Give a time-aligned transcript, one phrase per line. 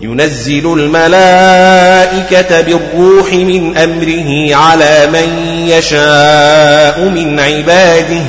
[0.00, 5.28] ينزل الملائكة بالروح من أمره على من
[5.68, 8.22] يشاء من عباده.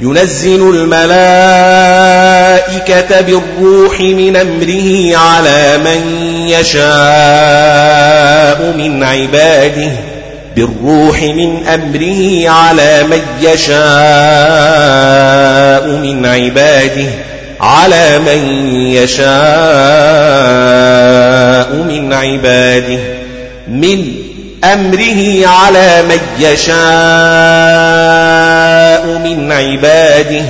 [0.00, 1.20] ينزل الملائكة
[3.20, 6.02] بالروح من أمره على من
[6.48, 6.88] يشاء
[8.76, 9.90] من عباده.
[10.56, 13.78] بالروح من أمره على من يشاء
[15.86, 17.08] من عباده.
[17.60, 19.28] على من يشاء
[21.72, 22.98] من عباده
[23.68, 24.14] من
[24.64, 26.78] أمره على من يشاء
[29.24, 30.44] من عباده.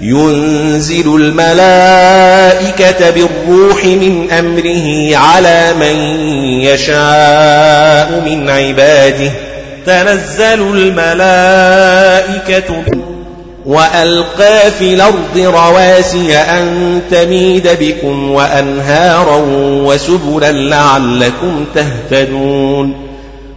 [0.00, 6.20] ينزل الملائكة بالروح من أمره على من
[6.60, 9.30] يشاء من عباده.
[9.86, 11.88] تنزل الملائكة
[13.68, 19.42] وألقى في الأرض رواسي أن تميد بكم وأنهارا
[19.84, 22.94] وسبلا لعلكم تهتدون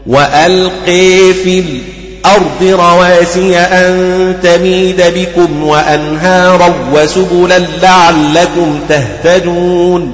[0.08, 10.12] وألقي في الأرض رواسي أن تميد بكم وأنهارا وسبلا لعلكم تهتدون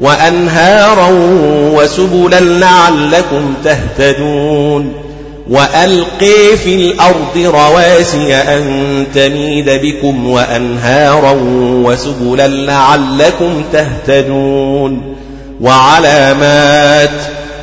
[0.00, 1.08] وأنهارا
[1.74, 5.03] وسبلا لعلكم تهتدون
[5.50, 8.64] وألقي في الأرض رواسي أن
[9.14, 11.36] تميد بكم وأنهارا
[11.84, 15.14] وسبلا لعلكم تهتدون
[15.60, 17.10] وعلامات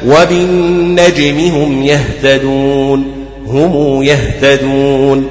[0.07, 3.05] وبالنجم هم يهتدون
[3.47, 5.27] هم يهتدون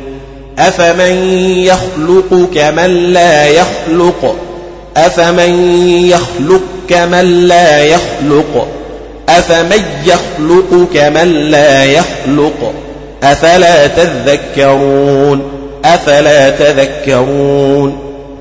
[0.58, 1.14] أفمن
[1.58, 4.36] يخلق كمن لا يخلق
[4.96, 8.79] أفمن يخلق كمن لا يخلق
[9.38, 12.72] أفمن يخلق كمن لا يخلق
[13.22, 15.42] أفلا تذكرون
[15.84, 17.98] أفلا تذكرون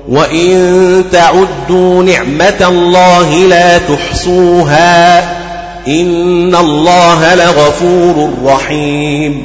[0.08, 5.18] وإن تعدوا نعمة الله لا تحصوها
[5.88, 9.42] إن الله لغفور رحيم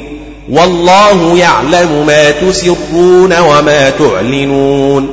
[0.50, 5.10] والله يعلم ما تسرون وما تعلنون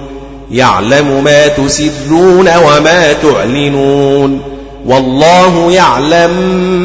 [0.51, 4.52] يعلم ما تسرون وما تعلنون
[4.85, 6.31] والله يعلم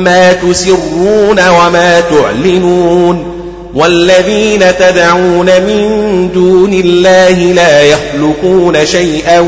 [0.04, 3.24] ما تسرون وما تعلنون
[3.74, 9.40] والذين تدعون من دون الله لا يخلقون شيئا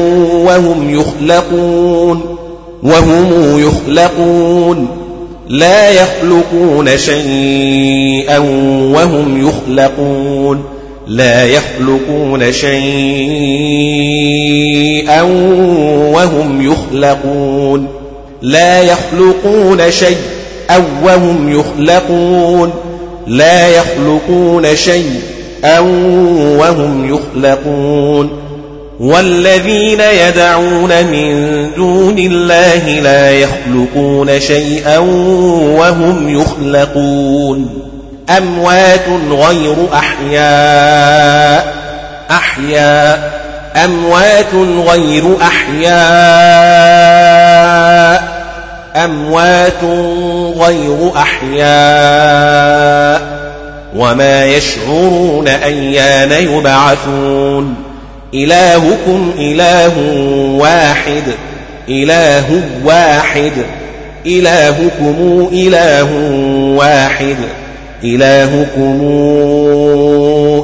[0.44, 2.36] وهم يخلقون
[2.82, 4.88] وهم يخلقون
[5.48, 8.38] لا يخلقون شيئا
[8.94, 10.64] وهم يخلقون
[11.06, 12.82] لا يخلقون شيئا
[16.12, 17.99] وهم يخلقون
[18.42, 22.72] لا يخلقون شيئا وهم يخلقون.
[23.26, 25.78] لا يخلقون شيئا
[26.58, 28.30] وهم يخلقون.
[29.00, 34.98] والذين يدعون من دون الله لا يخلقون شيئا
[35.78, 37.68] وهم يخلقون.
[38.36, 41.74] أموات غير أحياء.
[42.30, 43.40] أحياء.
[43.84, 44.54] أموات
[44.88, 48.29] غير أحياء.
[48.96, 49.84] أموات
[50.56, 52.70] غير أحياء
[53.96, 57.74] وما يشعرون أيان يبعثون
[58.34, 59.92] إلهكم إله
[60.58, 61.22] واحد
[61.88, 63.52] إله واحد
[64.26, 66.08] إلهكم إله
[66.76, 67.36] واحد
[68.04, 69.00] إلهكم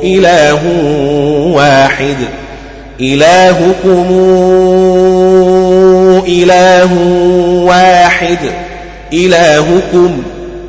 [0.05, 0.61] إله
[1.55, 2.17] واحد
[3.01, 4.07] إلهكم
[6.29, 6.89] إله
[7.65, 8.39] واحد.
[9.13, 10.11] إلهكم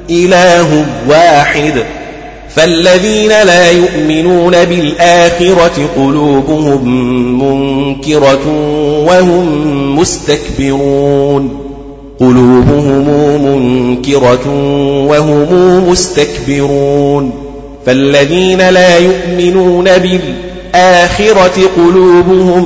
[0.09, 1.73] إله واحد.
[2.55, 6.87] فالذين لا يؤمنون بالآخرة قلوبهم
[7.43, 8.47] منكرة
[9.07, 9.45] وهم
[9.99, 11.59] مستكبرون.
[12.19, 13.07] قلوبهم
[13.45, 14.47] منكرة
[15.07, 15.47] وهم
[15.89, 17.31] مستكبرون.
[17.85, 20.46] فالذين لا يؤمنون بالآخرة
[21.77, 22.63] قلوبهم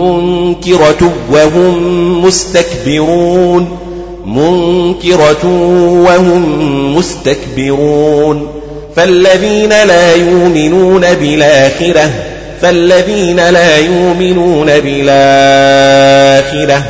[0.00, 3.68] منكرة وهم مستكبرون
[4.26, 5.46] منكرة
[6.06, 8.60] وهم مستكبرون.
[8.96, 12.10] فالذين لا يؤمنون بالآخرة
[12.62, 16.82] فالذين لا يؤمنون بالآخرة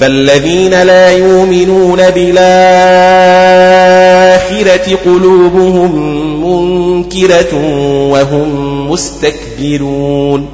[0.00, 4.11] فالذين لا يؤمنون بالآخرة
[5.06, 5.96] قلوبهم
[6.44, 7.54] منكرة
[8.10, 10.46] وهم مستكبرون.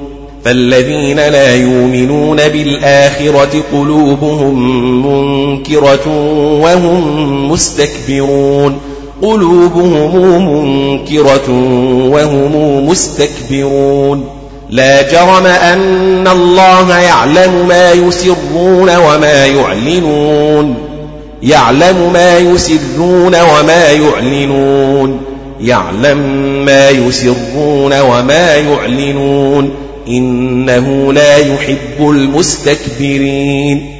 [0.45, 4.55] فالذين لا يؤمنون بالآخرة قلوبهم
[5.05, 6.07] منكرة
[6.61, 8.77] وهم مستكبرون.
[9.21, 11.49] قلوبهم منكرة
[12.11, 14.25] وهم مستكبرون.
[14.69, 20.88] لا جرم أن الله يعلم ما يسرون وما يعلنون.
[21.43, 25.21] يعلم ما يسرون وما يعلنون.
[25.61, 26.17] يعلم
[26.65, 29.71] ما يسرون وما يعلنون.
[30.07, 33.95] إنه لا يحب المستكبرين.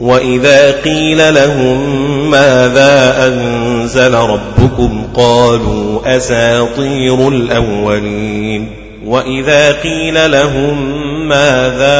[0.00, 8.70] وإذا قيل لهم ماذا أنزل ربكم قالوا أساطير الأولين.
[9.06, 11.94] وإذا قيل لهم ماذا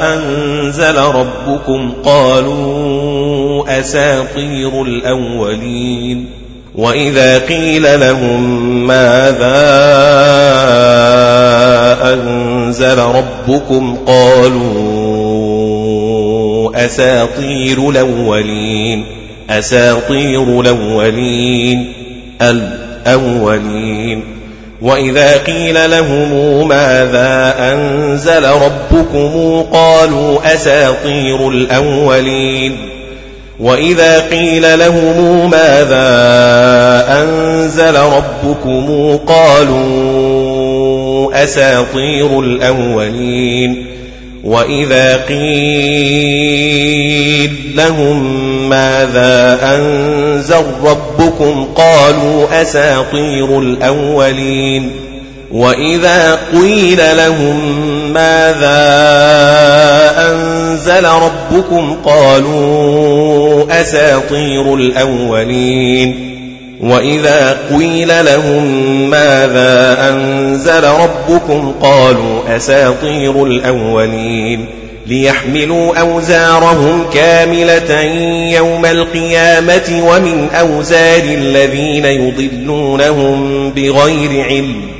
[0.00, 3.17] أنزل ربكم قالوا
[3.66, 6.26] أساطير الأولين
[6.74, 9.58] وإذا قيل لهم ماذا
[12.14, 15.28] أنزل ربكم قالوا
[16.86, 19.04] أساطير الأولين
[19.50, 21.92] أساطير الأولين
[22.42, 24.24] الأولين.
[24.82, 32.97] وإذا قيل لهم ماذا أنزل ربكم قالوا أساطير الأولين.
[33.60, 36.08] وإذا قيل لهم ماذا
[37.22, 40.58] أنزل ربكم قالوا
[41.44, 43.86] أساطير الأولين
[44.44, 46.58] وإذا قيل
[47.76, 54.90] لهم ماذا أنزل ربكم قالوا أساطير الأولين
[55.50, 57.78] وإذا قيل لهم
[58.12, 58.78] ماذا
[60.30, 66.28] أنزل ربكم قالوا أساطير الأولين
[66.80, 68.64] وإذا قيل لهم
[69.10, 74.66] ماذا أنزل ربكم قالوا أساطير الأولين
[75.06, 78.00] ليحملوا أوزارهم كاملة
[78.56, 84.97] يوم القيامة ومن أوزار الذين يضلونهم بغير علم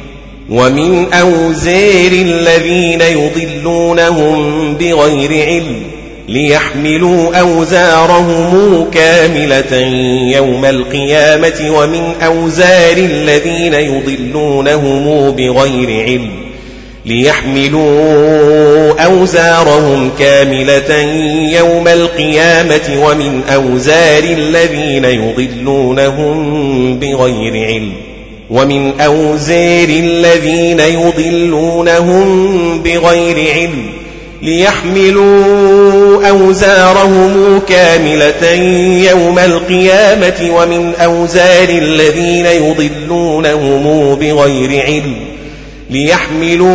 [0.49, 5.83] ومن أوزار الذين يضلونهم بغير علم
[6.29, 9.77] ليحملوا أوزارهم كاملة
[10.37, 16.31] يوم القيامة ومن أوزار الذين يضلونهم بغير علم
[17.07, 21.01] ليحملوا أوزارهم كاملة
[21.59, 26.39] يوم القيامة ومن أوزار الذين يضلونهم
[26.99, 28.08] بغير علم
[28.51, 33.99] ومن أوزار الذين يضلونهم بغير علم
[34.43, 38.53] ليحملوا أوزارهم كاملة
[39.11, 45.15] يوم القيامة ومن أوزار الذين يضلونهم بغير علم
[45.91, 46.69] ليحملوا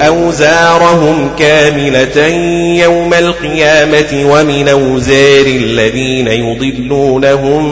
[0.00, 2.26] أوزارهم كاملة
[2.84, 7.62] يوم القيامة ومن أوزار الذين يضلونهم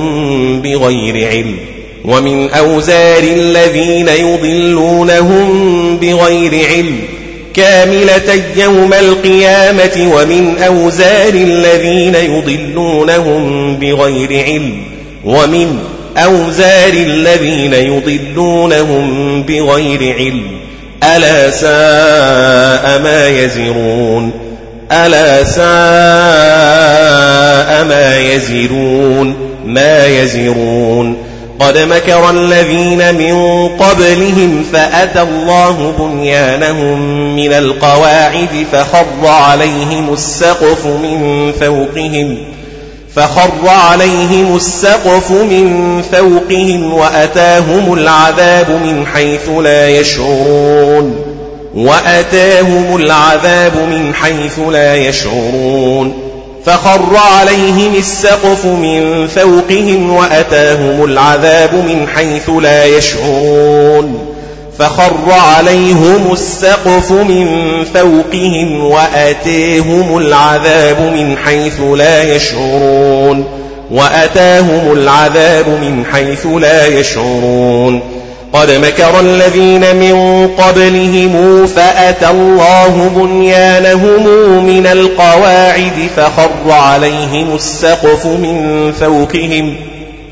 [0.62, 1.56] بغير علم
[2.04, 6.98] ومن أوزار الذين يضلونهم بغير علم
[7.54, 14.72] كاملة يوم القيامة ومن أوزار الذين يضلونهم بغير علم
[15.24, 15.78] ومن
[16.16, 20.59] أوزار الذين يضلونهم بغير علم
[21.04, 24.32] ألا ساء ما يزرون.
[24.92, 25.64] ألا ساء
[27.84, 29.34] ما يزرون.
[29.64, 31.16] ما يزرون.
[31.60, 37.00] قد مكر الذين من قبلهم فأتى الله بنيانهم
[37.36, 42.36] من القواعد فخر عليهم السقف من فوقهم.
[43.16, 51.16] فخر عليهم السقف من فوقهم وأتاهم العذاب من حيث لا يشعرون.
[51.74, 56.14] وأتاهم العذاب من حيث لا يشعرون.
[56.66, 64.29] فخر عليهم السقف من فوقهم وأتاهم العذاب من حيث لا يشعرون.
[64.80, 67.46] فخر عليهم السقف من
[67.94, 73.44] فوقهم وأتيهم العذاب من حيث لا يشعرون
[73.90, 78.00] وأتاهم العذاب من حيث لا يشعرون
[78.52, 84.24] قد مكر الذين من قبلهم فأتى الله بنيانهم
[84.64, 89.89] من القواعد فخر عليهم السقف من فوقهم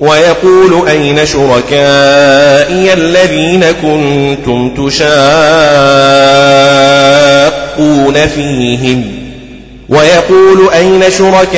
[0.00, 5.06] ويقول أين شركائي الذين كنتم تشاقون
[8.26, 9.04] فيهم؟
[9.88, 11.56] ويقول أين شركائي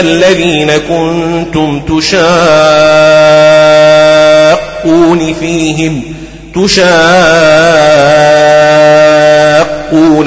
[0.00, 2.54] الذين كنتم تشاقون
[5.40, 6.02] فيهم؟
[6.54, 7.06] تشاقون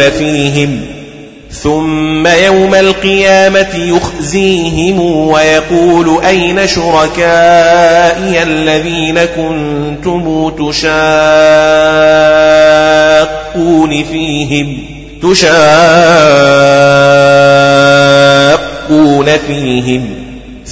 [0.09, 0.92] فيهم؟
[1.53, 10.83] ثم يوم القيامة يخزيهم ويقول أين شركائي الذين كنتم تشاقون
[14.03, 14.77] فيهم؟
[15.21, 15.77] تشاقون
[19.47, 20.22] فيهم.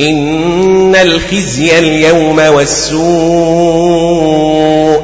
[0.00, 3.02] إن الخزي اليوم والسوء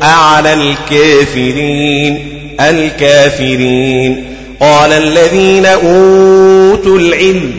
[0.03, 2.19] على الكافرين
[2.61, 4.25] الكافرين.
[4.61, 7.53] قال الذين أوتوا العلم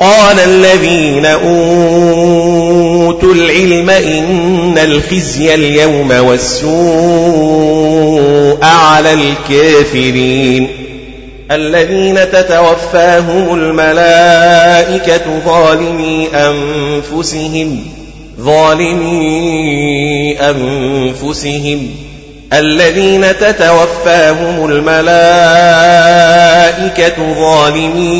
[0.00, 2.54] قال الذين أوتوا
[3.34, 6.78] العلم إن الخزي اليوم والسوء
[8.64, 10.68] على الكافرين.
[11.50, 17.84] الذين تتوفاهم الملائكة ظالمي أنفسهم
[18.40, 21.90] ظالمي أنفسهم.
[22.52, 25.14] الذين تتوفاهم الملائكة
[27.34, 28.18] ظالمي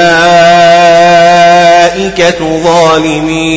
[2.64, 3.56] ظالمي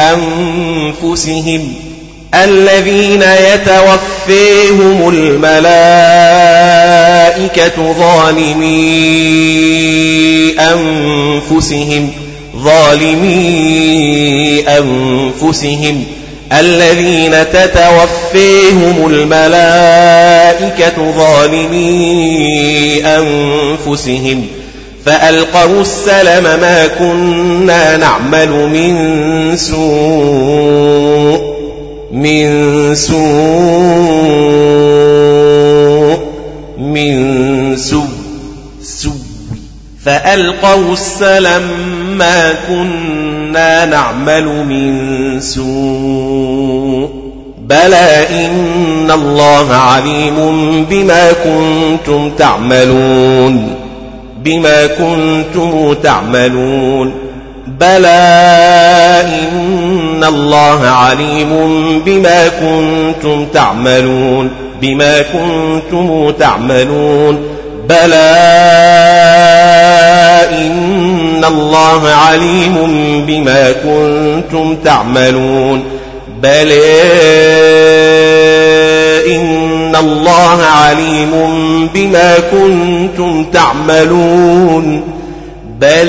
[0.00, 1.74] أنفسهم.
[2.34, 5.54] الذين يتوفيهم الملائكة
[7.92, 8.94] ظالمي
[10.60, 12.10] أنفسهم.
[12.56, 13.44] ظالمي
[14.68, 16.04] أنفسهم.
[16.52, 24.46] الذين تتوفيهم الملائكة ظالمي أنفسهم
[25.04, 31.54] فألقوا السلم ما كنا نعمل من سوء
[32.12, 33.24] من سوء
[36.78, 38.08] من سوء
[38.82, 39.12] سوء
[40.04, 41.62] فألقوا السلم
[42.14, 47.24] ما كنا نعمل من سوء.
[47.58, 50.36] بلى إن الله عليم
[50.90, 53.76] بما كنتم تعملون.
[54.44, 57.12] بما كنتم تعملون.
[57.80, 58.36] بلى
[59.26, 61.52] إن الله عليم
[62.06, 64.50] بما كنتم تعملون.
[64.82, 67.38] بما كنتم تعملون.
[67.88, 68.40] بلى
[70.52, 72.74] إن الله عليم
[73.26, 75.82] بما كنتم تعملون
[76.42, 76.72] بل
[79.26, 81.30] إن الله عليم
[81.94, 85.02] بما كنتم تعملون
[85.80, 86.08] بل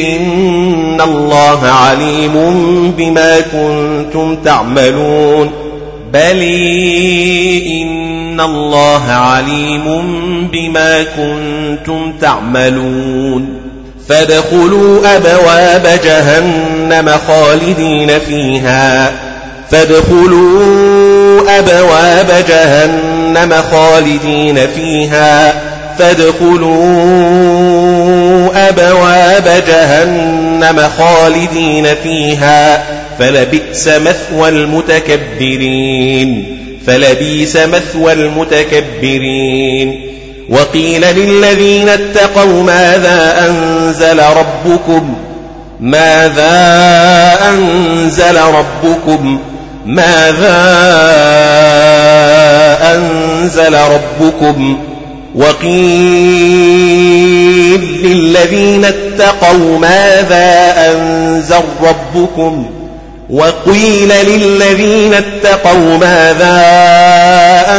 [0.00, 2.34] إن الله عليم
[2.98, 5.50] بما كنتم تعملون
[6.12, 6.42] بل
[7.66, 8.07] إن
[8.40, 9.84] الله عليم
[10.52, 13.60] بما كنتم تعملون
[14.08, 19.12] فادخلوا أبواب جهنم خالدين فيها
[19.70, 25.54] فادخلوا أبواب جهنم خالدين فيها
[25.98, 26.68] فادخلوا
[28.68, 32.84] أبواب جهنم خالدين فيها
[33.18, 36.18] فلبئس مثوى المتكبرين
[36.88, 40.00] فلبئس مثوى المتكبرين.
[40.48, 45.14] وقيل للذين اتقوا ماذا أنزل ربكم؟
[45.80, 46.50] ماذا
[47.48, 49.38] أنزل ربكم؟
[49.86, 50.68] ماذا
[52.94, 54.78] أنزل ربكم؟
[55.34, 55.78] وقيل
[58.04, 62.66] للذين اتقوا ماذا أنزل ربكم؟
[63.30, 66.64] وقيل للذين اتقوا ماذا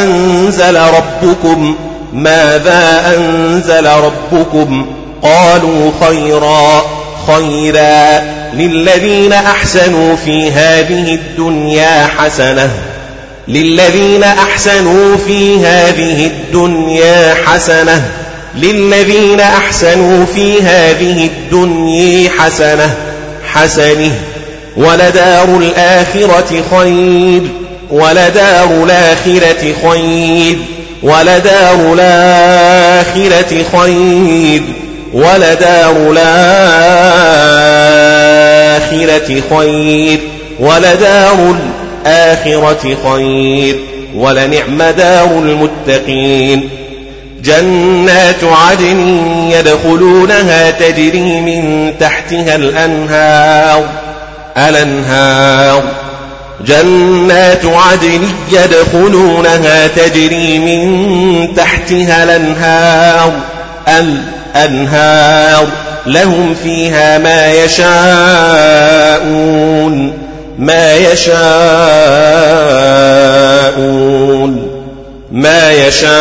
[0.03, 1.75] أنزل ربكم؟
[2.13, 4.85] ماذا أنزل ربكم؟
[5.23, 6.85] قالوا خيرا
[7.27, 8.21] خيرا.
[8.53, 12.69] للذين أحسنوا في هذه الدنيا حسنة.
[13.47, 18.11] للذين أحسنوا في هذه الدنيا حسنة.
[18.55, 22.95] للذين أحسنوا في هذه الدنيا حسنة.
[23.53, 24.11] حسنه.
[24.79, 27.41] ولدار الآخرة خير
[27.91, 30.57] ولدار الآخرة خير
[31.03, 34.61] ولدار الآخرة خير
[35.13, 36.61] ولدار الآخرة
[39.49, 40.19] خير
[40.59, 41.55] ولدار
[42.05, 43.75] الآخرة خير.
[44.15, 46.69] ولنعم دار المتقين
[47.43, 48.99] جنات عدن
[49.51, 54.08] يدخلونها تجري من تحتها الأنهار.
[54.57, 55.83] الأنهار
[56.65, 63.33] جنات عدن يدخلونها تجري من تحتها الأنهار.
[63.87, 65.67] الأنهار
[66.05, 67.89] لهم فيها ما يشاءون
[70.59, 71.39] ما يشاءون
[75.31, 76.19] ما يشاءون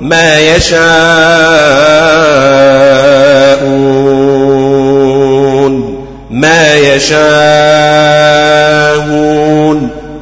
[0.00, 2.23] ما يشاءون.
[6.94, 7.14] يشاءون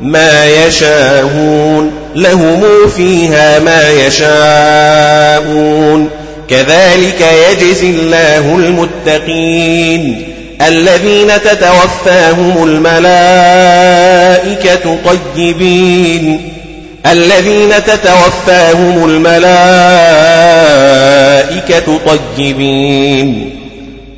[0.00, 2.62] ما يشاءون لهم
[2.96, 6.10] فيها ما يشاءون.
[6.48, 10.28] كذلك يجزي الله المتقين.
[10.66, 12.98] الذين تتوفاهم الملائكة
[15.04, 16.52] طيبين.
[17.06, 19.48] الذين تتوفاهم الملائكة
[22.06, 23.61] طيبين.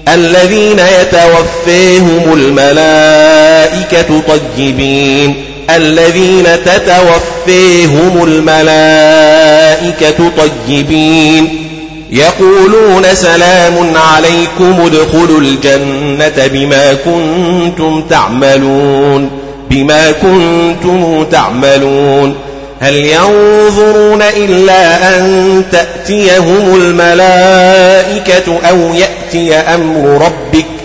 [0.09, 5.48] الذين يتوفيهم الملائكة طيبين.
[5.71, 11.65] الذين تتوفيهم الملائكة طيبين.
[12.11, 19.31] يقولون سلام عليكم ادخلوا الجنة بما كنتم تعملون.
[19.71, 22.35] بما كنتم تعملون.
[22.81, 30.78] هل ينظرون إلا أن تأتيهم الملائكة أو يأتي أمر ربك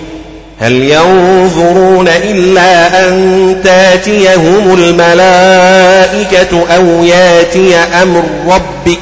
[0.64, 9.00] هل ينظرون إلا أن تاتيهم الملائكة أو ياتي أمر ربك؟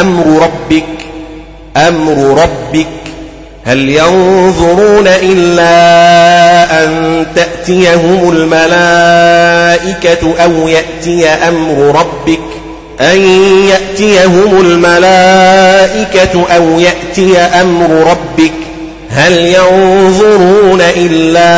[0.00, 0.84] أمر ربك
[1.76, 2.86] أمر ربك.
[3.64, 12.40] هل ينظرون إلا أن تأتيهم الملائكة أو يأتي أمر ربك؟
[13.00, 13.20] أن
[13.68, 18.65] يأتيهم الملائكة أو يأتي أمر ربك.
[19.16, 21.56] هل ينظرون إلا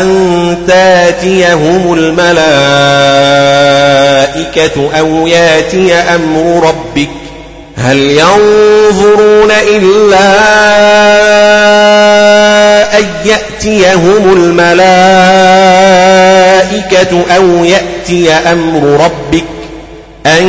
[0.00, 2.30] أن تاتيهم الملائكة
[4.98, 7.08] أو ياتي أمر ربك؟
[7.76, 10.30] هل ينظرون إلا
[12.98, 14.72] أن يأتيهم الملائكة
[17.36, 19.44] أو يأتي أمر ربك؟
[20.26, 20.46] أن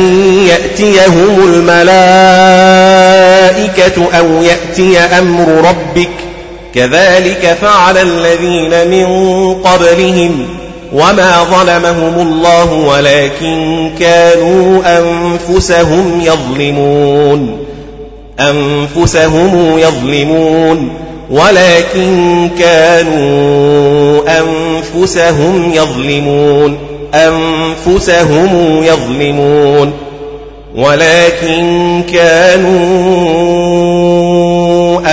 [0.48, 3.31] يأتيهم الملائكة
[4.18, 6.08] أو يأتي أمر ربك.
[6.74, 9.06] كذلك فعل الذين من
[9.54, 10.46] قبلهم
[10.92, 17.64] وما ظلمهم الله ولكن كانوا أنفسهم يظلمون.
[18.40, 20.92] أنفسهم يظلمون
[21.30, 26.78] ولكن كانوا أنفسهم يظلمون.
[27.14, 29.92] أنفسهم يظلمون.
[30.76, 32.82] ولكن كانوا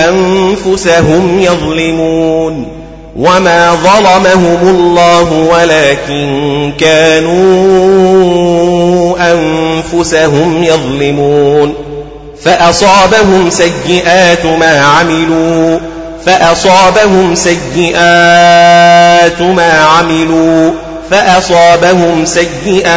[0.08, 2.66] أنفسهم يظلمون
[3.16, 7.40] وما ظلمهم الله ولكن كانوا
[9.32, 11.74] أنفسهم يظلمون
[12.42, 15.78] فأصابهم سيئات ما عملوا
[16.26, 20.70] فأصابهم سيئات ما عملوا
[21.10, 22.94] فأصابهم سيئات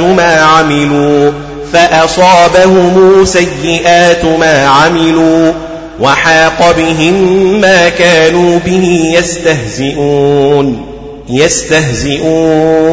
[0.00, 1.32] ما عملوا
[1.72, 5.52] فأصابهم سيئات ما عملوا
[6.00, 7.14] وحاق بهم
[7.60, 10.86] ما كانوا به يستهزئون
[11.28, 12.86] يستهزئون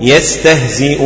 [0.00, 0.98] يستهزئون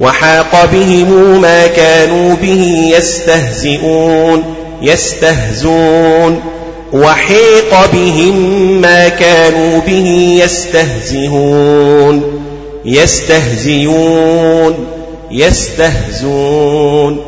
[0.00, 4.44] وحاق بهم ما كانوا به يستهزئون
[4.82, 6.42] يستهزون.
[6.92, 8.36] وحيق بهم
[8.80, 12.22] ما كانوا به يستهزئون
[12.84, 14.74] يستهزئون
[15.30, 17.18] يستهزون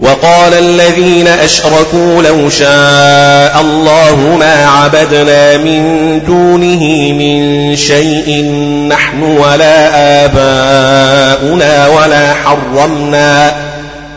[0.00, 5.82] وقال الذين أشركوا لو شاء الله ما عبدنا من
[6.26, 8.44] دونه من شيء
[8.88, 13.67] نحن ولا آباؤنا ولا حرمنا.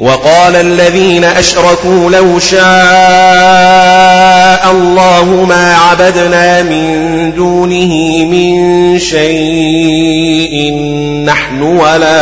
[0.00, 2.60] وقال الذين أشركوا لو شاء
[4.70, 10.74] الله ما عبدنا من دونه من شيء
[11.24, 12.20] نحن ولا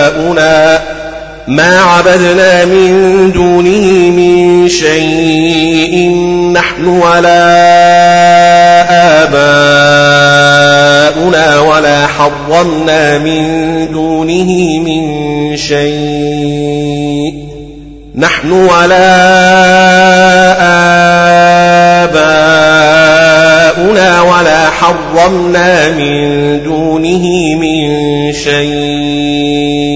[0.00, 0.95] آباؤنا
[1.48, 6.10] ما عبدنا من دونه من شيء
[6.52, 7.46] نحن ولا
[11.12, 13.42] آباؤنا ولا حرمنا من
[13.92, 17.34] دونه من شيء
[18.14, 19.16] نحن ولا
[22.04, 29.95] آباؤنا ولا حرمنا من دونه من شيء.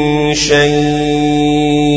[0.35, 1.91] شيء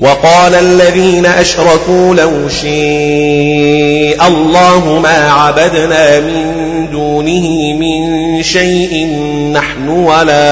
[0.00, 9.06] وقال الذين أشركوا لو شاء الله ما عبدنا من دونه من شيء
[9.52, 10.44] نحن ولا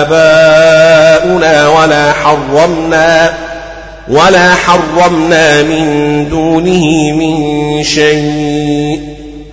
[0.00, 3.32] آباؤنا ولا حرمنا
[4.08, 9.00] ولا حرمنا من دونه من شيء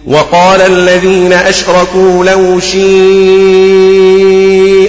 [0.07, 2.59] وقال الذين أشركوا لو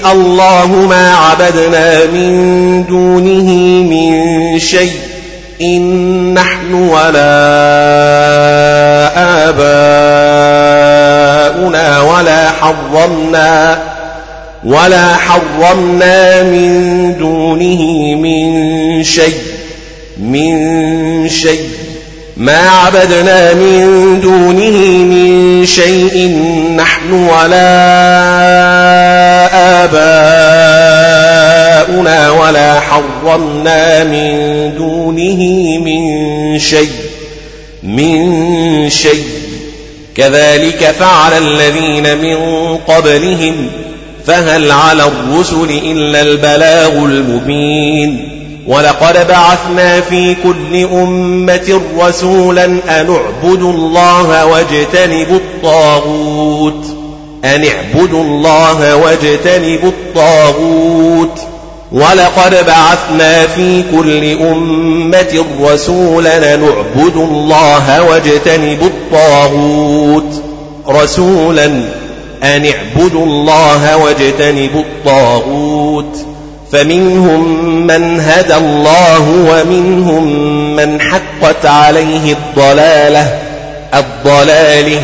[0.06, 3.50] الله ما عبدنا من دونه
[3.90, 4.92] من شيء
[5.60, 7.32] إن نحن ولا
[9.48, 9.90] آباؤنا
[12.00, 13.78] ولا حرمنا
[14.64, 19.38] ولا حرمنا من دونه من شيء
[20.18, 21.81] من شيء
[22.36, 26.28] ما عبدنا من دونه من شيء
[26.76, 27.72] نحن ولا
[31.84, 35.38] آباؤنا ولا حرمنا من دونه
[35.78, 36.92] من شيء
[37.82, 39.24] من شيء.
[40.16, 42.36] كذلك فعل الذين من
[42.76, 43.70] قبلهم
[44.26, 48.31] فهل على الرسل إلا البلاغ المبين.
[48.66, 56.86] ولقد بعثنا في كل أمة رسولا أن اعبدوا الله واجتنبوا الطاغوت.
[57.44, 61.40] أن اعبدوا الله واجتنبوا الطاغوت.
[61.92, 70.42] ولقد بعثنا في كل أمة رسولا أن اعبدوا الله واجتنبوا الطاغوت.
[70.88, 71.66] رسولا
[72.42, 76.31] أن اعبدوا الله واجتنبوا الطاغوت.
[76.72, 80.26] فمنهم من هدى الله ومنهم
[80.76, 83.38] من حقت عليه الضلالة
[83.94, 85.00] الضلاله.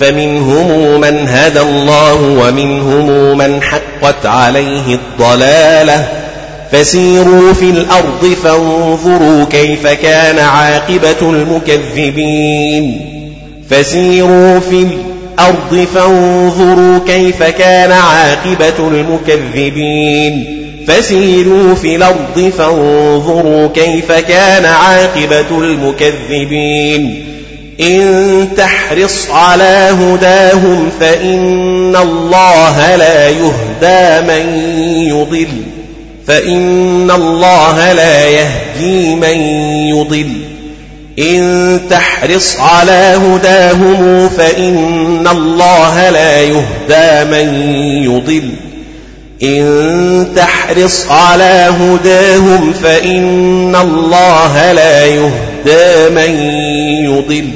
[0.00, 6.08] فمنهم من هدى الله ومنهم من حقت عليه الضلالة.
[6.72, 13.00] فسيروا في الأرض فانظروا كيف كان عاقبة المكذبين.
[13.70, 20.60] فسيروا في الأرض فانظروا كيف كان عاقبة المكذبين.
[20.88, 27.24] فسيروا في الأرض فانظروا كيف كان عاقبة المكذبين.
[27.80, 34.58] إن تحرص على هداهم فإن الله لا يهدى من
[35.08, 35.48] يضل.
[36.26, 39.40] فإن الله لا يهدي من
[39.88, 40.30] يضل.
[41.18, 47.54] إن تحرص على هداهم فإن الله لا يهدى من
[48.04, 48.50] يضل.
[49.42, 56.38] إن تحرص على هداهم فإن الله لا يهدى من
[57.04, 57.48] يضل.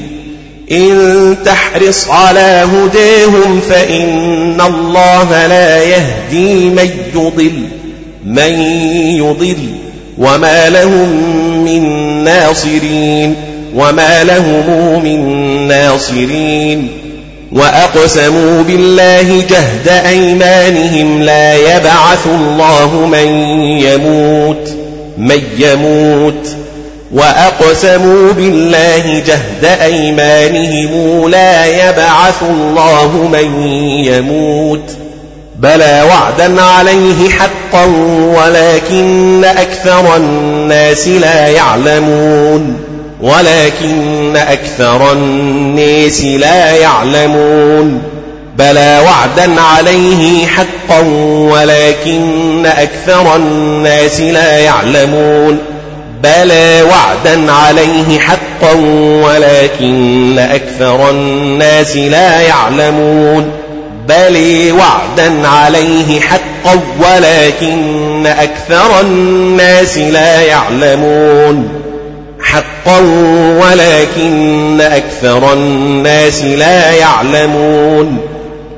[0.73, 7.53] إن تحرص على هداهم فإن الله لا يهدي من يضل.
[8.25, 8.61] من
[9.17, 9.69] يضل.
[10.19, 11.09] وما لهم
[11.65, 11.85] من
[12.25, 13.35] ناصرين.
[13.75, 15.21] وما لهم من
[15.69, 17.08] ناصرين.
[17.53, 23.29] وأقسموا بالله جهد أيمانهم لا يبعث الله من
[23.79, 24.69] يموت
[25.19, 26.49] من يموت.
[27.13, 33.63] وأقسموا بالله جهد أيمانهم لا يبعث الله من
[34.05, 34.91] يموت.
[35.59, 37.85] بلى وعدا عليه حقا
[38.37, 42.88] ولكن أكثر الناس لا يعلمون.
[43.21, 48.03] ولكن أكثر الناس لا يعلمون
[48.59, 51.01] بلى وعدا عليه حقا
[51.53, 55.59] ولكن أكثر الناس لا يعلمون
[56.23, 58.75] بلى وعدا عليه حقا
[59.25, 63.51] ولكن أكثر الناس لا يعلمون
[64.09, 71.78] بل وعدا عليه حقا ولكن أكثر الناس لا يعلمون
[72.49, 73.01] حقا
[73.63, 78.19] ولكن أكثر الناس لا يعلمون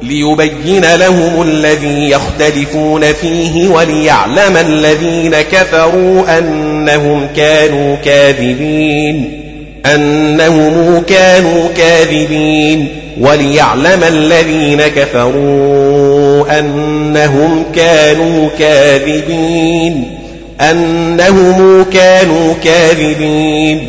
[0.02, 9.40] ليبين لهم الذي يختلفون فيه وليعلم الذين كفروا أنهم كانوا كاذبين
[9.86, 12.88] أنهم كانوا كاذبين
[13.20, 20.19] وليعلم الذين كفروا أنهم كانوا كاذبين.
[20.60, 23.86] أنهم كانوا كاذبين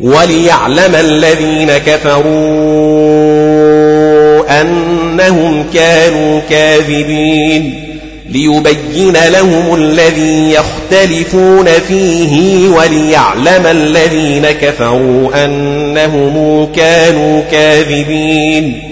[0.00, 2.22] وليعلم الذين كفروا
[4.60, 7.82] أنهم كانوا كاذبين
[8.28, 18.91] ليبين لهم الذي يختلفون فيه وليعلم الذين كفروا أنهم كانوا كاذبين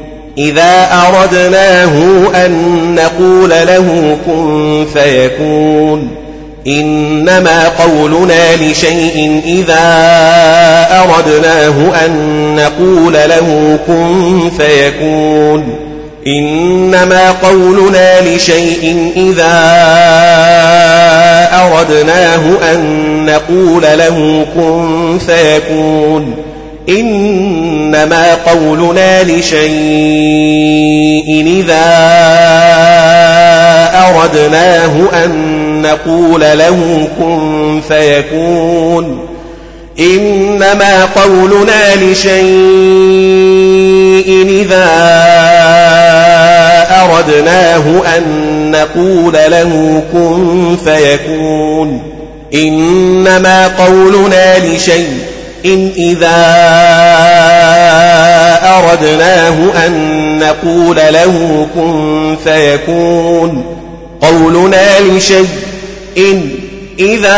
[0.37, 2.51] إذا أردناه أن
[2.95, 6.09] نقول له كن فيكون.
[6.67, 9.83] إنما قولنا لشيء إذا
[10.91, 12.15] أردناه أن
[12.55, 15.75] نقول له كن فيكون.
[16.27, 19.51] إنما قولنا لشيء إذا
[21.53, 22.81] أردناه أن
[23.25, 26.50] نقول له كن فيكون.
[26.89, 29.71] إنما قولنا لشيء
[31.47, 31.85] إذا
[34.09, 34.93] أردناه
[35.25, 35.31] أن
[35.81, 39.27] نقول له كن فيكون
[39.99, 42.41] إنما قولنا لشيء
[44.49, 44.87] إذا
[46.91, 48.23] أردناه أن
[48.71, 52.01] نقول له كن فيكون
[52.53, 55.20] إنما قولنا لشيء
[55.65, 56.37] إن إذا
[58.77, 63.63] أردناه أن نقول له كن فيكون
[64.21, 65.47] قولنا لشيء
[66.17, 66.49] إن
[66.99, 67.37] إذا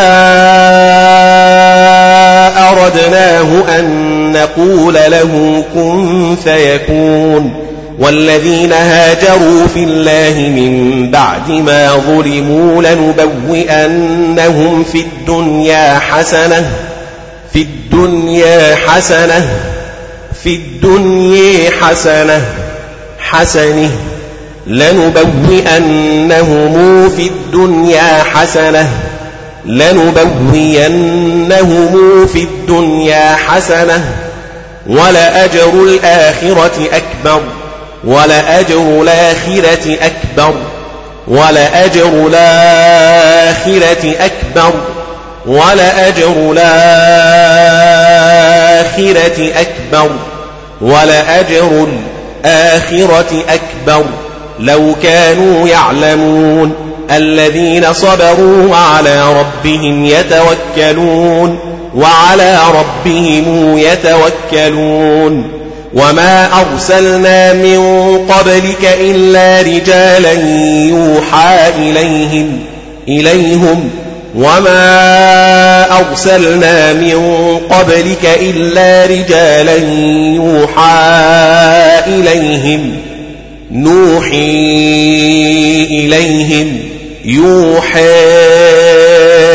[2.71, 7.51] أردناه أن نقول له كن فيكون
[7.99, 16.69] والذين هاجروا في الله من بعد ما ظلموا لنبوئنهم في الدنيا حسنة
[17.53, 19.49] في الدنيا حسنة
[20.43, 22.41] في الدنيا حسنة
[23.19, 23.91] حسنه
[24.67, 26.29] لنبوئنهم
[27.09, 28.89] في الدنيا حسنة
[30.85, 34.03] لنبوئنهم في الدنيا حسنة
[34.87, 37.41] ولأجر الآخرة أكبر
[38.03, 40.53] ولأجر الآخرة أكبر
[41.27, 44.73] ولأجر الآخرة أكبر.
[45.45, 46.71] ولأجر الآخرة
[49.61, 50.09] أكبر
[50.81, 51.87] ولأجر
[52.45, 54.05] الآخرة أكبر.
[54.59, 56.73] لو كانوا يعلمون
[57.11, 61.59] الذين صبروا وعلى ربهم يتوكلون
[61.95, 65.63] وعلى ربهم يتوكلون.
[65.93, 67.79] وما أرسلنا من
[68.29, 70.31] قبلك إلا رجالا
[70.89, 72.59] يوحى إليهم
[73.07, 73.89] إليهم
[74.35, 79.75] وما أرسلنا من قبلك إلا رجالا
[80.35, 80.99] يوحى
[82.07, 82.91] إليهم
[83.71, 84.37] نوحي
[85.91, 86.79] إليهم
[87.25, 87.99] يوحى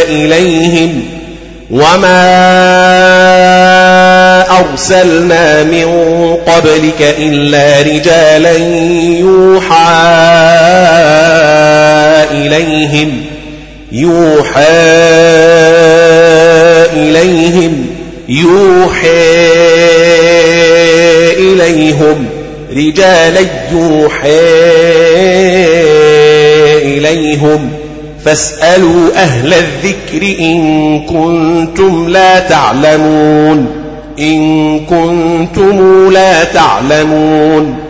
[0.08, 1.02] إليهم
[1.70, 2.28] وما
[4.60, 5.86] أرسلنا من
[6.46, 8.56] قبلك إلا رجالا
[9.18, 9.94] يوحى
[12.30, 13.27] إليهم
[13.92, 14.62] يوحى
[16.92, 17.86] إليهم
[18.28, 19.08] يوحى
[21.38, 22.26] إليهم
[22.76, 23.40] رجالا
[23.72, 24.40] يوحى
[26.82, 27.70] إليهم.
[28.24, 33.66] فاسألوا أهل الذكر إن كنتم لا تعلمون
[34.20, 37.87] إن كنتم لا تعلمون.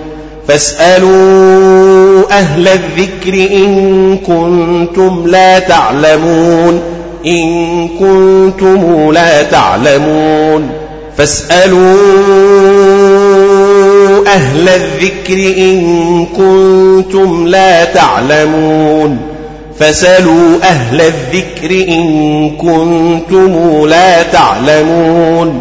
[0.49, 6.81] فاسألوا أهل الذكر إن كنتم لا تعلمون.
[7.27, 10.71] إن كنتم لا تعلمون.
[11.17, 11.97] فاسألوا
[14.27, 19.19] أهل الذكر إن كنتم لا تعلمون.
[19.79, 25.61] فسلوا أهل الذكر إن كنتم لا تعلمون.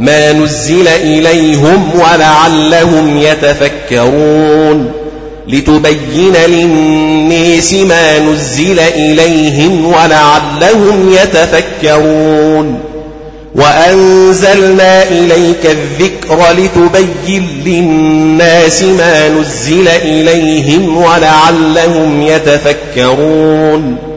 [0.00, 4.92] ما نزل إليهم ولعلهم يتفكرون
[5.48, 12.80] لتبين للناس ما نزل إليهم ولعلهم يتفكرون
[13.54, 24.09] وأنزلنا إليك الذكر لتبين للناس ما نزل إليهم ولعلهم يتفكرون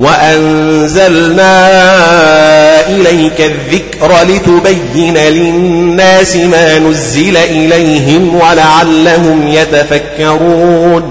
[0.00, 1.70] وأنزلنا
[2.88, 11.02] إليك الذكر لتبين للناس ما نزل إليهم ولعلهم يتفكرون.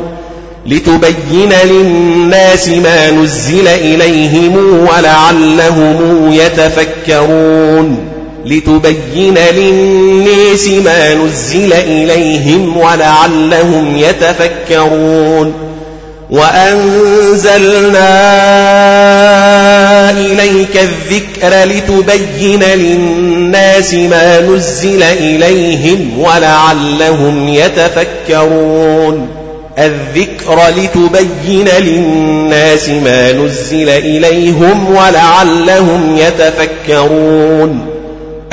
[0.65, 7.97] لتبين للناس ما نزل إليهم ولعلهم يتفكرون.
[8.45, 15.68] لتبين للناس ما نزل إليهم ولعلهم يتفكرون.
[16.29, 18.01] وأنزلنا
[20.11, 29.29] إليك الذكر لتبين للناس ما نزل إليهم ولعلهم يتفكرون.
[29.79, 37.98] الذكر لتبين للناس ما نزل إليهم ولعلهم يتفكرون.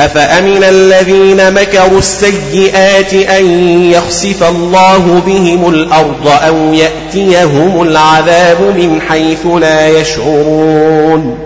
[0.01, 3.47] أفأمن الذين مكروا السيئات أن
[3.91, 11.39] يخسف الله بهم الأرض أو يأتيهم العذاب من حيث لا يشعرون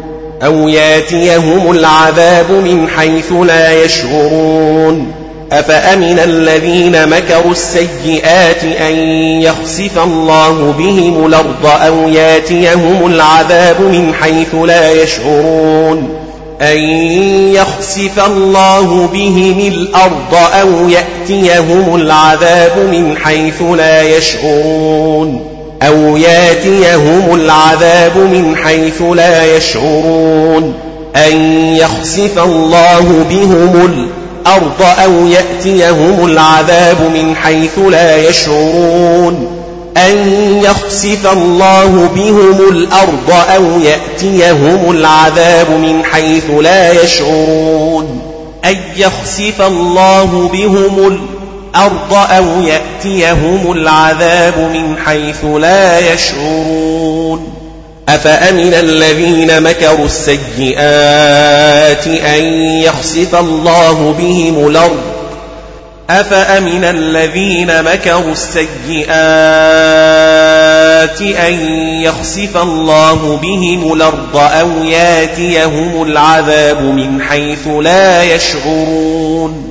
[0.42, 5.12] أو يأتيهم العذاب من حيث لا يشعرون
[5.52, 8.94] أفأمن الذين مكروا السيئات أن
[9.42, 16.29] يخسف الله بهم الأرض أو يأتيهم العذاب من حيث لا يشعرون
[16.62, 16.78] أن
[17.54, 25.46] يخسف الله بهم الأرض أو يأتيهم العذاب من حيث لا يشعرون
[25.82, 30.74] أو ياتيهم العذاب من حيث لا يشعرون
[31.16, 31.36] أن
[31.74, 33.86] يخسف الله بهم
[34.46, 39.59] الأرض أو يأتيهم العذاب من حيث لا يشعرون
[40.08, 40.16] أن
[40.64, 48.20] يخسف الله بهم الأرض أو يأتيهم العذاب من حيث لا يشعرون
[48.64, 57.52] أن يخسف الله بهم الأرض أو يأتيهم العذاب من حيث لا يشعرون
[58.08, 62.44] أفأمن الذين مكروا السيئات أن
[62.82, 65.09] يخسف الله بهم الأرض
[66.10, 69.10] أفأمن الذين مكروا السيئات
[71.22, 71.54] أن
[72.02, 79.64] يخسف الله بهم الأرض أو ياتيهم العذاب من حيث لا يشعرون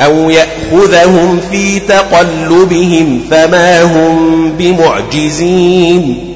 [0.00, 6.28] أو يأخذهم في تقلبهم فما هم بمعجزين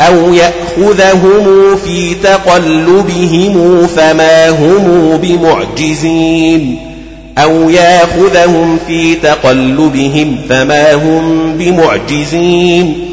[0.00, 6.93] أو يأخذهم في تقلبهم فما هم بمعجزين
[7.38, 13.10] أو ياخذهم في تقلبهم فما هم بمعجزين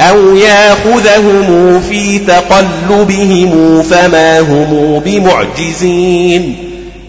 [0.00, 6.56] أو ياخذهم في تقلبهم فما هم بمعجزين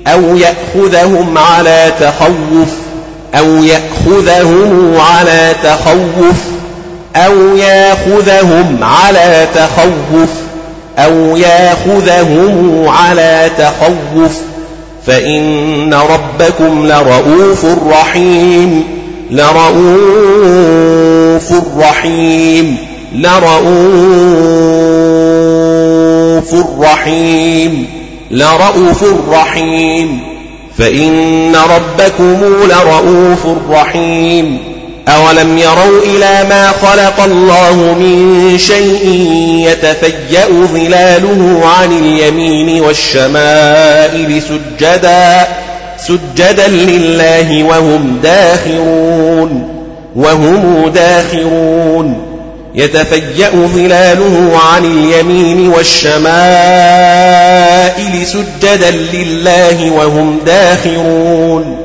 [0.07, 2.69] أو يأخذهم على تخوف
[3.35, 6.37] أو يأخذهم على تخوف
[7.15, 10.29] أو ياخذهم على تخوف
[10.97, 14.50] أو ياخذهم على تخوف
[15.05, 18.83] فإن ربكم لرؤوف رحيم
[19.31, 20.61] لرؤوف
[21.77, 22.77] رحيم
[23.15, 23.71] لرؤوف
[26.79, 27.87] رحيم
[28.31, 30.19] لرؤوف رحيم
[30.77, 32.37] فإن ربكم
[32.69, 34.70] لرؤوف رحيم.
[35.07, 39.29] أولم يروا إلى ما خلق الله من شيء
[39.67, 45.47] يتفيأ ظلاله عن اليمين والشمائل سجدا
[45.97, 49.67] سجدا لله وهم داخرون
[50.15, 52.31] وهم داخرون
[52.75, 56.21] يتفيأ ظلاله عن اليمين والشمائل
[58.27, 61.80] سجدا لله وهم داخرون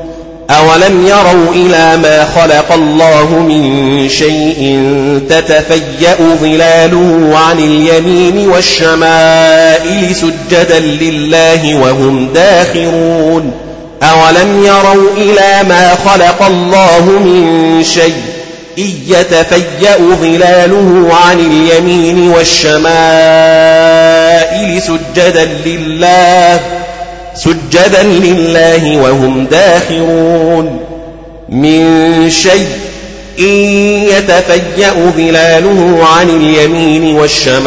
[0.49, 4.81] أولم يروا إلى ما خلق الله من شيء
[5.29, 13.51] تتفيأ ظلاله عن اليمين والشمائل سجدا لله وهم داخرون
[14.03, 18.21] أولم يروا إلى ما خلق الله من شيء
[18.77, 22.81] إن يتفيأ ظلاله عن اليمين والشمائل
[24.81, 26.59] سجدا لله
[27.43, 30.79] سجدا لله وهم داخرون.
[31.49, 31.83] من
[32.31, 32.67] شيء
[34.17, 37.65] يتفيأ ظلاله عن اليمين والشمائل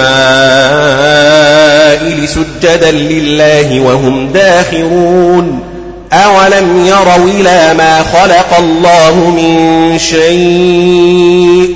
[2.28, 5.60] سجدا لله وهم داخرون.
[6.12, 11.74] أولم يروا إلى ما خلق الله من شيء؟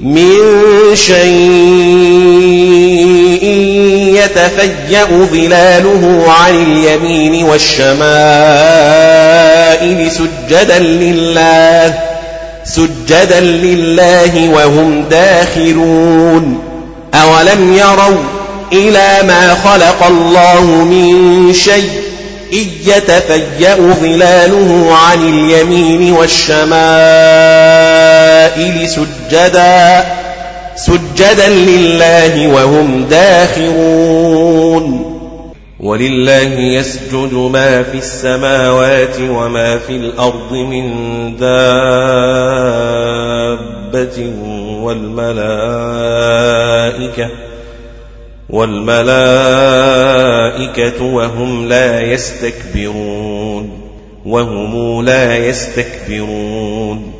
[0.00, 0.34] من
[0.94, 3.03] شيء
[4.24, 7.94] يتفيأ ظلاله عن اليمين والشمائل
[10.10, 11.94] سجدا لله
[12.64, 16.60] سجدا لله وهم داخلون.
[17.14, 18.22] أولم يروا
[18.72, 21.90] إلى ما خلق الله من شيء؟
[22.52, 26.64] إذ يتفيأ ظلاله عن اليمين والشمائل
[28.88, 30.04] سجدا.
[30.76, 35.14] سجدا لله وهم داخرون.
[35.80, 40.86] ولله يسجد ما في السماوات وما في الأرض من
[41.36, 41.44] دابة
[44.80, 45.44] والملائكة
[48.50, 49.04] والملائكة
[51.04, 53.70] وهم لا يستكبرون
[54.26, 57.13] وهم لا يستكبرون.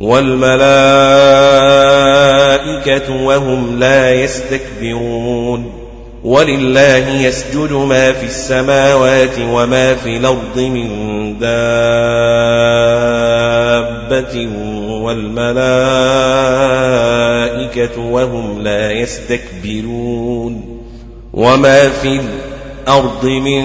[0.00, 0.60] والملائكة
[3.24, 5.72] وهم لا يستكبرون
[6.24, 10.88] ولله يسجد ما في السماوات وما في الأرض من
[11.38, 11.50] دابة
[15.00, 15.60] والملائكة
[18.00, 20.80] وهم لا يستكبرون
[21.32, 22.20] وما في
[22.88, 23.62] الأرض من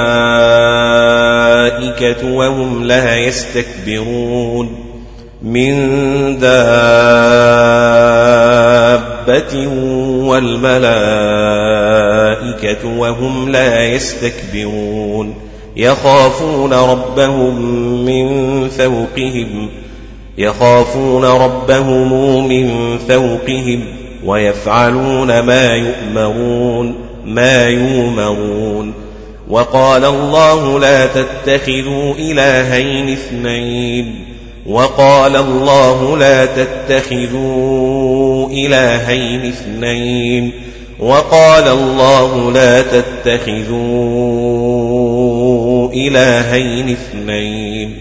[2.32, 4.90] وهم لا يستكبرون
[5.42, 5.74] من
[6.38, 6.50] دابة
[10.28, 10.90] والملائكة
[12.98, 15.34] وهم لا يستكبرون
[15.76, 17.60] يخافون ربهم
[18.04, 19.68] من فوقهم
[20.38, 23.84] يخافون ربهم من فوقهم
[24.24, 28.94] ويفعلون ما يؤمرون ما يؤمرون
[29.48, 34.24] وقال الله لا تتخذوا إلهين اثنين
[34.66, 40.52] وقال الله لا تتخذوا إلهين اثنين
[41.00, 43.80] وقال الله لا تتخذوا
[45.92, 47.98] إلهين اثنين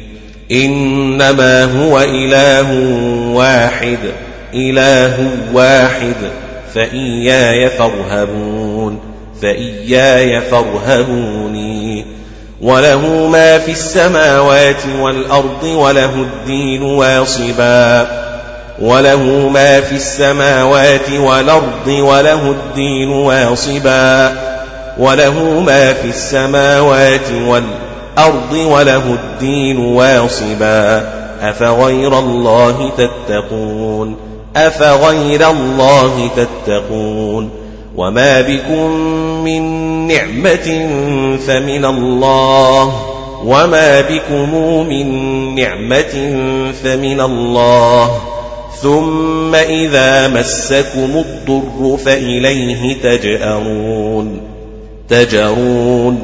[0.52, 2.74] إنما هو إله
[3.34, 4.00] واحد
[4.54, 6.16] إله واحد
[6.74, 8.59] فإياي فارهبون
[9.42, 12.06] فإياي فارهبوني
[12.62, 18.08] وله ما في السماوات والأرض وله الدين واصبا
[18.82, 24.36] وله ما في السماوات والأرض وله الدين واصبا
[24.98, 31.10] وله ما في السماوات والأرض وله الدين واصبا
[31.42, 34.16] أفغير الله تتقون
[34.56, 37.59] أفغير الله تتقون
[38.00, 38.92] وما بكم
[39.44, 39.62] من
[40.08, 40.88] نعمة
[41.48, 43.02] فمن الله
[43.46, 44.56] وما بكم
[44.90, 45.08] من
[45.56, 46.14] نعمة
[46.84, 48.22] فمن الله
[48.82, 54.42] ثم إذا مسكم الضر فإليه تجأرون
[55.10, 56.20] تجأرون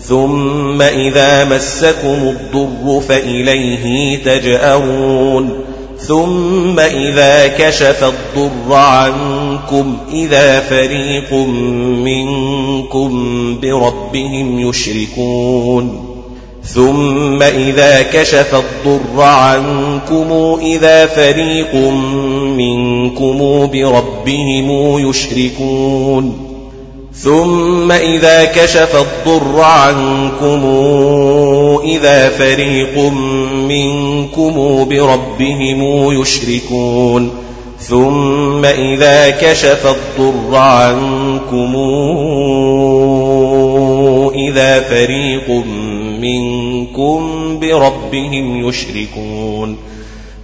[0.00, 5.64] ثم إذا مسكم الضر فإليه تجأرون
[5.98, 9.43] ثم إذا كشف الضر عنكم
[10.12, 11.32] إذا فريق
[12.04, 13.10] منكم
[13.60, 16.14] بربهم يشركون.
[16.64, 21.74] ثم إذا كشف الضر عنكم إذا فريق
[22.56, 26.54] منكم بربهم يشركون.
[27.14, 30.64] ثم إذا كشف الضر عنكم
[31.84, 32.98] إذا فريق
[33.68, 37.30] منكم بربهم يشركون.
[37.88, 41.74] ثم إذا كشف الضر عنكم
[44.34, 45.50] إذا فريق
[46.20, 47.20] منكم
[47.60, 49.76] بربهم يشركون.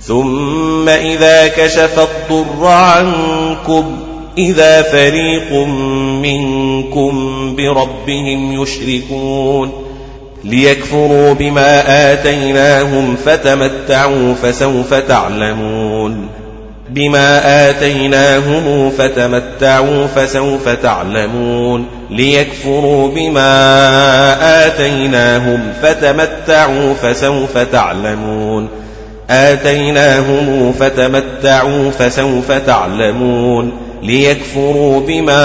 [0.00, 3.84] ثم إذا كشف الضر عنكم
[4.38, 5.52] إذا فريق
[6.22, 7.12] منكم
[7.56, 9.72] بربهم يشركون.
[10.44, 16.28] ليكفروا بما آتيناهم فتمتعوا فسوف تعلمون.
[16.90, 28.68] بما آتيناهم فتمتعوا فسوف تعلمون ليكفروا بما آتيناهم فتمتعوا فسوف تعلمون
[29.30, 33.72] آتيناهم فتمتعوا فسوف تعلمون
[34.02, 35.42] ليكفروا بما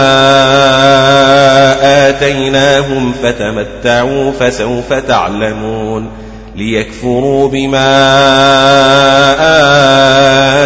[2.10, 6.10] آتيناهم فتمتعوا فسوف تعلمون
[6.56, 7.88] ليكفروا بما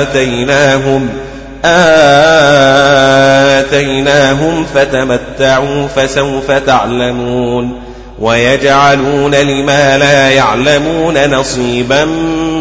[0.01, 1.09] آتيناهم
[3.69, 7.71] آتيناهم فتمتعوا فسوف تعلمون
[8.19, 12.05] ويجعلون لما لا يعلمون نصيبا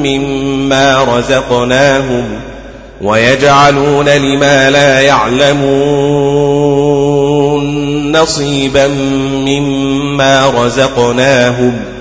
[0.05, 2.25] مما رزقناهم
[3.01, 6.09] ويجعلون لما لا يعلمون
[8.17, 8.87] نصيبا
[9.47, 11.98] مما رزقناهم.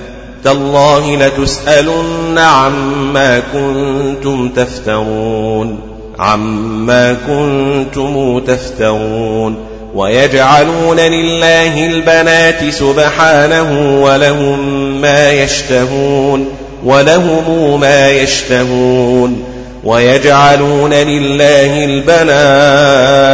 [0.48, 5.80] تالله لتسألن عما كنتم تفترون
[6.20, 9.58] عما كنتم تفترون
[9.96, 14.60] ويجعلون لله البنات سبحانه ولهم
[15.02, 16.48] ما يشتهون
[16.84, 19.44] ولهم ما يشتهون
[19.84, 23.28] ويجعلون لله البنات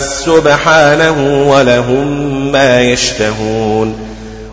[0.00, 2.06] سبحانه ولهم
[2.52, 4.09] ما يشتهون.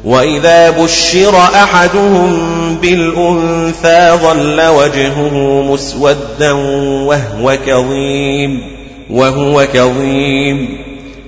[0.08, 2.40] وإذا بشر أحدهم
[2.82, 8.62] بالأنثى ظل وجهه مسودا وهو كظيم
[9.10, 10.78] وهو كظيم.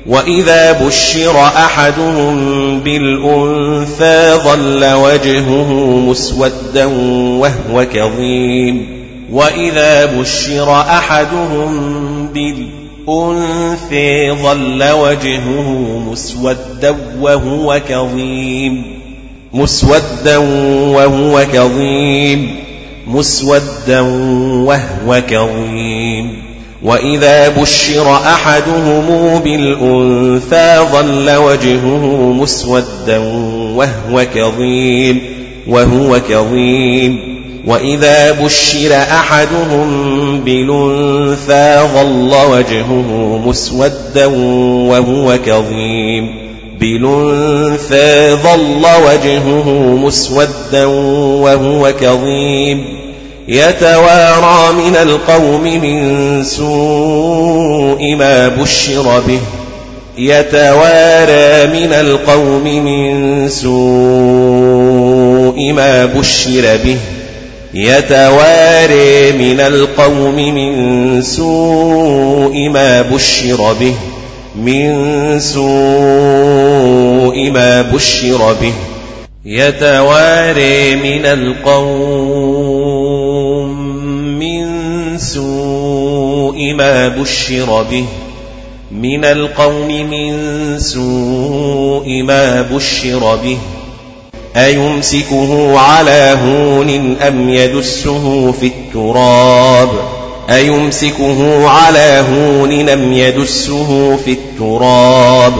[0.05, 5.73] وإذا بشر أحدهم بالأنثى ظل وجهه
[6.07, 6.85] مسودا
[7.39, 9.05] وهو كظيم.
[9.31, 12.78] وإذا بشر أحدهم بالأنثى
[14.43, 15.71] ظل وجهه
[16.11, 18.83] مسودا وهو كظيم.
[19.53, 22.55] مسودا وهو كظيم.
[23.07, 24.01] مسودا
[24.65, 26.43] وهو كظيم.
[26.83, 33.17] وإذا بشر أحدهم بالأنثى ظل وجهه مسودا
[33.75, 35.21] وهو كظيم.
[35.67, 37.38] وهو كظيم.
[37.65, 44.25] وإذا بشر أحدهم بالأنثى ظل وجهه مسودا
[44.89, 46.35] وهو كظيم
[46.79, 52.85] بالأنثى ظل وجهه مسودا وهو كظيم
[53.47, 59.39] يتوارى من القوم من سوء ما بشر به
[60.17, 63.79] يتوارى من القوم من سوء
[65.73, 66.97] ما بشر به
[67.73, 73.93] يتواري من القوم من سوء ما بشر به
[74.55, 75.59] من سوء
[77.51, 78.73] ما بشر به.
[79.45, 82.59] يتواري من القوم
[84.39, 84.67] من
[85.17, 88.05] سوء ما بشر به
[88.91, 93.57] من القوم من سوء ما بشر به.
[94.55, 99.89] أيمسكه على هون أم يدسه في التراب؟
[100.49, 105.53] أيمسكه على هون أم يدسه في التراب؟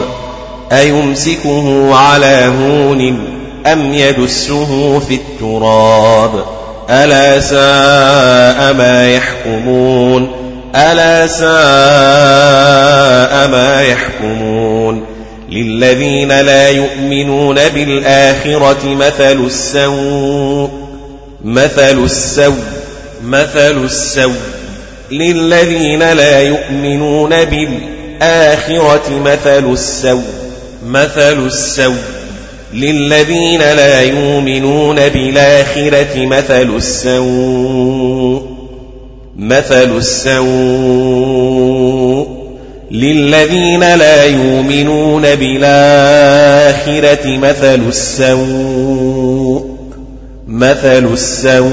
[0.72, 3.28] أيمسكه على هون
[3.66, 6.32] أم يدسه في التراب؟
[6.90, 10.32] ألا ساء ما يحكمون؟
[10.76, 11.48] ألا ساء
[13.48, 14.79] ما يحكمون؟
[15.52, 20.70] للذين لا يؤمنون بالآخرة مثل السوء
[21.46, 22.64] مثل السوء
[23.26, 24.34] مثل السوء.
[25.12, 30.24] للذين لا يؤمنون بالآخرة مثل السوء
[30.86, 31.96] مثل السوء.
[32.74, 38.42] للذين لا يؤمنون بالآخرة مثل السوء
[39.38, 40.40] مثل السوء.
[42.92, 45.78] للذين لا يؤمنون بالآخرة
[47.38, 49.66] مثل السوء
[50.48, 51.70] مثل السوء.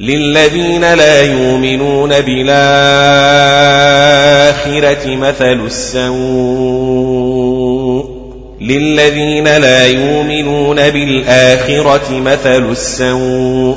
[0.00, 2.46] للذين لا يؤمنون بالآخرة
[5.16, 6.14] مثل السوء.
[8.60, 13.76] للذين لا يؤمنون بالآخرة مثل السوء.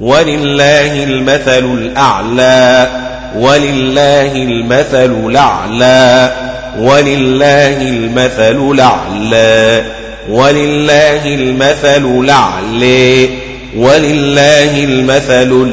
[0.00, 2.90] ولله المثل الأعلى.
[3.36, 6.32] ولله المثل الأعلى
[6.78, 9.82] ولله المثل الأعلى
[10.30, 13.28] ولله المثل الأعلى
[13.76, 15.72] ولله المثل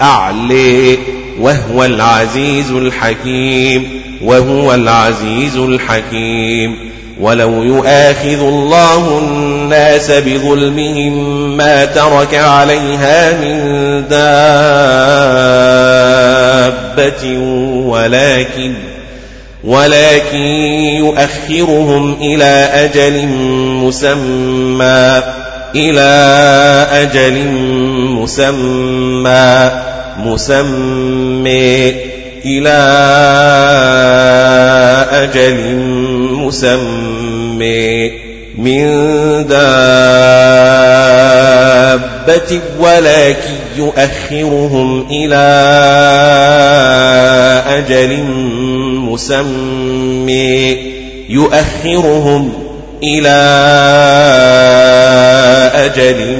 [0.00, 0.98] الأعلى
[1.40, 6.92] وهو العزيز الحكيم وهو العزيز الحكيم.
[7.20, 13.62] ولو يؤاخذ الله الناس بظلمهم ما ترك عليها من
[16.96, 17.38] دابة
[17.86, 18.74] ولكن
[19.64, 20.38] ولكن
[20.98, 23.26] يؤخرهم إلى أجل
[23.86, 25.22] مسمى
[25.74, 26.10] إلى
[26.92, 27.48] أجل
[28.20, 29.70] مسمى
[30.18, 31.94] مسمى
[32.44, 32.78] إلى
[35.12, 35.76] أجل
[36.36, 38.21] مسمى.
[38.56, 38.84] من
[39.48, 40.12] دابة
[42.80, 45.44] ولكن يؤخرهم إلى
[47.68, 48.22] أجل
[49.10, 50.76] مسمى.
[51.28, 52.52] يؤخرهم
[53.02, 53.38] إلى
[55.74, 56.36] أجل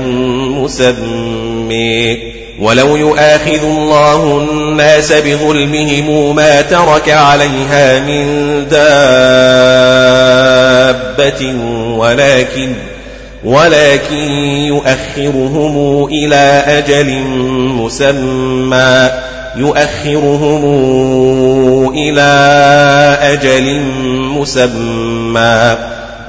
[0.50, 2.31] مسمى.
[2.62, 8.24] ولو يؤاخذ الله الناس بظلمهم ما ترك عليها من
[11.08, 11.54] دابة
[11.96, 12.74] ولكن
[13.44, 14.30] ولكن
[14.66, 17.14] يؤخرهم إلى أجل
[17.76, 19.10] مسمى.
[19.56, 20.64] يؤخرهم
[21.94, 22.22] إلى
[23.22, 23.80] أجل
[24.38, 25.76] مسمى.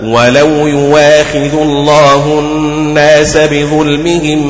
[0.01, 4.41] ولو يواخذ الله الناس بظلمهم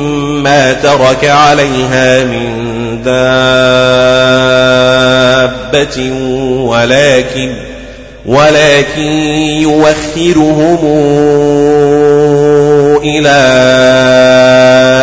[0.42, 3.24] ما ترك عليها من دابة
[6.64, 7.52] ولكن
[8.26, 9.02] ولكن
[9.62, 10.78] يوخرهم
[13.04, 13.30] إلى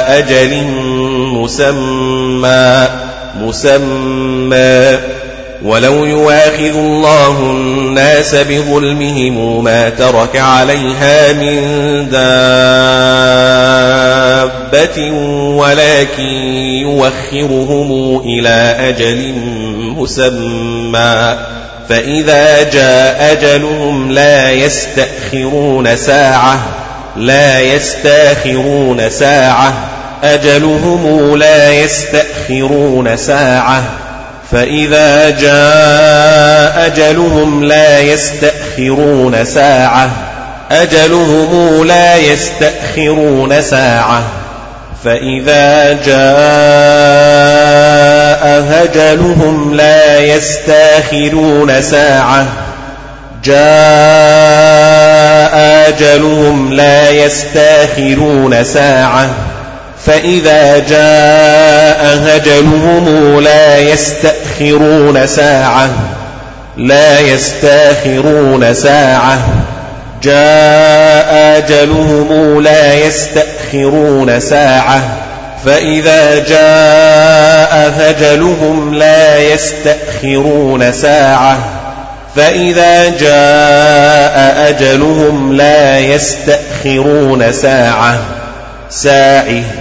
[0.07, 0.63] أجل
[1.33, 2.87] مسمى
[3.41, 4.97] مسمى
[5.63, 11.59] ولو يواخذ الله الناس بظلمهم ما ترك عليها من
[12.09, 12.31] دابة
[15.57, 16.23] ولكن
[16.81, 19.33] يوخرهم إلى أجل
[19.97, 21.37] مسمى
[21.89, 26.59] فإذا جاء أجلهم لا يستأخرون ساعة
[27.15, 29.73] لا يستاخرون ساعة
[30.23, 34.00] أجلهم لا يستأخرون ساعة
[34.51, 40.09] فإذا جاء أجلهم لا يستأخرون ساعة.
[40.71, 44.21] أجلهم لا يستأخرون ساعة.
[45.03, 46.41] فإذا جاء
[48.83, 52.45] أجلهم لا يستأخرون ساعة.
[53.43, 53.61] جاء
[55.87, 59.29] أجلهم لا يستأخرون ساعة.
[60.05, 65.89] فإذا جاء أجلهم لا يستأخرون ساعة
[66.77, 69.39] لا يستأخرون ساعة.
[70.23, 75.01] جاء أجلهم لا يستأخرون ساعة
[75.65, 81.57] فإذا جاء أجلهم لا يستأخرون ساعة.
[82.35, 88.17] فإذا جاء أجلهم لا يستأخرون ساعة.
[88.89, 89.80] ساعه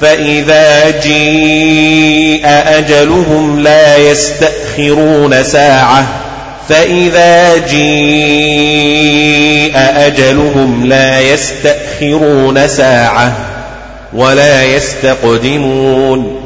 [0.00, 6.06] فإذا جيء أجلهم لا يستأخرون ساعة.
[6.68, 13.36] فإذا جيء أجلهم لا يستأخرون ساعة
[14.12, 16.40] ولا يستقدمون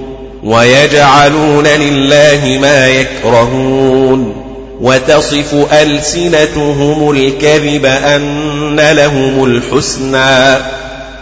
[0.44, 4.46] ويجعلون لله ما يكرهون.
[4.80, 10.56] وتصف ألسنتهم الكذب أن لهم الحسنى.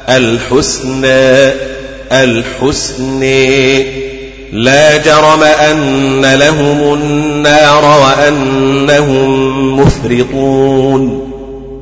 [0.08, 1.52] الحسنى
[2.12, 3.20] الحسن.
[4.52, 11.30] لا جرم أن لهم النار وأنهم مفرطون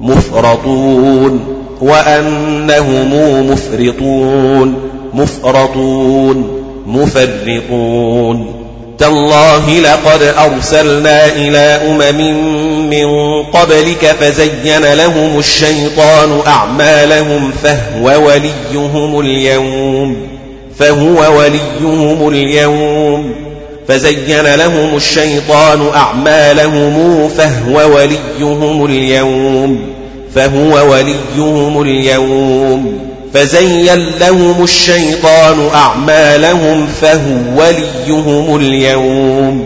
[0.00, 1.40] مفرطون
[1.80, 3.10] وأنهم
[3.50, 4.74] مفرطون
[5.14, 8.55] مفرطون مفرطون.
[8.98, 20.16] تالله لقد أرسلنا إلى أمم من قبلك فزين لهم الشيطان أعمالهم فهو وليهم اليوم
[20.78, 23.34] فهو وليهم اليوم
[23.88, 29.80] فزين لهم الشيطان أعمالهم فهو وليهم اليوم
[30.34, 37.22] فهو وليهم اليوم فزين لهم الشيطان أعمالهم فهو
[37.56, 39.64] وليهم اليوم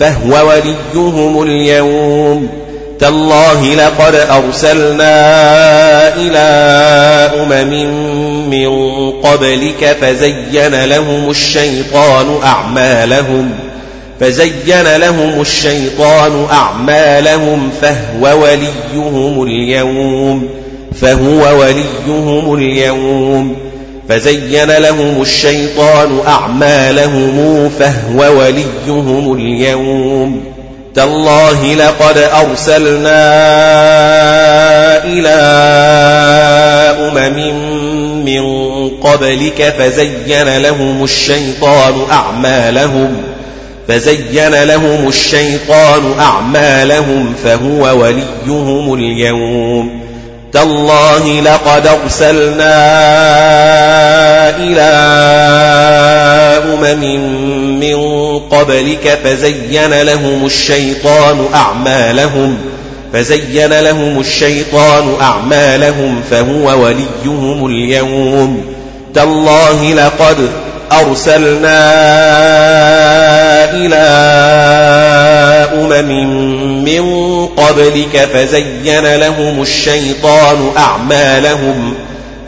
[0.00, 2.48] فهو وليهم اليوم
[3.00, 5.14] تالله لقد أرسلنا
[6.16, 6.38] إلى
[7.42, 7.70] أمم
[8.50, 13.50] من قبلك فزين لهم الشيطان أعمالهم
[14.20, 20.63] فزين لهم الشيطان أعمالهم فهو وليهم اليوم
[21.00, 23.56] فهو وليهم اليوم.
[24.08, 30.44] فزين لهم الشيطان أعمالهم فهو وليهم اليوم.
[30.94, 33.24] تالله لقد أرسلنا
[35.04, 35.34] إلى
[37.08, 37.54] أمم
[38.24, 38.44] من
[38.88, 43.16] قبلك فزين لهم الشيطان أعمالهم
[43.88, 50.03] فزين لهم الشيطان أعمالهم فهو وليهم اليوم.
[50.54, 52.76] تالله لقد أرسلنا
[54.56, 54.90] إلى
[56.74, 57.00] أمم
[57.80, 57.96] من
[58.38, 62.58] قبلك فزين لهم الشيطان أعمالهم
[63.12, 68.64] فزين لهم الشيطان أعمالهم فهو وليهم اليوم.
[69.14, 70.48] تالله لقد
[70.92, 71.84] أرسلنا
[73.74, 74.04] إلى
[75.74, 81.94] أمم من قبلك فزين لهم الشيطان أعمالهم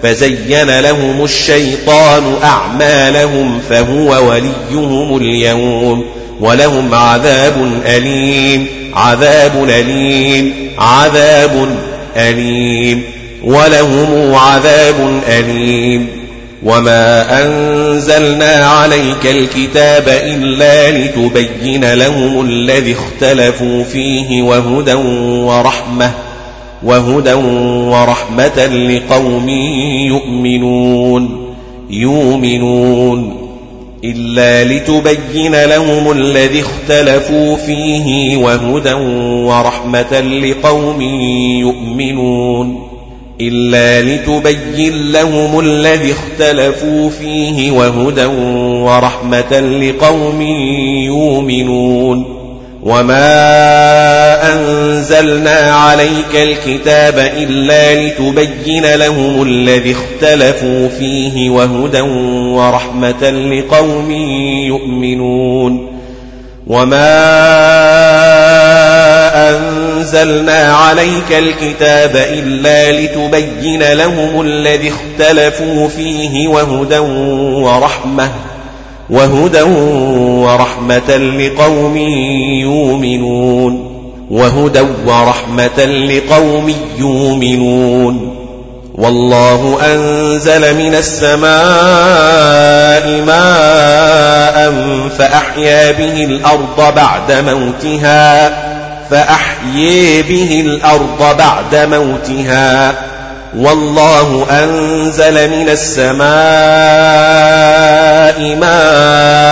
[0.02, 6.04] فزين لهم الشيطان أعمالهم فهو وليهم اليوم
[6.40, 11.76] ولهم عذاب أليم عذاب أليم عذاب
[12.16, 13.02] أليم
[13.44, 16.08] ولهم عذاب أليم.
[16.62, 24.94] وما أنزلنا عليك الكتاب إلا لتبين لهم الذي اختلفوا فيه وهدى
[25.44, 26.10] ورحمة
[26.82, 27.32] وهدى
[27.90, 29.48] ورحمة لقوم
[30.08, 31.54] يؤمنون
[31.90, 33.46] يؤمنون
[34.04, 38.92] إلا لتبين لهم الذي اختلفوا فيه وهدى
[39.44, 41.00] ورحمة لقوم
[41.60, 42.85] يؤمنون
[43.40, 48.24] إلا لتبين لهم الذي اختلفوا فيه وهدى
[48.84, 50.42] ورحمة لقوم
[51.06, 52.36] يؤمنون.
[52.82, 53.22] وما
[54.52, 64.10] أنزلنا عليك الكتاب إلا لتبين لهم الذي اختلفوا فيه وهدى ورحمة لقوم
[64.66, 65.96] يؤمنون.
[66.66, 68.05] وما
[69.36, 78.30] أنزلنا عليك الكتاب إلا لتبين لهم الذي اختلفوا فيه وهدى ورحمة
[79.10, 79.62] وهدى
[80.42, 81.96] ورحمة لقوم
[82.66, 83.96] يؤمنون
[84.30, 88.36] وهدى ورحمة لقوم يؤمنون.
[88.94, 91.46] والله أنزل من السماء
[93.26, 94.72] ماء
[95.18, 98.65] فأحيا به الأرض بعد موتها.
[99.10, 102.94] فأحيي به الأرض بعد موتها
[103.56, 106.26] والله أنزل من السماء
[108.56, 109.46] ماء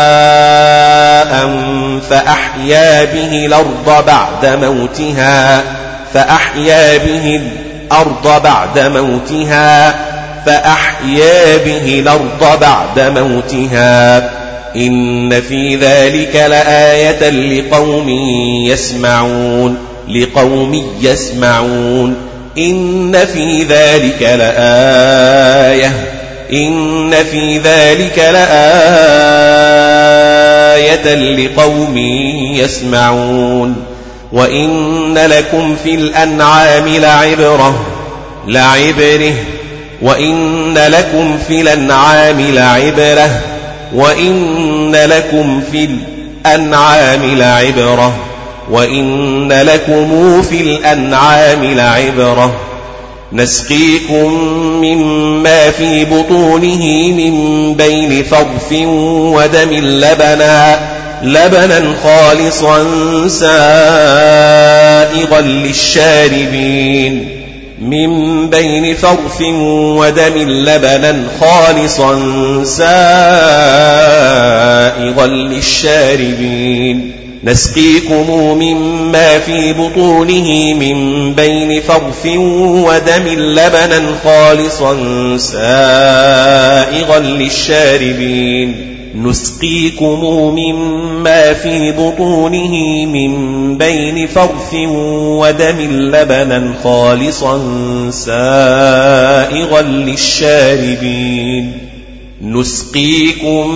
[2.10, 5.62] فأحيا به الأرض بعد موتها
[6.14, 7.40] فأحيا به
[7.92, 9.94] الأرض بعد موتها
[10.46, 14.30] فأحيا به الأرض بعد موتها
[14.76, 18.08] إن في ذلك لآية لقوم
[18.68, 22.16] يسمعون لقوم يسمعون.
[22.58, 25.92] إن في ذلك لآية
[26.52, 28.54] إن في ذلك لآية
[31.14, 31.98] لقوم
[32.56, 33.76] يسمعون.
[34.32, 37.86] وإن لكم في الأنعام لعبرة
[38.48, 39.34] لعبره.
[40.02, 43.40] وإن لكم في الأنعام لعبرة.
[43.94, 45.88] وإن لكم في
[46.46, 48.14] الأنعام لعبرة
[48.70, 52.52] وإن لكم في الأنعام لعبرة
[53.32, 54.32] نسقيكم
[54.82, 60.78] مما في بطونه من بين فرث ودم لبنا
[61.22, 62.84] لبنا خالصا
[63.28, 67.43] سائغا للشاربين.
[67.78, 69.42] من بين فرث
[69.98, 72.14] ودم لبنا خالصا
[72.64, 72.86] سائغا
[75.26, 77.12] للشاربين.
[77.44, 84.96] نسقيكم مما في بطونه من بين فرث ودم لبنا خالصا
[85.38, 88.93] سائغا للشاربين.
[89.14, 90.24] نسقيكم
[90.58, 97.60] مما في بطونه من بين فرث ودم لبنا خالصا
[98.10, 101.72] سائغا للشاربين.
[102.42, 103.68] نسقيكم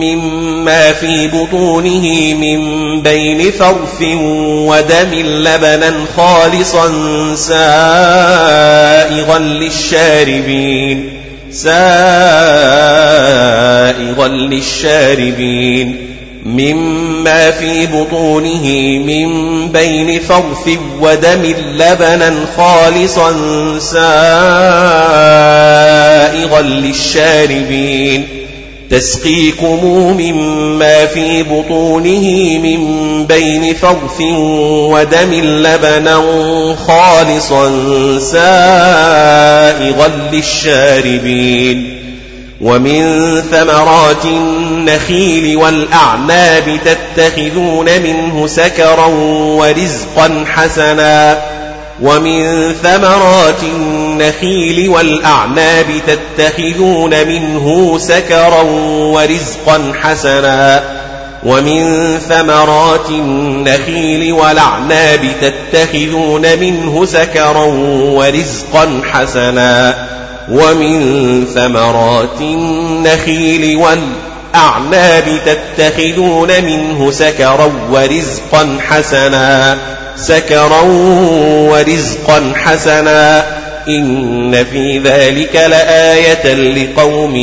[0.00, 2.60] مما في بطونه من
[3.02, 4.02] بين فرث
[4.42, 6.88] ودم لبنا خالصا
[7.34, 11.19] سائغا للشاربين.
[11.50, 11.78] سائغا
[14.28, 16.06] للشاربين
[16.46, 19.28] مما في بطونه من
[19.68, 23.32] بين فرث ودم لبنا خالصا
[23.78, 24.00] سائغا
[26.62, 28.39] للشاربين
[28.90, 29.84] تسقيكم
[30.18, 34.20] مما في بطونه من بين فرث
[34.90, 36.22] ودم لبنا
[36.86, 37.68] خالصا
[38.18, 42.00] سائغا للشاربين
[42.60, 49.06] ومن ثمرات النخيل والأعناب تتخذون منه سكرا
[49.56, 51.38] ورزقا حسنا
[52.02, 58.62] ومن ثمرات النخيل والأعناب تتخذون منه سكرا
[59.12, 60.82] ورزقا حسنا.
[61.44, 67.64] ومن ثمرات النخيل والأعناب تتخذون منه سكرا
[68.14, 70.08] ورزقا حسنا.
[70.50, 79.78] ومن ثمرات النخيل والأعناب تتخذون منه سكرا ورزقا حسنا.
[80.16, 80.80] سكرا
[81.70, 83.44] ورزقا حسنا
[83.88, 87.36] إن في ذلك لآية لقوم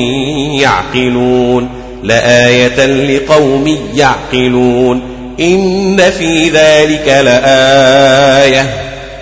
[0.62, 1.70] يعقلون
[2.04, 5.02] لآية لقوم يعقلون
[5.40, 8.70] إن في ذلك لآية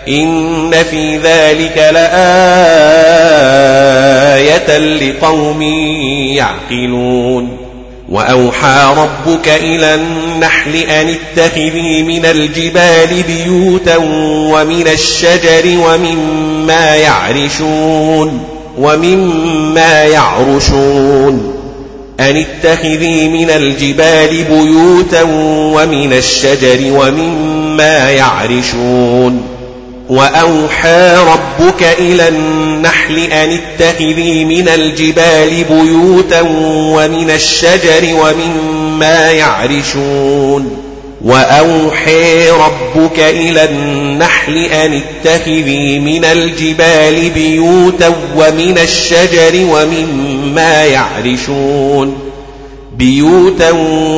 [0.07, 2.27] إن في ذلك لآية
[4.77, 5.61] لقوم
[6.31, 7.64] يعقلون
[8.09, 13.97] وأوحى ربك إلى النحل أن اتخذي من الجبال بيوتا
[14.51, 18.43] ومن الشجر ومما يعرشون
[18.77, 21.55] ومما يعرشون
[22.19, 25.23] أن اتخذي من الجبال بيوتا
[25.73, 29.54] ومن الشجر ومما يعرشون
[30.09, 36.41] وأوحى ربك إلى النحل أن اتخذي من الجبال بيوتا
[36.95, 40.77] ومن الشجر ومما يعرشون.
[41.21, 52.15] وأوحي ربك إلى النحل أن اتخذي من الجبال بيوتا ومن الشجر ومما يعرشون.
[52.97, 53.71] بيوتا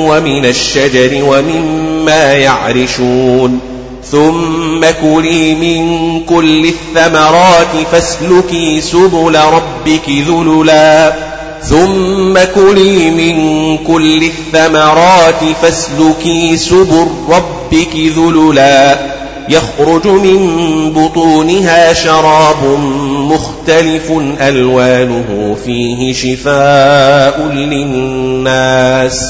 [0.07, 3.59] ومن الشجر ومما يعرشون.
[4.11, 11.15] ثم كلي من كل الثمرات فاسلكي سبل ربك ذللا.
[11.61, 18.97] ثم كلي من كل الثمرات فاسلكي سبل ربك ذللا.
[19.49, 22.79] يخرج من بطونها شراب
[23.17, 29.25] مختلف ألوانه فيه شفاء للناس.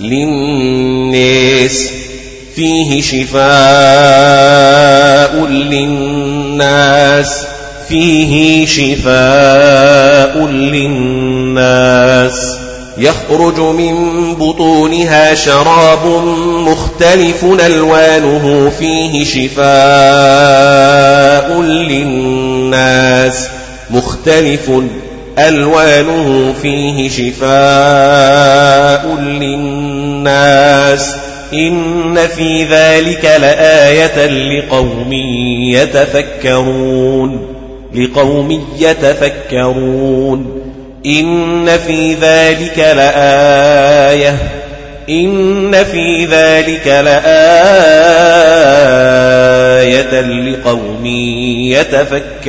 [0.00, 1.99] للناس.
[2.56, 3.46] فيه شفاء
[5.46, 7.44] للناس
[7.88, 12.32] فيه شفاء للناس.
[12.98, 13.94] يخرج من
[14.34, 16.06] بطونها شراب
[16.46, 19.60] مختلف ألوانه فيه شفاء
[21.62, 23.48] للناس.
[23.90, 24.70] مختلف
[25.38, 31.14] ألوانه فيه شفاء للناس.
[31.52, 35.12] إن في ذلك لآية لقوم
[35.72, 37.46] يتفكرون
[37.94, 40.60] لقوم يتفكرون.
[41.06, 44.36] إن في ذلك لآية
[45.10, 47.40] إن في ذلك لآية
[50.20, 51.06] لقوم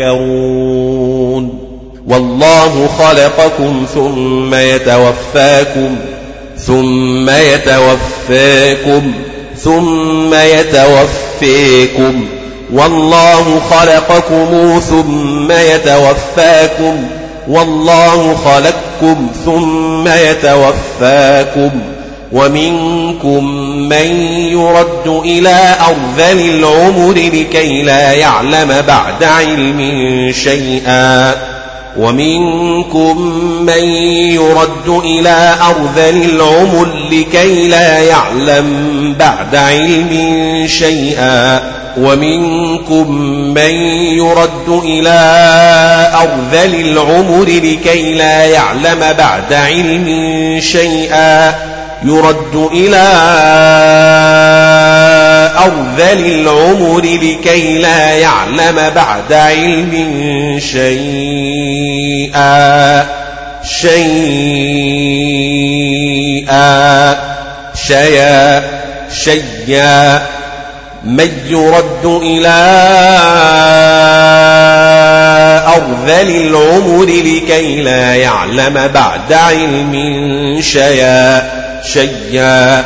[0.02, 1.60] يتفكرون.
[2.08, 5.95] والله خلقكم ثم يتوفاكم.
[6.68, 9.14] ثم يتوفاكم
[9.57, 12.26] ثم يتوفيكم.
[12.74, 17.07] والله خلقكم ثم يتوفاكم.
[17.47, 21.70] والله خلقكم ثم يتوفاكم.
[22.32, 23.45] ومنكم
[23.89, 31.51] من يرد إلى أرذل العمر لكي لا يعلم بعد علم شيئا.
[31.97, 33.21] ومنكم
[33.61, 33.83] من
[34.33, 40.09] يرد إلى أرذل العمر لكي لا يعلم بعد علم
[40.67, 41.61] شيئا
[41.97, 43.11] ومنكم
[43.53, 43.73] من
[44.17, 45.19] يرد إلى
[46.21, 50.07] أرذل العمر لكي لا يعلم بعد علم
[50.59, 51.55] شيئا
[52.03, 53.07] يرد إلى
[55.58, 62.02] أرذل العمر لكي لا يعلم بعد علم شيئا
[63.82, 64.32] شيئا.
[67.88, 68.64] شيئا
[69.24, 70.22] شيئا
[71.04, 72.47] من يرد إلى
[75.68, 79.93] أرذل العمر لكي لا يعلم بعد علم
[80.62, 81.43] شيئا
[81.93, 82.86] شيئا.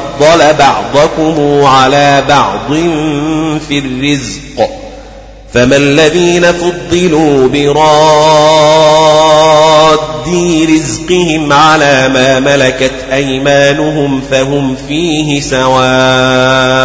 [0.19, 2.73] بعضكم على بعض
[3.67, 4.69] في الرزق
[5.53, 8.91] فما الذين فضلوا براد
[10.69, 16.81] رزقهم على ما ملكت أيمانهم فهم فيه سواء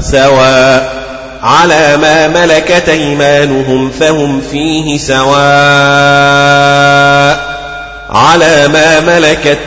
[0.00, 1.00] سواء
[1.42, 5.30] على ما ملكت أيمانهم فهم فيه سواء
[8.10, 9.58] على ما ملكت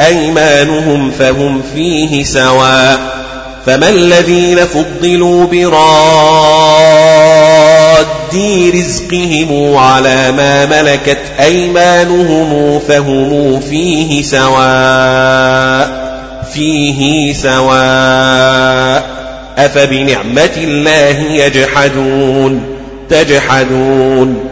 [0.00, 3.18] أيمانهم فهم فيه سواء
[3.66, 6.98] فما الذين فضلوا براد
[8.74, 16.08] رزقهم على ما ملكت أيمانهم فهم فيه سواء
[16.54, 19.18] فيه سواء
[19.58, 22.62] أفبنعمة الله يجحدون
[23.10, 24.44] تجحدون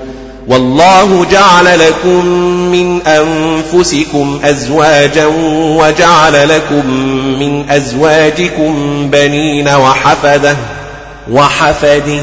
[0.48, 2.26] والله جعل لكم
[2.72, 6.90] من أنفسكم أزواجا وجعل لكم
[7.40, 8.74] من أزواجكم
[9.12, 10.56] بنين وحفدة
[11.30, 12.22] وحفده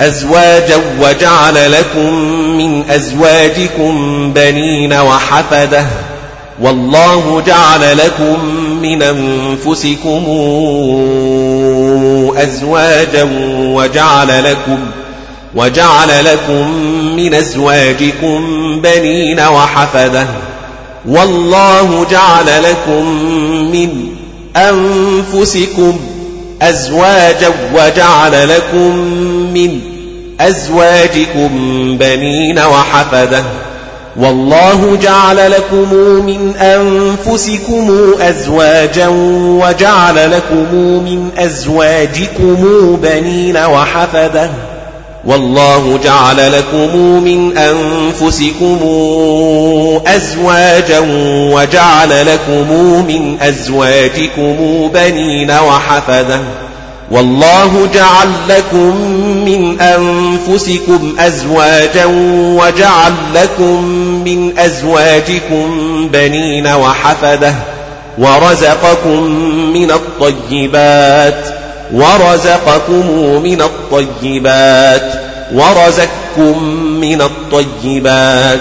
[0.00, 2.14] أزواجا وجعل لكم
[2.58, 5.86] من أزواجكم بنين وحفدة
[6.60, 8.44] والله جعل لكم
[8.82, 10.24] من أنفسكم
[12.36, 13.28] أزواجا
[13.60, 14.78] وجعل لكم
[15.54, 16.70] وجعل لكم
[17.16, 18.40] من أزواجكم
[18.80, 20.26] بنين وحفدة
[21.08, 23.04] والله جعل لكم
[23.72, 24.08] من
[24.56, 25.98] أنفسكم
[26.62, 28.96] أزواجا وجعل لكم
[29.54, 29.80] من
[30.40, 31.48] أزواجكم
[31.98, 33.42] بنين وحفدة
[34.16, 35.94] والله جعل لكم
[36.26, 39.08] من أنفسكم أزواجا
[39.62, 40.74] وجعل لكم
[41.04, 42.56] من أزواجكم
[43.02, 44.50] بنين وحفدة
[45.24, 48.78] والله جعل لكم من أنفسكم
[50.06, 51.00] أزواجا
[51.54, 52.72] وجعل لكم
[53.06, 54.56] من أزواجكم
[54.94, 56.40] بنين وحفدة
[57.10, 58.96] والله جعل لكم
[59.44, 62.04] من أنفسكم أزواجا
[62.56, 63.84] وجعل لكم
[64.24, 65.68] من أزواجكم
[66.12, 67.54] بنين وحفدة
[68.18, 69.22] ورزقكم
[69.72, 71.59] من الطيبات.
[71.92, 75.12] ورزقكم من الطيبات
[75.54, 76.64] ورزقكم
[77.00, 78.60] من الطيبات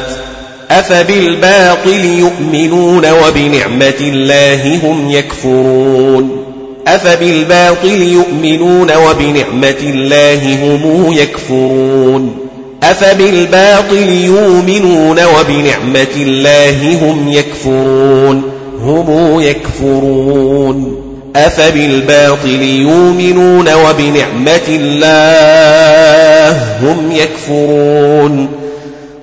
[0.72, 6.46] أفبالباطل يؤمنون وبنعمة الله هم يكفرون
[6.88, 12.36] أفبالباطل يؤمنون وبنعمة الله هم يكفرون
[12.84, 18.44] أفبالباطل يؤمنون وبنعمة الله هم يكفرون
[18.82, 28.50] هم يكفرون أفبالباطل يؤمنون وبنعمة الله هم يكفرون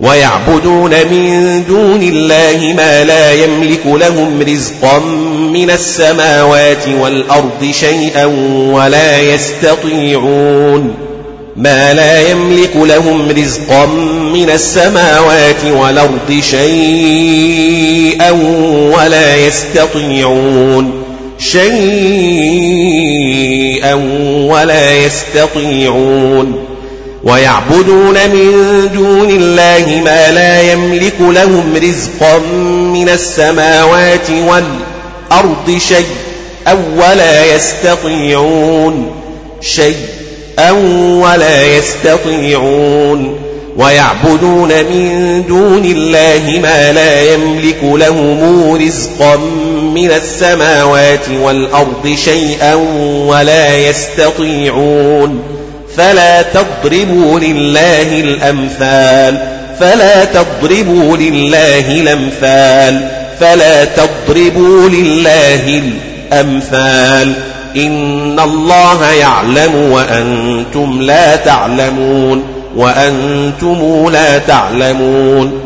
[0.00, 4.98] ويعبدون من دون الله ما لا يملك لهم رزقا
[5.52, 8.24] من السماوات والأرض شيئا
[8.72, 10.94] ولا يستطيعون
[11.56, 13.86] ما لا يملك لهم رزقا
[14.34, 18.30] من السماوات والأرض شيئا
[18.96, 21.05] ولا يستطيعون
[21.38, 22.96] شيئا
[24.50, 26.66] ولا يستطيعون
[27.24, 28.52] ويعبدون من
[28.94, 32.38] دون الله ما لا يملك لهم رزقا
[32.92, 36.06] من السماوات والأرض شيء
[36.66, 39.10] أو ولا يستطيعون
[39.60, 39.96] شيء
[40.58, 40.76] أو
[41.22, 43.38] ولا يستطيعون
[43.76, 49.38] ويعبدون من دون الله ما لا يملك لهم رزقا
[49.96, 52.74] من السماوات والأرض شيئا
[53.26, 55.42] ولا يستطيعون
[55.96, 59.38] فلا تضربوا لله الأمثال
[59.80, 63.08] فلا تضربوا لله الأمثال
[63.40, 65.82] فلا تضربوا لله
[66.32, 67.32] الأمثال
[67.76, 72.44] إن الله يعلم وأنتم لا تعلمون
[72.76, 75.65] وأنتم لا تعلمون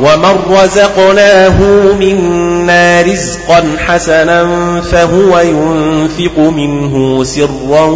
[0.00, 1.62] ومن رزقناه
[2.00, 4.46] منا رزقا حسنا
[4.92, 7.86] فهو ينفق منه سرا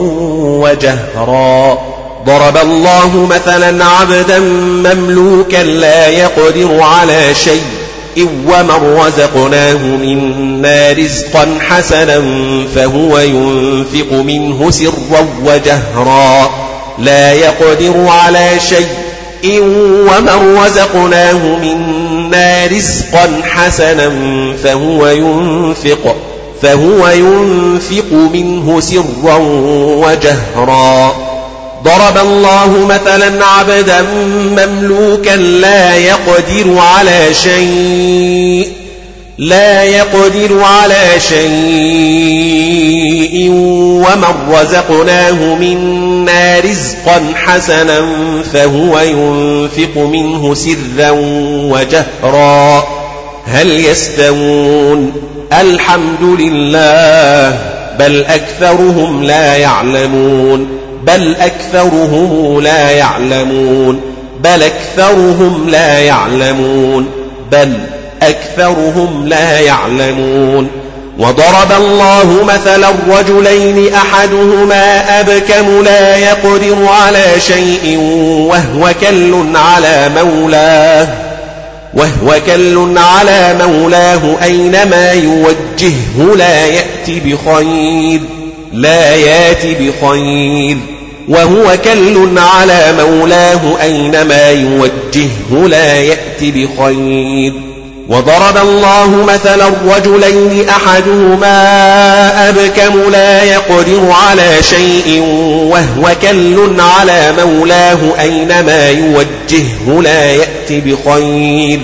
[0.63, 1.79] وجهرا.
[2.27, 7.63] ضرب الله مثلا عبدا مملوكا لا يقدر على شيء.
[8.19, 12.23] ومن رزقناه منا رزقا حسنا
[12.75, 16.51] فهو ينفق منه سرا وجهرا.
[16.99, 19.02] لا يقدر على شيء
[19.45, 24.13] ومن رزقناه منا رزقا حسنا
[24.65, 26.17] فهو ينفق
[26.63, 29.37] فهو ينفق منه سرا
[30.07, 31.15] وجهرا.
[31.85, 38.82] ضرب الله مثلا عبدا مملوكا لا يقدر على شيء.
[39.43, 41.51] لا يقدر على شيء
[43.51, 48.01] ومن رزقناه منا رزقا حسنا
[48.53, 51.11] فهو ينفق منه سرا
[51.71, 52.85] وجهرا.
[53.47, 55.13] هل يستوون؟
[55.61, 57.59] الحمد لله
[57.99, 60.67] بل أكثرهم لا يعلمون
[61.07, 64.01] بل أكثرهم لا يعلمون
[64.45, 67.07] بل أكثرهم لا يعلمون
[67.53, 67.73] بل
[68.29, 70.83] أكثرهم لا يعلمون
[71.19, 77.99] وضرب الله مثلا الرجلين أحدهما أبكم لا يقدر على شيء
[78.49, 81.09] وهو كل على مولاه
[81.95, 88.21] وهو كل على مولاه أينما يوجهه لا يأتي بخير
[88.73, 90.77] لا يأتي بخير
[91.29, 97.72] وهو كل على مولاه أينما يوجهه لا يأتي بخير
[98.09, 105.21] وضرب الله مثلا الرجلين أحدهما أبكم لا يقدر على شيء
[105.71, 111.81] وهو كل على مولاه أينما يوجهه لا يأتي بخير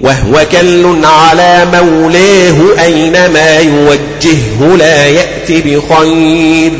[0.00, 6.72] وهو كل على مولاه أينما يوجهه لا يأتي بخير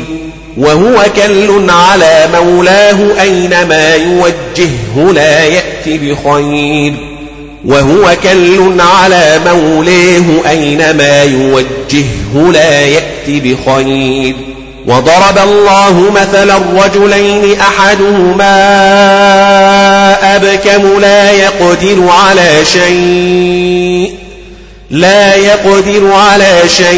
[0.57, 7.08] وهو كل على مولاه أينما يوجهه لا يأتي بخير
[7.65, 14.35] وهو كل على مولاه أينما يوجهه لا يأتي بخير.
[14.87, 18.55] وضرب الله مثلا الرجلين أحدهما
[20.35, 24.13] أبكم لا يقدر على شيء
[24.89, 26.89] لا يقدر على شيء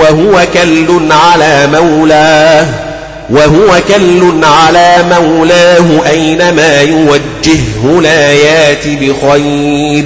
[0.00, 2.83] وهو كل على مولاه.
[3.30, 10.04] وهو كل على مولاه أينما يوجهه لا يات بخير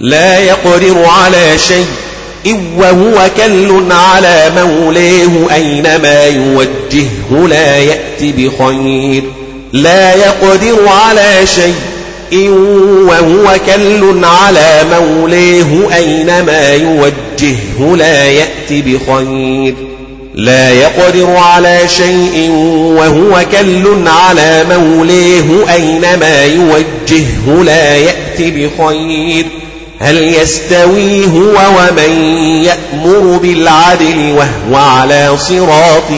[0.00, 1.86] لا يقدر على شيء
[2.76, 9.22] وهو كل على مولاه أينما يوجهه لا يأتي بخير
[9.72, 12.50] لا يقدر على شيء
[13.08, 19.74] وهو كل على مولاه أينما يوجهه لا يأتي بخير.
[20.36, 22.50] لا يقدر على شيء
[22.98, 29.46] وهو كل على مولاه أينما يوجهه لا يأتي بخير.
[29.98, 32.24] هل يستوي هو ومن
[32.62, 36.10] يأمر بالعدل وهو على صراط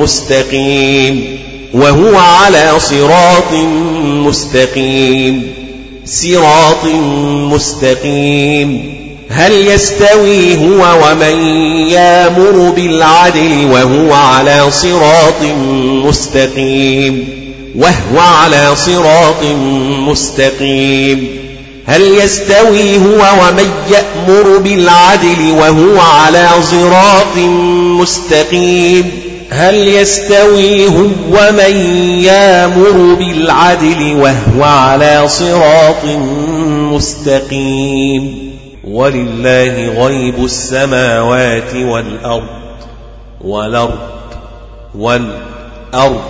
[0.00, 1.38] مستقيم؟
[1.74, 3.52] وهو على صراط
[4.02, 5.54] مستقيم.
[6.04, 6.84] صراط
[7.52, 8.99] مستقيم.
[9.30, 11.46] هل يستوي هو ومن
[11.88, 15.42] يامر بالعدل وهو على صراط
[16.06, 17.28] مستقيم؟
[17.76, 19.44] وهو على صراط
[20.08, 21.28] مستقيم.
[21.86, 27.36] هل يستوي هو ومن يأمر بالعدل وهو على صراط
[28.00, 29.10] مستقيم؟
[29.50, 31.76] هل يستوي هو ومن
[32.20, 36.04] يامر بالعدل وهو على صراط
[36.92, 38.49] مستقيم؟
[38.90, 42.46] ولله غيب السماوات والأرض
[43.40, 43.98] والأرض
[44.94, 46.20] والأرض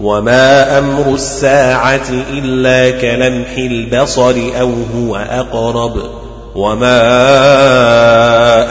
[0.00, 6.02] وما أمر الساعة إلا كلمح البصر أو هو أقرب
[6.54, 7.06] وما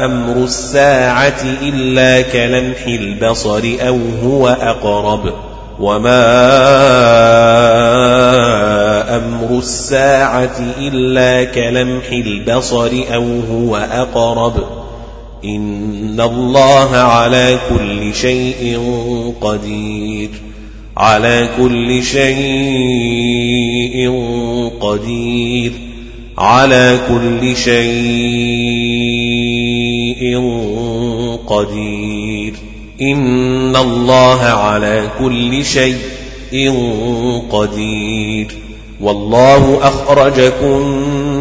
[0.06, 5.34] أمر الساعة إلا كلمح البصر أو هو أقرب
[5.80, 6.28] وما
[9.16, 14.54] أمر الساعة إلا كلمح البصر أو هو أقرب
[15.46, 18.80] إن الله على كل شيء
[19.42, 20.30] قدير
[20.98, 22.38] على كل شيء
[24.82, 25.72] قدير
[26.38, 27.88] على كل شيء
[31.48, 32.54] قدير
[33.02, 36.74] إن الله على كل شيء
[37.52, 38.67] قدير
[39.02, 40.82] والله أخرجكم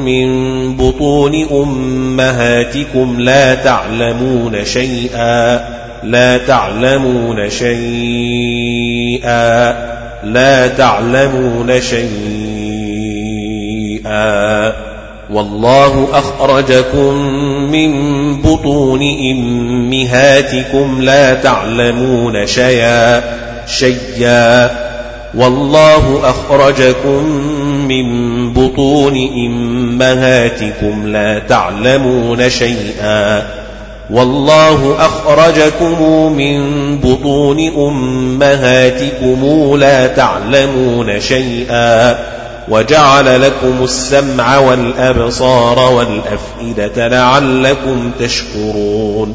[0.04, 0.26] من
[0.76, 5.60] بطون أمهاتكم لا تعلمون شيئا
[6.02, 8.26] لا تعلمون شيئا
[10.24, 12.16] لا تعلمون شيئا.
[15.30, 17.14] والله أخرجكم
[17.72, 17.92] من
[18.42, 23.22] بطون أمهاتكم لا تعلمون شيئا
[23.66, 24.95] شيئا.
[25.34, 27.24] والله أخرجكم
[27.88, 28.06] من
[28.52, 29.16] بطون
[29.46, 33.46] أمهاتكم لا تعلمون شيئا.
[34.10, 36.60] والله أخرجكم من
[36.98, 37.58] بطون
[37.88, 39.44] أمهاتكم
[39.78, 42.18] لا تعلمون شيئا.
[42.68, 49.34] وجعل لكم السمع والأبصار والأفئدة لعلكم تشكرون.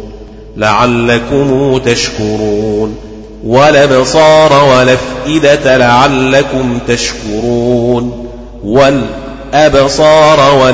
[0.58, 3.11] لعلكم تشكرون.
[3.46, 8.28] والأبصار والأفئدة لعلكم تشكرون
[8.64, 10.74] والأبصار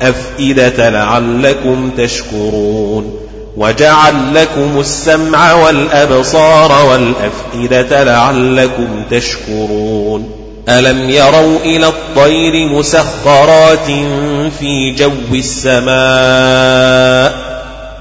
[0.00, 3.18] والأفئدة لعلكم تشكرون
[3.56, 10.30] وجعل لكم السمع والأبصار والأفئدة لعلكم تشكرون.
[10.68, 13.86] ألم يروا إلى الطير مسخرات
[14.58, 15.88] في جو السماء؟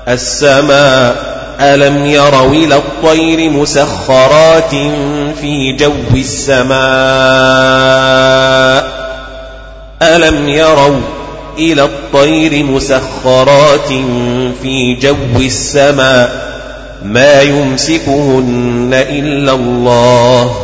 [0.07, 4.71] السماء ألم يروا إلى الطير مسخرات
[5.41, 6.77] في جو السماء؟
[10.01, 10.99] ألم يروا
[11.57, 13.87] إلى الطير مسخرات
[14.61, 16.47] في جو السماء؟
[17.05, 20.55] ما يمسكهن إلا الله.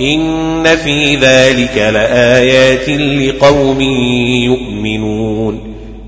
[0.00, 3.80] إن في ذلك لآيات لقوم
[4.44, 5.60] يؤمنون.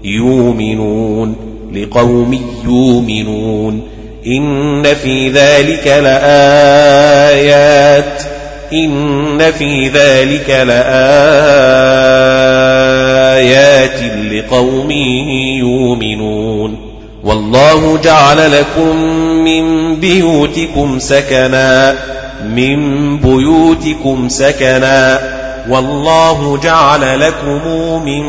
[0.05, 1.37] يؤمنون.
[1.75, 3.98] لقوم يؤمنون.
[4.27, 7.59] إن في ذلك لآيات
[8.73, 10.93] إن في ذلك لآيات
[14.33, 14.91] لقوم
[15.61, 16.77] يؤمنون
[17.25, 18.97] والله جعل لكم
[19.45, 21.95] من بيوتكم سكنا
[22.45, 25.21] من بيوتكم سكنا
[25.69, 27.69] والله جعل لكم
[28.05, 28.25] من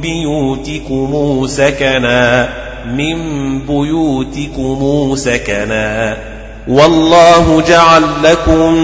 [0.00, 2.48] بيوتكم سكنا
[2.86, 3.16] من
[3.58, 6.16] بيوتكم سكنا
[6.68, 8.74] والله جعل لكم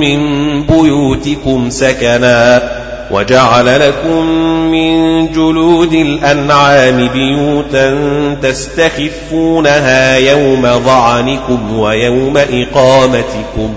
[0.00, 0.20] من
[0.62, 2.62] بيوتكم سكنا
[3.10, 4.26] وجعل لكم
[4.70, 7.98] من جلود الأنعام بيوتا
[8.42, 13.74] تستخفونها يوم ظعنكم ويوم إقامتكم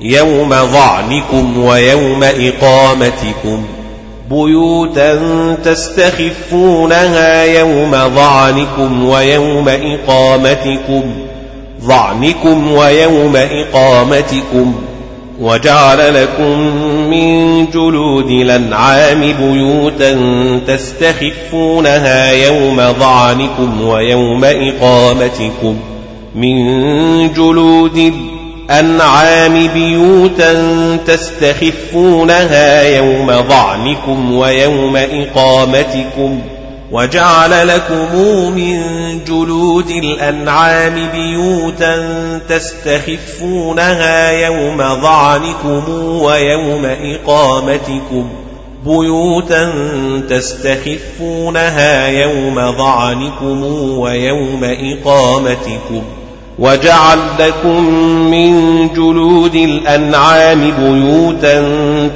[0.00, 3.64] يوم ظعنكم ويوم إقامتكم
[4.30, 5.18] بيوتا
[5.64, 11.02] تستخفونها يوم ظعنكم ويوم إقامتكم
[11.82, 14.74] ظعنكم ويوم إقامتكم.
[15.40, 16.58] وجعل لكم
[17.10, 20.20] من جلود الأنعام بيوتا
[20.66, 25.76] تستخفونها يوم ظعنكم ويوم إقامتكم.
[26.34, 26.58] من
[27.32, 28.37] جلود الأنعام
[29.74, 30.54] بيوتا
[31.06, 36.40] تستخفونها يوم ظعنكم ويوم إقامتكم
[36.92, 38.16] وجعل لكم
[38.56, 38.80] من
[39.24, 41.94] جلود الأنعام بيوتا
[42.48, 45.82] تستخفونها يوم ظعنكم
[46.22, 48.28] ويوم إقامتكم
[48.86, 49.72] بيوتا
[50.30, 53.62] تستخفونها يوم ظعنكم
[53.98, 56.02] ويوم إقامتكم
[56.58, 57.84] وجعل لكم
[58.30, 61.64] من جلود الأنعام بيوتا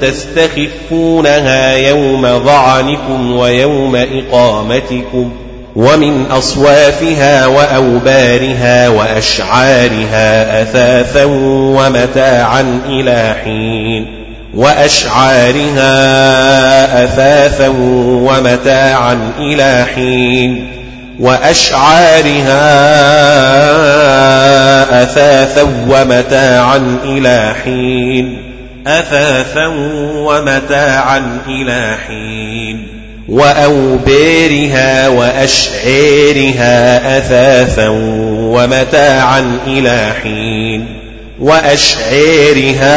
[0.01, 5.31] تستخفونها يوم ظعنكم ويوم إقامتكم
[5.77, 14.23] ومن أصوافها وأوبارها وأشعارها أثاثا ومتاعا إلى حين
[14.55, 15.85] وأشعارها
[17.05, 20.82] أثاثا ومتاعا إلى حين
[21.23, 22.63] وأشعارها
[25.03, 28.39] أثاثا ومتاعا إلى حين.
[28.87, 29.67] أثاثا
[30.17, 32.87] ومتاعا إلى حين.
[33.29, 36.59] وأوبيرها وأشعيرها
[37.19, 37.89] أثاثا
[38.29, 40.87] ومتاعا إلى حين.
[41.41, 42.91] وأشعيرها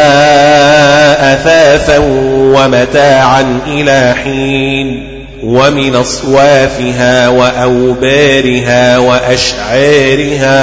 [1.34, 1.98] أثاثا
[2.38, 5.15] ومتاعا إلى حين.
[5.46, 10.58] ومن أصوافها وأوبارها وأشعارها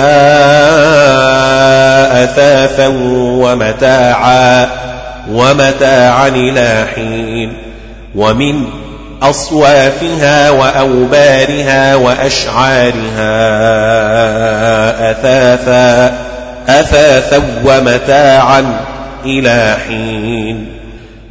[2.24, 2.86] أثاثا
[3.16, 4.68] ومتاعا
[5.30, 7.52] ومتاعا إلى حين.
[8.14, 8.64] ومن
[9.22, 13.40] أصوافها وأوبارها وأشعارها
[15.10, 16.14] أثاثا
[16.68, 18.80] أثاثا ومتاعا
[19.24, 20.71] إلى حين.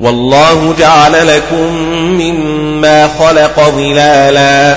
[0.01, 1.73] والله جعل لكم
[2.21, 4.75] مما خلق ظلالا.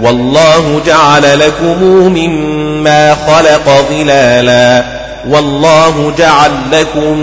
[0.00, 4.84] والله جعل لكم مما خلق ظلالا.
[5.28, 7.18] والله جعل لكم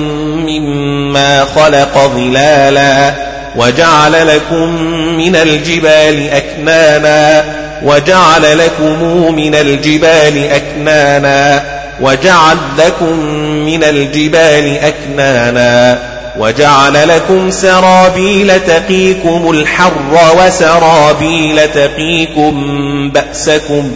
[0.46, 3.14] مما خلق ظلالا.
[3.56, 4.82] وجعل لكم
[5.18, 7.46] من الجبال أكنانا.
[7.84, 9.04] وجعل لكم
[9.36, 11.64] من الجبال أكنانا.
[12.02, 13.20] وجعل لكم
[13.66, 16.09] من الجبال أكنانا.
[16.40, 22.54] وجعل لكم سرابيل تقيكم الحر وسرابيل تقيكم
[23.10, 23.92] بأسكم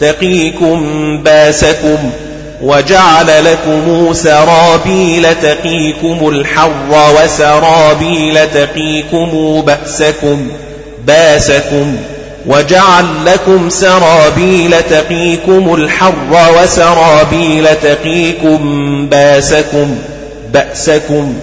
[0.00, 2.10] تقيكم بأسكم.
[2.62, 10.48] وجعل لكم سرابيل تقيكم الحر وسرابيل تقيكم بأسكم
[11.06, 11.96] بأسكم.
[12.46, 18.60] وجعل لكم سرابيل تقيكم الحر وسرابيل تقيكم
[19.10, 19.98] بأسكم
[20.52, 21.34] بأسكم.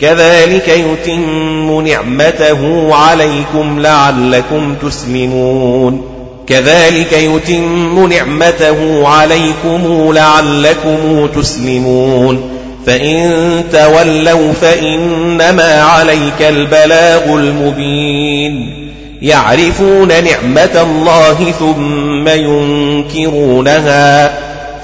[0.00, 6.04] كذلك يتم نعمته عليكم لعلكم تسلمون.
[6.46, 12.50] كذلك يتم نعمته عليكم لعلكم تسلمون.
[12.86, 18.82] فإن تولوا فإنما عليك البلاغ المبين.
[19.22, 24.38] يعرفون نعمة الله ثم ينكرونها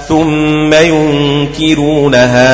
[0.07, 2.53] ثم ينكرونها.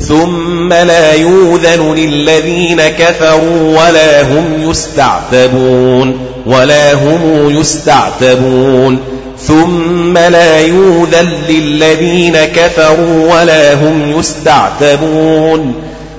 [0.00, 8.98] ثم لا يوذن للذين كفروا ولا هم يستعتبون ولا هم يستعتبون.
[9.46, 15.74] ثم لا يوذن للذين كفروا ولا هم يستعتبون.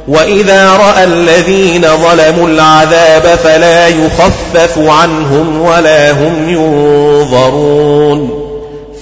[0.08, 8.41] وإذا رأى الذين ظلموا العذاب فلا يخفف عنهم ولا هم ينظرون.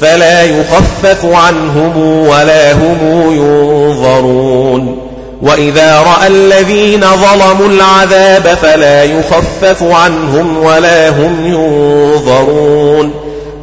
[0.02, 1.98] فلا يخفف عنهم
[2.28, 2.98] ولا هم
[3.32, 5.00] ينظرون.
[5.42, 13.12] وإذا رأى الذين ظلموا العذاب فلا يخفف عنهم ولا هم ينظرون.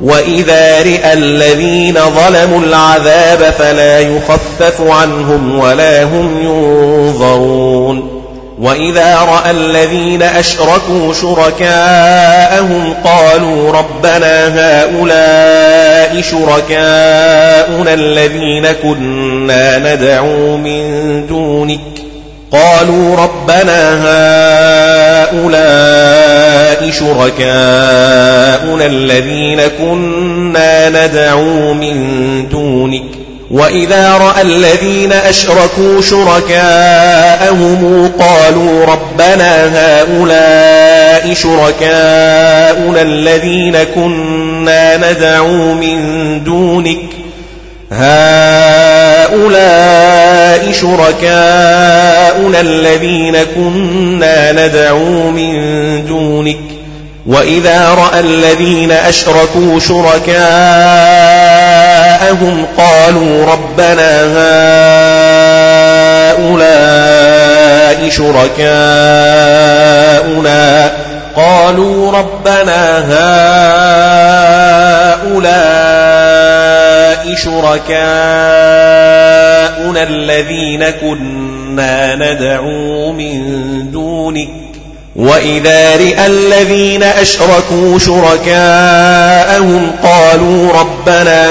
[0.02, 8.15] وإذا رئى الذين ظلموا العذاب فلا يخفف عنهم ولا هم ينظرون.
[8.58, 21.80] وإذا رأى الذين أشركوا شركاءهم قالوا ربنا هؤلاء شركاؤنا الذين كنا ندعو من دونك
[22.52, 23.96] قالوا ربنا
[25.24, 33.15] هؤلاء شركاؤنا الذين كنا ندعو من دونك
[33.50, 37.76] وإذا رأى الذين أشركوا شركاءهم
[38.18, 46.00] قالوا ربنا هؤلاء شركاؤنا الذين كنا ندعو من
[46.44, 46.98] دونك
[47.92, 49.36] هؤلاء
[50.72, 56.58] شركاؤنا الذين كنا ندعو من دونك
[57.26, 61.55] وإذا رأى الذين أشركوا شركاء
[62.20, 64.22] جاءهم قالوا ربنا
[66.36, 68.56] هؤلاء شركاؤنا
[71.36, 72.98] قالوا ربنا
[75.22, 75.66] هؤلاء
[77.34, 77.92] شركاؤنا
[80.02, 83.42] الذين كنا ندعو من
[83.90, 84.75] دونك
[85.16, 91.46] وإذا رئى الذين أشركوا شركاءهم قالوا ربنا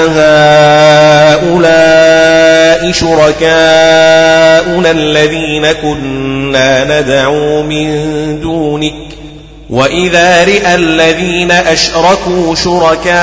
[1.34, 8.94] هؤلاء شركاؤنا الذين كنا ندعو من دونك
[9.70, 13.16] وإذا رئى الذين أشركوا شركاءهم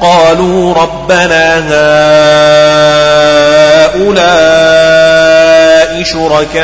[0.00, 1.58] قالوا ربنا
[3.94, 5.55] هؤلاء
[6.04, 6.56] شركاؤنا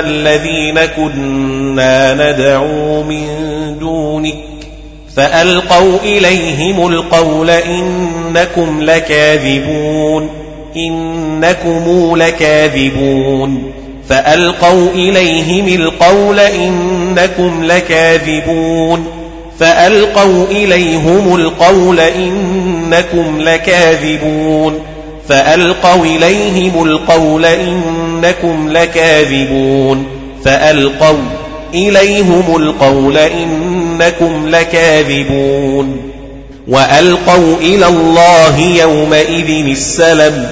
[0.00, 3.26] الذين كنا ندعو من
[3.80, 4.36] دونك
[5.16, 10.30] فألقوا إليهم القول إنكم لكاذبون
[10.76, 13.72] إنكم لكاذبون.
[14.08, 19.06] فألقوا إليهم القول إنكم لكاذبون.
[19.58, 24.80] فألقوا إليهم القول إنكم لكاذبون.
[25.28, 30.06] فألقوا إليهم القول إنكم لكاذبون
[30.44, 31.18] فألقوا
[31.74, 36.10] إليهم القول إنكم لكاذبون
[36.68, 40.48] وألقوا إلى الله يومئذ السلم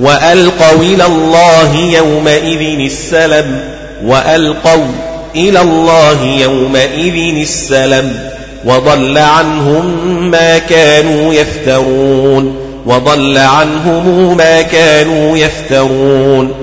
[0.00, 3.60] وألقوا إلى الله يومئذ السلم
[4.04, 4.86] وألقوا
[5.34, 8.30] إلى الله يومئذ السلم
[8.64, 16.54] وضل عنهم ما كانوا يفترون وضل عنهم ما كانوا يفترون.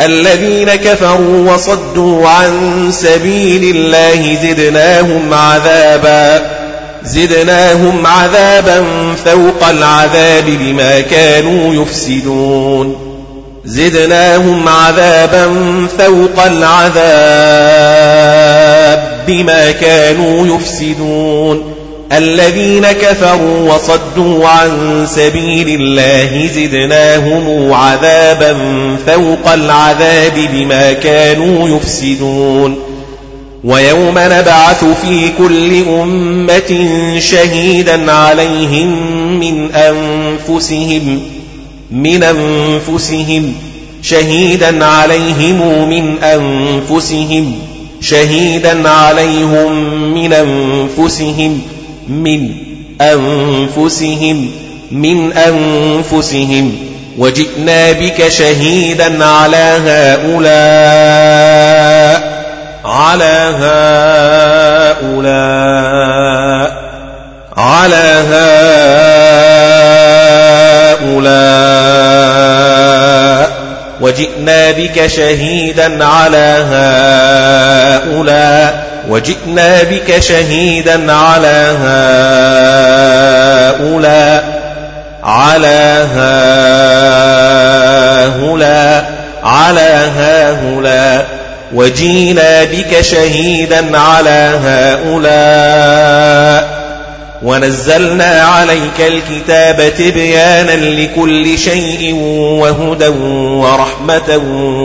[0.00, 2.52] الذين كفروا وصدوا عن
[2.92, 6.42] سبيل الله زدناهم عذابا
[7.04, 8.84] زدناهم عذابا
[9.24, 12.96] فوق العذاب بما كانوا يفسدون.
[13.64, 15.46] زدناهم عذابا
[15.98, 16.98] فوق العذاب
[19.26, 21.77] بما كانوا يفسدون.
[22.12, 28.56] الذين كفروا وصدوا عن سبيل الله زدناهم عذابا
[29.06, 32.78] فوق العذاب بما كانوا يفسدون.
[33.64, 38.88] ويوم نبعث في كل أمة شهيدا عليهم
[39.40, 41.20] من أنفسهم
[41.90, 43.54] من أنفسهم
[44.02, 47.58] شهيدا عليهم من أنفسهم
[48.00, 49.72] شهيدا عليهم
[50.14, 51.60] من أنفسهم
[52.08, 52.50] من
[53.00, 54.50] أنفسهم
[54.90, 56.76] من أنفسهم.
[57.18, 60.78] وجئنا بك شهيدا على هؤلاء
[62.84, 63.52] على
[65.02, 65.48] هؤلاء
[67.56, 68.24] على
[71.08, 71.48] هؤلاء.
[74.00, 76.64] وجئنا بك شهيدا على
[78.08, 78.87] هؤلاء.
[79.08, 81.76] وجئنا بك شهيدا على
[83.80, 84.58] هؤلاء
[85.24, 86.06] على
[88.38, 91.26] هؤلاء على هؤلاء
[91.74, 96.78] وجينا بك شهيدا على هؤلاء.
[97.42, 102.14] ونزلنا عليك الكتاب تبيانا لكل شيء
[102.60, 104.40] وهدى ورحمة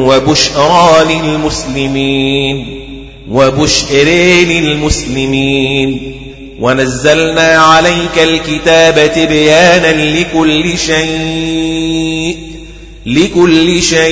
[0.07, 2.92] وبشرى للمسلمين.
[3.29, 4.03] وبشر
[4.49, 6.15] للمسلمين.
[6.59, 12.37] ونزلنا عليك الكتاب تبيانا لكل شيء
[13.05, 14.11] لكل شيء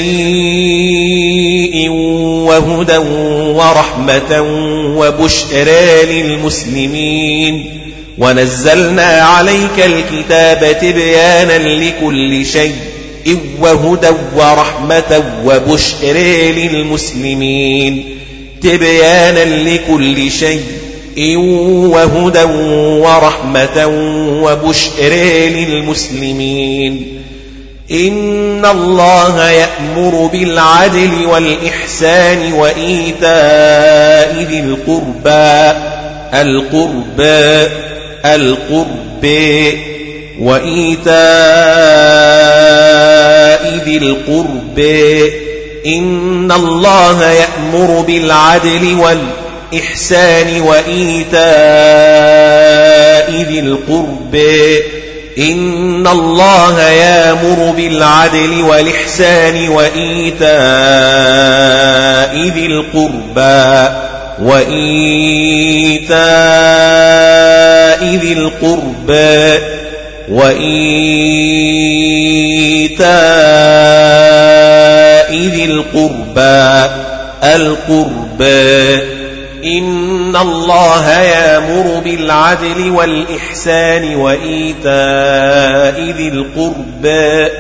[2.48, 2.98] وهدى
[3.58, 4.42] ورحمة
[4.98, 7.66] وبشرى للمسلمين.
[8.18, 12.76] ونزلنا عليك الكتاب تبيانا لكل شيء
[13.60, 18.21] وهدى ورحمة وبشرى للمسلمين.
[18.64, 21.38] تبيانا لكل شيء
[21.88, 22.44] وهدى
[23.02, 23.88] ورحمة
[24.44, 27.22] وبشرى للمسلمين.
[27.92, 35.78] إن الله يأمر بالعدل والإحسان وإيتاء ذي القربى.
[36.34, 37.72] القربى
[38.26, 39.78] القربى
[40.40, 41.12] وإيتاء
[43.86, 45.41] ذي القربى
[45.86, 51.42] إن الله يأمر بالعدل والإحسان وإيتاء
[53.52, 54.78] ذي القربى
[55.38, 60.52] إن الله يامر بالعدل والإحسان وإيتاء
[62.36, 63.90] ذي القربى
[64.42, 66.22] وإيتاء
[68.16, 69.60] ذي القربى القربى
[70.30, 70.42] وإيتاء ذي
[75.82, 76.92] القربى
[77.44, 79.22] القربى.
[79.66, 84.92] إن الله يأمر بالعدل والإحسان وإيتاء
[86.18, 87.52] ذي القربى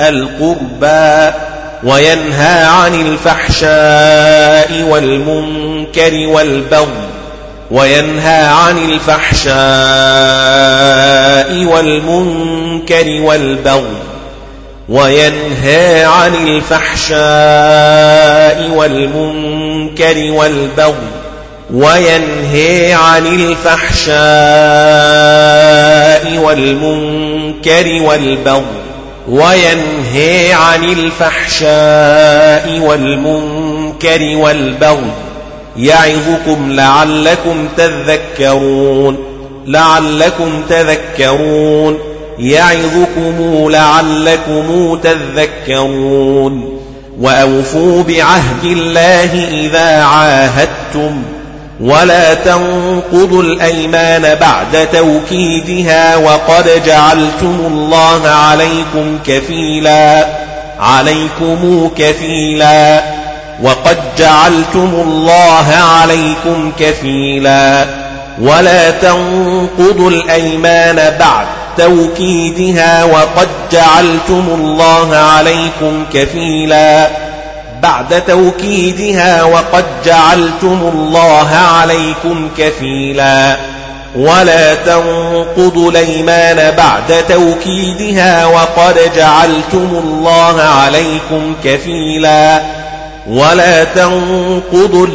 [0.00, 1.36] القربى
[1.84, 7.08] وينهى عن الفحشاء والمنكر والبغي
[7.70, 9.54] وينهى عن الفحشاء
[11.64, 14.03] والمنكر والبغي
[14.88, 17.18] وينهى عن الفحشاء
[18.76, 20.94] والمنكر والبغي
[21.74, 24.14] وينهى عن الفحشاء
[26.38, 28.64] والمنكر والبغي
[29.28, 35.10] وينهى عن الفحشاء والمنكر والبغي
[35.76, 39.18] يعظكم لعلكم تذكرون
[39.66, 42.13] لعلكم تذكرون.
[42.38, 46.80] يعظكم لعلكم تذكرون
[47.20, 51.22] وأوفوا بعهد الله إذا عاهدتم
[51.80, 60.26] ولا تنقضوا الأيمان بعد توكيدها وقد جعلتم الله عليكم كفيلا
[60.80, 63.02] عليكم كفيلا
[63.62, 67.86] وقد جعلتم الله عليكم كفيلا
[68.40, 71.46] ولا تنقضوا الأيمان بعد
[71.78, 77.08] توكيدها وقد جعلتم الله عليكم كفيلا.
[77.82, 83.56] بعد توكيدها وقد جعلتم الله عليكم كفيلا.
[84.16, 92.62] ولا تنقضوا الأيمان بعد توكيدها وقد جعلتم الله عليكم كفيلا.
[93.28, 95.06] ولا تنقضوا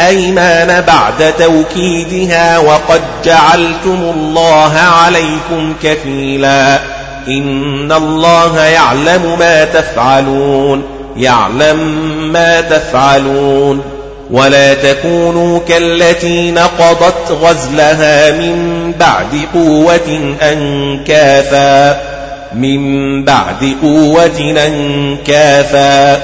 [0.00, 6.78] الأيمان بعد توكيدها وقد جعلتم الله عليكم كفيلا.
[7.28, 10.82] إن الله يعلم ما تفعلون
[11.16, 11.78] يعلم
[12.32, 13.82] ما تفعلون.
[14.30, 22.00] ولا تكونوا كالتي نقضت غزلها من بعد قوة أنكافا.
[22.54, 26.22] من بعد قوة أنكافا.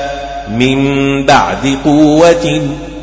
[0.51, 2.94] من بعد قوة أنكافا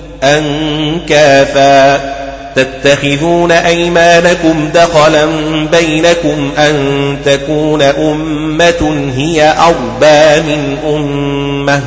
[2.55, 5.25] تتخذون أيمانكم دخلا
[5.71, 11.81] بينكم أن تكون أمة هي أربى من أمة.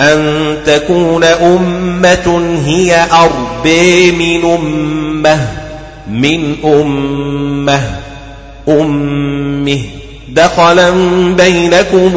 [0.00, 5.38] أن تكون أمة هي أربى من أمة.
[6.10, 7.80] من أمة.
[8.68, 9.80] أمه.
[10.28, 10.90] دخلا
[11.34, 12.14] بينكم.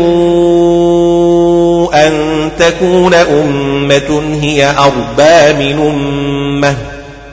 [1.93, 6.75] أن تكون أمة هي أربى من أمة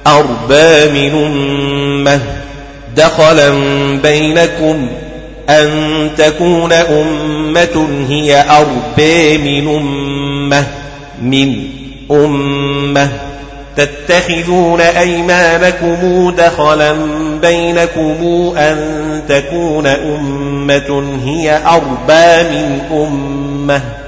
[0.06, 2.20] أربى من أمة.
[2.97, 3.51] دخلا
[4.02, 4.89] بينكم
[5.48, 5.70] أن
[6.18, 10.64] تكون أمة هي أربى من أمة
[11.22, 11.64] من
[12.10, 13.09] أمة.
[13.76, 16.97] تتخذون أيمانكم دخلا
[17.43, 18.16] بينكم
[18.56, 18.78] أن
[19.28, 24.07] تكون أمة هي أربى من أمة.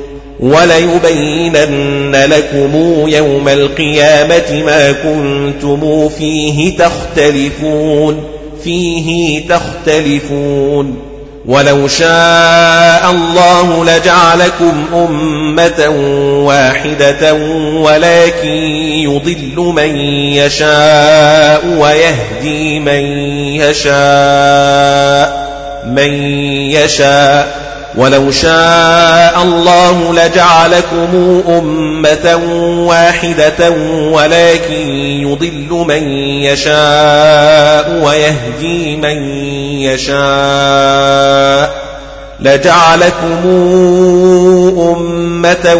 [0.41, 2.75] وليبينن لكم
[3.07, 8.23] يوم القيامة ما كنتم فيه تختلفون
[8.63, 10.97] فيه تختلفون.
[11.45, 15.89] ولو شاء الله لجعلكم أمة
[16.45, 17.33] واحدة
[17.73, 18.49] ولكن
[19.03, 19.95] يضل من
[20.35, 23.03] يشاء ويهدي من
[23.55, 25.41] يشاء
[25.85, 26.13] من
[26.71, 27.70] يشاء.
[27.95, 32.41] ولو شاء الله لجعلكم أمة
[32.87, 33.71] واحدة
[34.11, 34.87] ولكن
[35.21, 36.03] يضل من
[36.43, 39.23] يشاء ويهدي من
[39.81, 41.71] يشاء
[42.39, 43.47] لجعلكم
[44.97, 45.75] أمة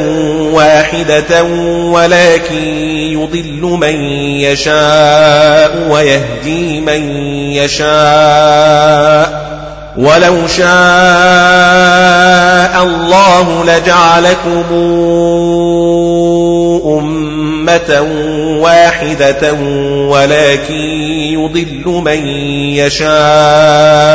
[0.53, 1.43] واحدة
[1.91, 2.67] ولكن
[3.11, 3.95] يضل من
[4.39, 7.09] يشاء ويهدي من
[7.51, 9.41] يشاء
[9.97, 12.00] ولو شاء
[12.75, 14.63] الله لجعلكم
[16.99, 18.01] أمة
[18.61, 19.53] واحدة
[20.09, 20.73] ولكن
[21.33, 22.27] يضل من
[22.75, 24.11] يشاء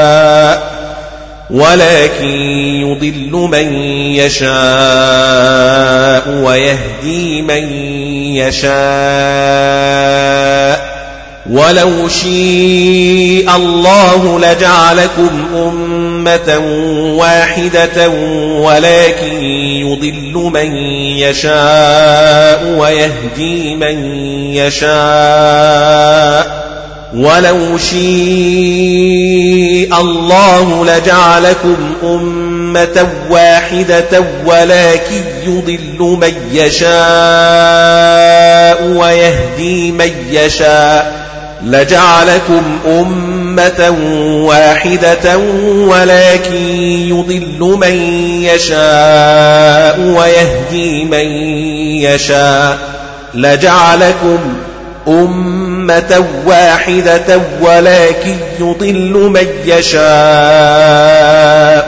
[1.51, 2.27] ولكن
[2.83, 3.75] يضل من
[4.15, 4.47] يشاء
[6.29, 7.73] ويهدي من
[8.37, 8.77] يشاء
[11.51, 16.59] ولو شيء الله لجعلكم أمة
[17.17, 18.09] واحدة
[18.61, 19.43] ولكن
[19.83, 20.77] يضل من
[21.17, 24.05] يشاء ويهدي من
[24.55, 26.07] يشاء
[27.15, 27.97] ولو شيء
[30.01, 36.87] الله لجعلكم أمة واحدة ولكن يضل من يشاء
[38.83, 41.26] ويهدي من يشاء
[41.63, 43.97] لجعلكم أمة
[44.47, 45.39] واحدة
[45.89, 46.57] ولكن
[47.09, 47.95] يضل من
[48.43, 51.27] يشاء ويهدي من
[52.03, 52.79] يشاء.
[53.35, 54.39] لجعلكم
[55.09, 60.07] أمة واحدة ولكن يضل من يشاء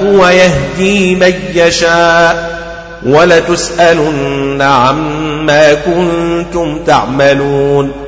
[0.04, 2.58] ويهدي من يشاء.
[3.06, 8.07] ولتسألن عما كنتم تعملون.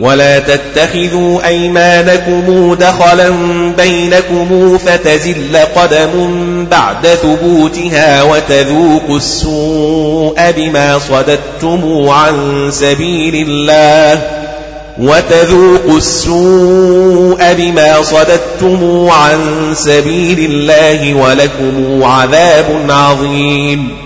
[0.00, 3.30] ولا تتخذوا أيمانكم دخلا
[3.78, 6.10] بينكم فتزل قدم
[6.70, 14.22] بعد ثبوتها وتذوقوا السوء بما صددتم عن سبيل الله
[14.98, 19.38] وتذوقوا السوء بما صددتم عن
[19.74, 24.05] سبيل الله ولكم عذاب عظيم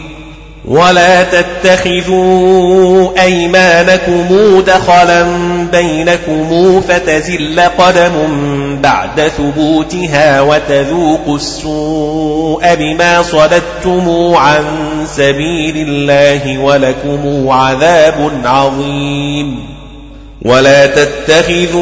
[0.65, 5.23] ولا تتخذوا أيمانكم دخلا
[5.71, 8.11] بينكم فتزل قدم
[8.83, 14.63] بعد ثبوتها وتذوقوا السوء بما صددتم عن
[15.07, 19.71] سبيل الله ولكم عذاب عظيم
[20.41, 21.81] ولا تتخذوا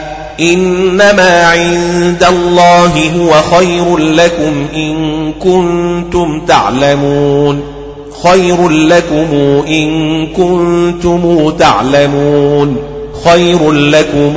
[0.39, 7.61] إنما عند الله هو خير لكم إن كنتم تعلمون.
[8.23, 9.27] خير لكم
[9.67, 12.77] إن كنتم تعلمون.
[13.25, 14.33] خير لكم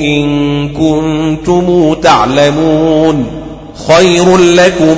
[0.00, 3.26] إن كنتم تعلمون.
[3.88, 4.96] خير لكم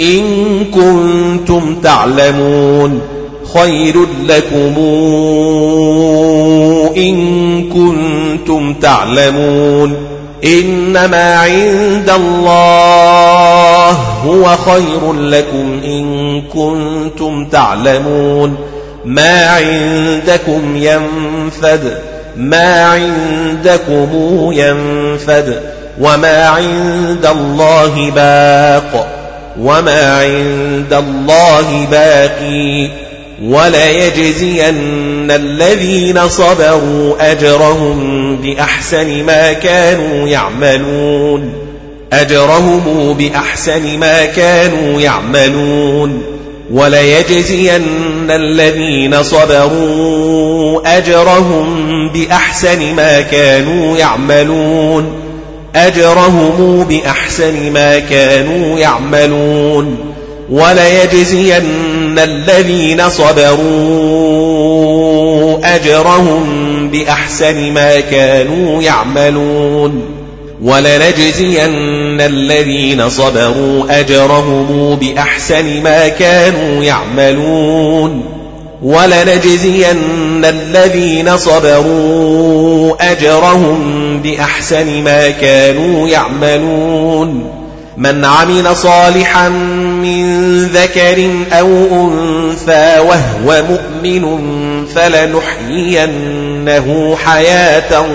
[0.00, 0.22] إن
[0.74, 3.13] كنتم تعلمون.
[3.54, 4.74] خير لكم
[6.96, 10.14] إن كنتم تعلمون
[10.44, 13.90] إنما عند الله
[14.26, 18.56] هو خير لكم إن كنتم تعلمون
[19.04, 21.98] ما عندكم ينفد
[22.36, 25.60] ما عندكم ينفد
[26.00, 29.06] وما عند الله باق
[29.60, 32.88] وما عند الله باقي
[33.42, 41.52] وليجزين الذين صبروا أجرهم بأحسن ما كانوا يعملون.
[42.12, 46.22] أجرهم بأحسن ما كانوا يعملون.
[46.72, 47.82] وليجزين
[48.30, 55.12] الذين صبروا أجرهم بأحسن ما كانوا يعملون.
[55.76, 60.13] أجرهم بأحسن ما كانوا يعملون.
[60.50, 63.64] وليجزين الذين صبروا
[65.64, 70.04] أجرهم بأحسن ما كانوا يعملون
[70.62, 78.24] ولنجزين الذين صبروا أجرهم بأحسن ما كانوا يعملون
[78.82, 87.63] ولنجزين الذين صبروا أجرهم بأحسن ما كانوا يعملون
[87.96, 94.44] من عمل صالحا من ذكر أو أنثى وهو مؤمن
[94.94, 96.34] فلنحيين
[96.64, 98.06] فلنحيينه حياة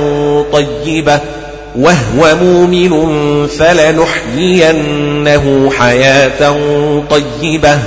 [0.53, 1.19] طيبة.
[1.76, 2.91] وهو مؤمن
[3.47, 5.45] فلنحيينه
[5.77, 6.60] حياة
[7.10, 7.77] طيبة.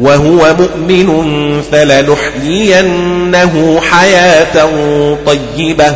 [0.00, 1.08] وهو مؤمن
[1.72, 3.54] فلنحيينه
[3.90, 4.68] حياة
[5.26, 5.94] طيبة.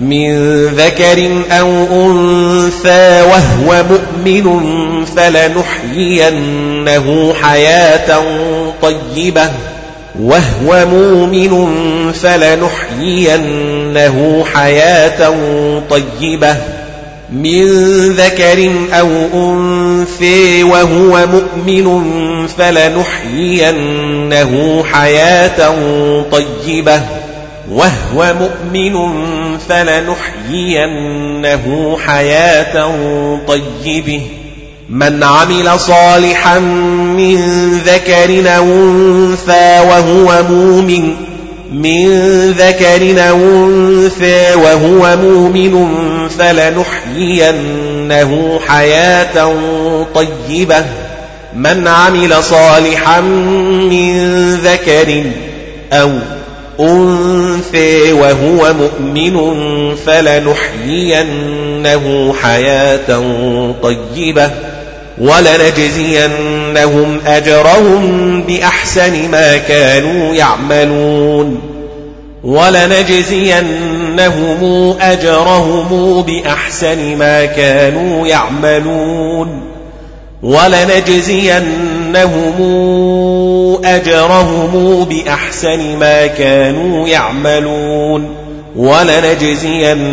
[0.00, 4.46] من ذكر أو أنثى وهو مؤمن
[5.16, 7.06] فلنحيينه
[7.42, 8.22] حياة
[8.82, 9.50] طيبة.
[10.20, 11.52] وهو مؤمن
[12.12, 13.56] فلنحيينه
[14.54, 15.32] حياة
[15.90, 16.56] طيبة.
[17.32, 17.66] من
[18.12, 22.06] ذكر أو أنثى وهو مؤمن
[22.58, 23.74] فلنحيينه
[24.92, 25.72] حياة
[26.32, 27.19] طيبة.
[27.70, 28.96] وهو مؤمن
[29.68, 31.16] فلنحيينه
[32.06, 32.90] حياة
[33.48, 34.22] طيبة.
[34.90, 37.38] من عمل صالحا من
[37.86, 41.14] ذكر أو أنثى وهو مؤمن
[41.72, 42.10] من
[42.50, 45.88] ذكر أو أنثى وهو مؤمن
[46.38, 47.80] فلنحيينه
[48.66, 49.54] حياة
[50.14, 50.84] طيبة.
[51.54, 53.20] من عمل صالحا
[53.90, 55.24] من ذكر
[55.92, 56.10] أو
[56.80, 59.36] أنثى وهو مؤمن
[60.06, 61.54] فلنحيينه
[62.42, 63.22] حياة
[63.82, 64.50] طيبة
[65.18, 66.40] ولنجزينهم
[67.26, 71.60] أجرهم بأحسن ما كانوا يعملون
[72.44, 73.70] ولنجزينهم
[75.00, 79.69] أجرهم بأحسن ما كانوا يعملون
[80.42, 82.30] ولنجزينهم
[83.84, 88.28] أجرهم بأحسن ما كانوا يعملون
[88.76, 90.10] ولنجزينهم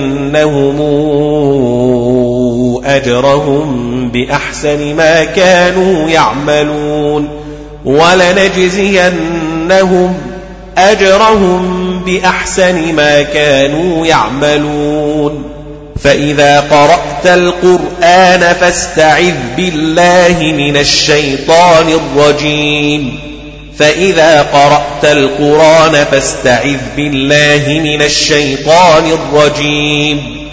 [2.85, 7.27] أجرهم بأحسن ما كانوا يعملون
[7.85, 9.13] ولنجزينهم
[10.77, 15.56] أجرهم بأحسن ما كانوا يعملون
[16.03, 23.19] فإذا قرأت القرآن فاستعذ بالله من الشيطان الرجيم.
[23.79, 30.47] فإذا قرأت القرآن فاستعذ بالله من الشيطان الرجيم.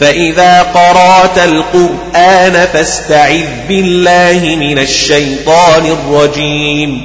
[0.00, 7.02] فإذا قرأت القرآن فاستعذ بالله من الشيطان الرجيم.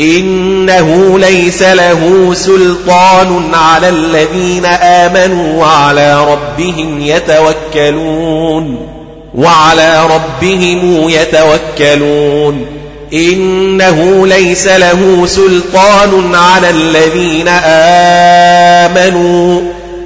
[0.00, 8.86] إنه ليس له سلطان على الذين آمنوا وعلى ربهم يتوكلون
[9.34, 12.66] وعلى ربهم يتوكلون
[13.12, 17.48] إنه ليس له سلطان على الذين
[18.84, 19.60] آمنوا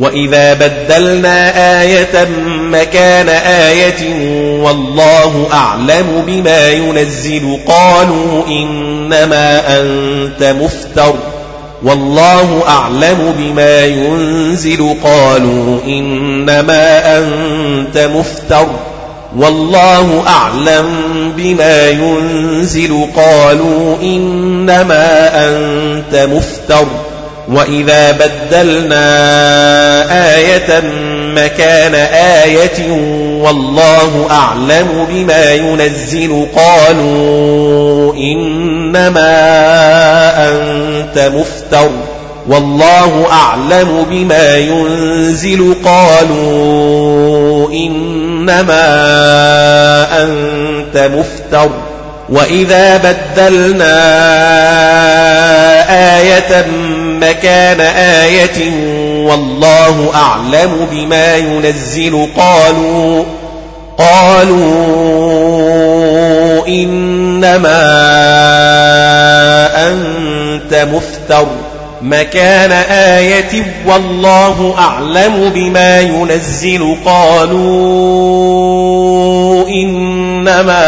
[0.00, 1.52] وإذا بدلنا
[1.82, 2.28] آية
[2.70, 4.14] مكان آية
[4.62, 11.14] والله أعلم بما ينزل قالوا إنما أنت مفتر
[11.82, 18.66] والله أعلم بما ينزل قالوا إنما أنت مفتر
[19.36, 20.86] والله أعلم
[21.36, 26.86] بما ينزل قالوا إنما أنت مفتر
[27.48, 29.04] وإذا بدلنا
[30.36, 30.82] آية
[31.34, 31.94] مكان
[32.44, 32.90] آية
[33.42, 39.30] والله أعلم بما ينزل قالوا إنما
[40.48, 41.90] أنت مفتر
[42.48, 48.84] والله أعلم بما ينزل قالوا إنما
[50.22, 51.70] أنت مفتر
[52.28, 53.94] وإذا بدلنا
[56.18, 56.66] آية
[57.20, 58.70] مكان آية
[59.26, 62.28] والله أعلم بما ينزل.
[62.36, 63.24] قالوا
[63.98, 64.74] قالوا
[66.68, 67.80] إنما
[69.88, 71.46] أنت مفتر.
[72.02, 76.96] مكان آية والله أعلم بما ينزل.
[77.06, 78.24] قالوا
[79.68, 80.84] إنما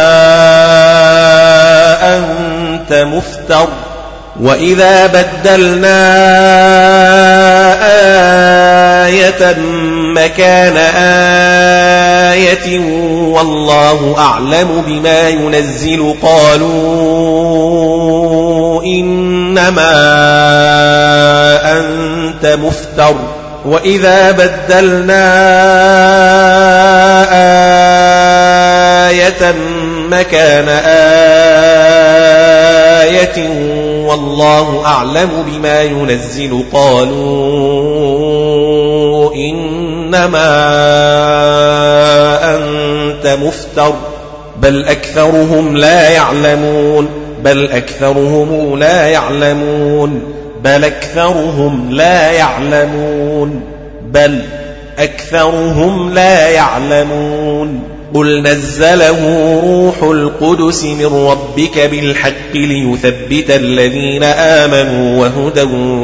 [2.17, 3.69] أنت مفتر.
[4.41, 5.97] وإذا بدلنا
[9.07, 9.57] آية
[10.15, 10.77] مكان
[12.37, 12.79] آية
[13.29, 16.77] والله أعلم بما ينزل قالوا
[18.83, 19.93] إنما
[21.73, 23.15] أنت مفتر
[23.65, 25.27] وإذا بدلنا
[29.09, 29.55] آية
[30.11, 30.69] مكان
[33.09, 33.49] آية
[34.07, 36.65] والله أعلم بما ينزل.
[36.73, 37.75] قالوا
[39.35, 40.47] إنما
[42.57, 43.95] أنت مفتر.
[44.57, 47.09] بل أكثرهم لا يعلمون.
[47.45, 50.23] بل أكثرهم لا يعلمون.
[50.65, 53.61] بل أكثرهم لا يعلمون.
[54.13, 54.43] بل
[54.99, 57.83] أكثرهم لا يعلمون.
[58.15, 61.07] قل نزله روح القدس من
[61.57, 65.63] ربك بالحق ليثبت الذين آمنوا وهدى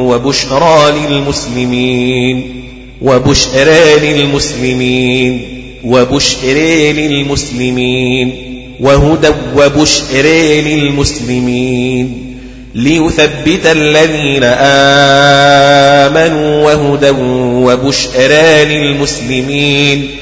[0.09, 2.65] وبشرى للمسلمين
[3.03, 5.41] وبشرى للمسلمين
[5.85, 8.35] وبشرى للمسلمين
[8.81, 12.37] وهدى وبشرى للمسلمين
[12.75, 14.45] ليثبت الذين
[16.05, 17.11] آمنوا وهدى
[17.67, 20.22] وبشرى للمسلمين.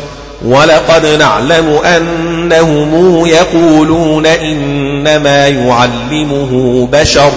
[0.45, 7.31] ولقد نعلم أنهم يقولون إنما يعلمه بشر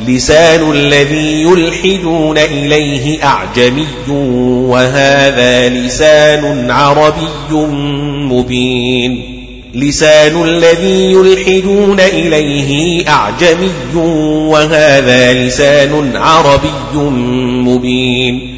[0.00, 3.86] لسان الذي يلحدون إليه أعجمي
[4.68, 7.54] وهذا لسان عربي
[8.30, 9.38] مبين
[9.74, 13.70] لسان الذي يلحدون إليه أعجمي
[14.48, 16.94] وهذا لسان عربي
[17.64, 18.57] مبين.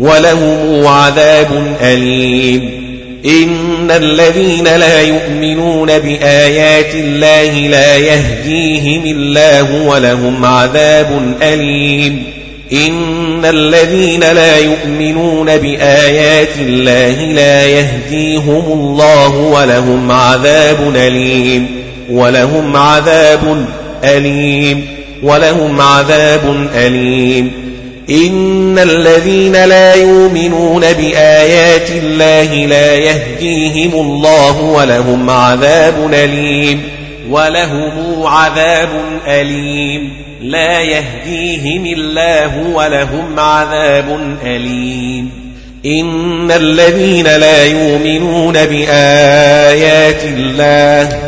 [0.00, 2.88] ولهم عذاب أليم.
[3.24, 12.24] إن الذين لا يؤمنون بآيات الله لا يهديهم الله ولهم عذاب أليم.
[12.72, 21.66] إن الذين لا يؤمنون بآيات الله لا يهديهم الله ولهم عذاب أليم.
[22.10, 23.66] ولهم عذاب
[24.04, 24.86] أليم.
[25.22, 27.67] ولهم عذاب أليم.
[28.10, 36.82] إن الذين لا يؤمنون بآيات الله لا يهديهم الله ولهم عذاب أليم
[37.30, 38.88] ولهم عذاب
[39.26, 40.12] أليم
[40.42, 45.30] لا يهديهم الله ولهم عذاب أليم
[45.86, 51.27] إن الذين لا يؤمنون بآيات الله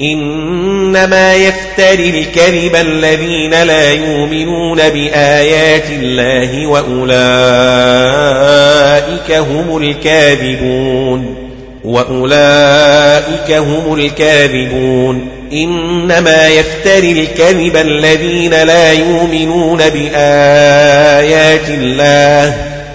[0.00, 7.22] إنما يفتري الكذب الذين لا يؤمنون بآيات الله وأولئك
[9.32, 11.36] هم الكاذبون
[11.84, 22.71] وأولئك هم الكاذبون إنما يفتري الكذب الذين لا يؤمنون بآيات الله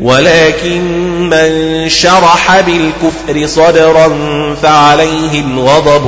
[0.00, 0.82] ولكن
[1.30, 4.08] من شرح بالكفر صدرا
[4.62, 6.06] فعليهم غضب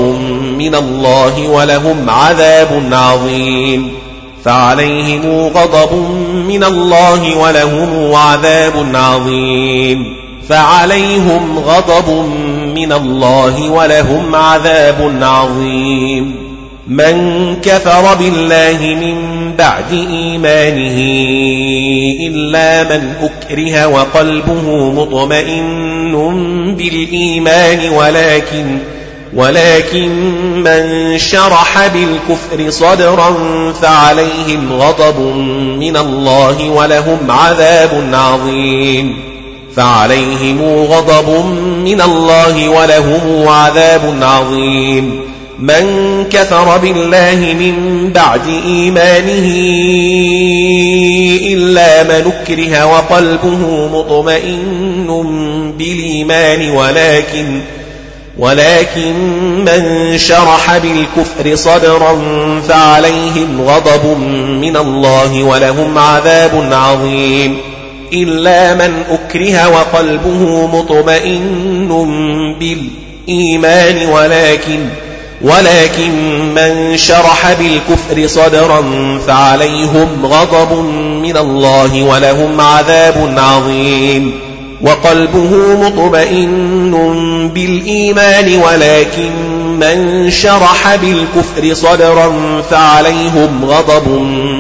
[0.59, 3.93] من الله ولهم عذاب عظيم.
[4.45, 5.93] فعليهم غضب
[6.49, 10.17] من الله ولهم عذاب عظيم.
[10.49, 12.09] فعليهم غضب
[12.75, 16.44] من الله ولهم عذاب عظيم.
[16.87, 20.99] من كفر بالله من بعد إيمانه
[22.27, 28.79] إلا من أكره وقلبه مطمئن بالإيمان ولكن
[29.35, 30.11] ولكن
[30.63, 33.35] من شرح بالكفر صدرا
[33.83, 35.21] فعليهم غضب
[35.79, 39.17] من الله ولهم عذاب عظيم
[39.77, 41.47] فعليهم غضب
[41.85, 45.24] من الله ولهم عذاب عظيم
[45.59, 45.85] من
[46.33, 49.49] كفر بالله من بعد إيمانه
[51.53, 55.07] إلا من أكره وقلبه مطمئن
[55.79, 57.61] بالإيمان ولكن
[58.39, 59.15] ولكن
[59.65, 62.21] من شرح بالكفر صدرا
[62.69, 64.19] فعليهم غضب
[64.61, 67.57] من الله ولهم عذاب عظيم
[68.13, 71.89] إلا من أكره وقلبه مطمئن
[72.61, 74.81] بالإيمان ولكن
[75.43, 76.13] ولكن
[76.55, 78.83] من شرح بالكفر صدرا
[79.27, 80.73] فعليهم غضب
[81.23, 84.33] من الله ولهم عذاب عظيم
[84.83, 86.95] وقلبه مطمئن
[87.55, 89.31] بالإيمان ولكن
[89.81, 92.33] من شرح بالكفر صدرا
[92.71, 94.09] فعليهم غضب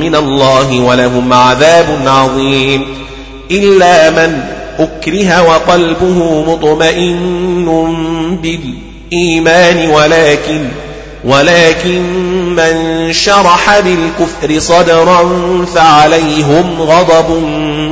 [0.01, 2.85] من الله ولهم عذاب عظيم
[3.51, 4.41] إلا من
[4.79, 7.69] أكره وقلبه مطمئن
[8.43, 8.94] بالإيمان
[9.91, 10.69] ولكن
[11.25, 12.03] ولكن
[12.55, 15.21] من شرح بالكفر صدرا
[15.75, 17.31] فعليهم غضب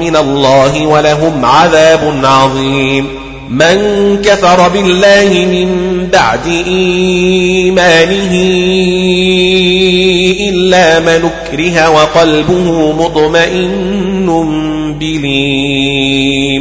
[0.00, 3.22] من الله ولهم عذاب عظيم.
[3.52, 3.76] من
[4.24, 5.68] كفر بالله من
[6.12, 8.32] بعد إيمانه
[10.48, 14.26] إلا من أكره وقلبه مطمئن
[15.00, 16.52] بالإيمان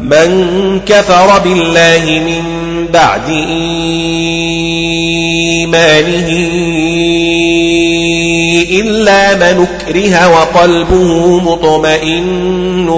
[0.00, 2.44] من كفر بالله من
[2.92, 3.28] بعد
[5.48, 6.28] إيمانه
[8.70, 12.88] إلا من أكره وقلبه مطمئن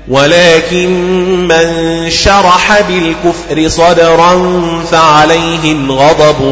[0.08, 0.90] ولكن
[1.48, 1.66] من
[2.10, 4.34] شرح بالكفر صدرا
[4.90, 6.42] فعليهم غضب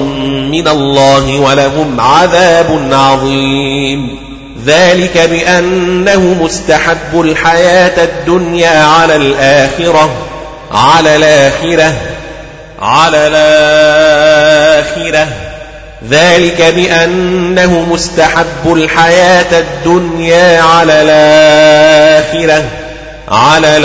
[0.50, 4.25] من الله ولهم عذاب عظيم.
[4.66, 10.10] ذلك بأنه مستحب الحياة الدنيا على الآخرة
[10.72, 11.92] على الآخرة
[12.82, 14.66] على الآخرة.
[16.10, 22.64] ذلك بأنه مستحب الحياة الدنيا على الآخرة
[23.28, 23.76] على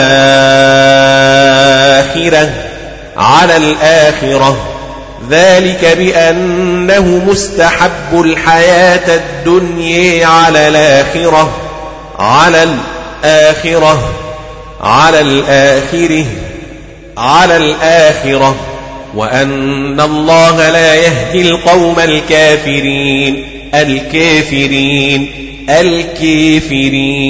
[2.11, 2.49] الآخرة
[3.17, 4.70] على الآخرة.
[5.31, 11.51] ذلك بأنه مستحب الحياة الدنيا على الآخرة
[12.19, 12.63] على
[13.23, 14.13] الآخرة
[14.81, 16.25] على الآخرة
[17.17, 18.55] على الآخرة
[19.15, 25.31] وأن الله لا يهدي القوم الكافرين الكافرين
[25.69, 27.21] الكافرين.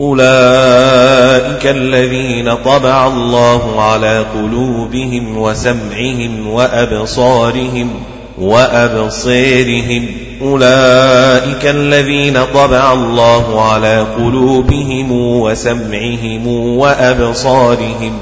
[0.00, 7.90] أولئك الذين طبع الله على قلوبهم وسمعهم وأبصارهم
[8.38, 10.06] وأبصيرهم
[10.42, 16.46] أولئك الذين طبع الله على قلوبهم وسمعهم
[16.78, 18.12] وأبصارهم.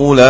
[0.00, 0.24] أولئك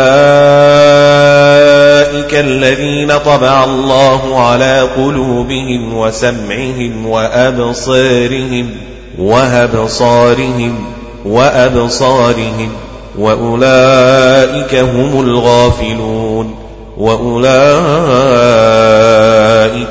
[2.35, 8.71] الذين طبع الله على قلوبهم وسمعهم وأبصارهم.
[9.19, 10.75] وأبصارهم
[11.25, 12.71] وأبصارهم
[13.19, 16.55] وأولئك هم الغافلون
[16.99, 17.51] وأولئك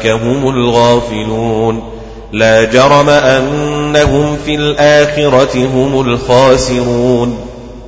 [0.08, 1.84] هم الغافلون
[2.32, 7.38] لا جرم أنهم في الآخرة هم الخاسرون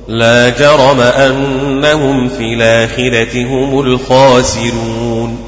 [0.08, 5.38] لا جرم أنهم في الآخرة هم الخاسرون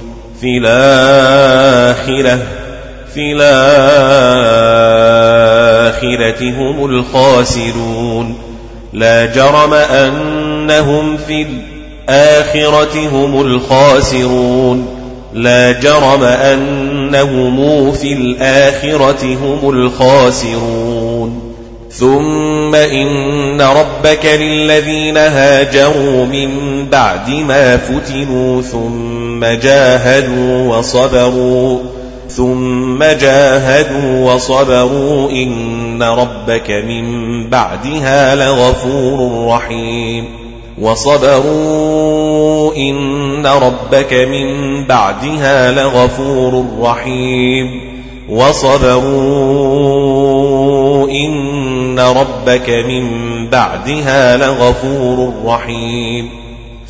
[0.40, 2.38] في الآخرة
[3.14, 5.43] في الآخرة
[6.42, 8.34] هم الخاسرون.
[8.92, 11.46] لا جرم أنهم في
[12.08, 14.86] الآخرة هم الخاسرون.
[15.34, 21.54] لا جرم أنهم في الآخرة هم الخاسرون.
[21.90, 26.50] ثم إن ربك للذين هاجروا من
[26.90, 31.78] بعد ما فتنوا ثم جاهدوا وصبروا
[32.28, 37.04] ثم جاهدوا وصبروا إن ربك من
[37.50, 40.24] بعدها لغفور رحيم
[40.80, 47.80] وصبروا إن ربك من بعدها لغفور رحيم
[49.34, 49.90] وصبروا
[51.10, 53.06] إن ربك من
[53.50, 56.43] بعدها لغفور رحيم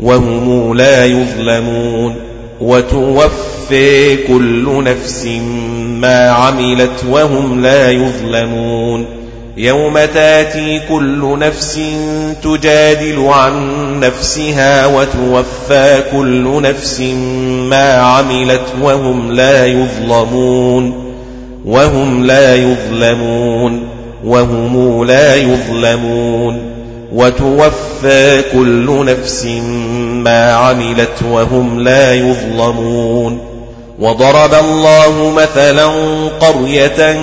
[0.00, 2.14] وهم لا يظلمون
[2.60, 5.26] وتوفي كل نفس
[6.00, 9.06] ما عملت وهم لا يظلمون
[9.56, 11.80] يوم تاتي كل نفس
[12.42, 13.54] تجادل عن
[14.00, 17.00] نفسها وتوفى كل نفس
[17.70, 21.14] ما عملت وهم لا يظلمون
[21.64, 23.88] وهم لا يظلمون
[24.24, 26.73] وهم لا يظلمون
[27.14, 29.44] وتوفى كل نفس
[30.24, 33.54] ما عملت وهم لا يظلمون
[33.98, 35.86] وضرب الله مثلا
[36.40, 37.16] قرية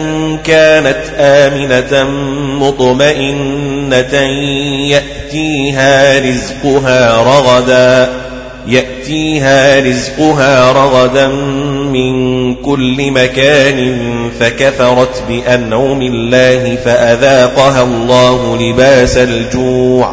[0.44, 2.10] كانت آمنة
[2.60, 4.16] مطمئنة
[4.90, 8.10] يأتيها رزقها رغدا
[8.68, 13.98] يأتيها رزقها رغدا من كل مكان
[14.40, 20.12] فكفرت بأنعم الله فأذاقها الله لباس الجوع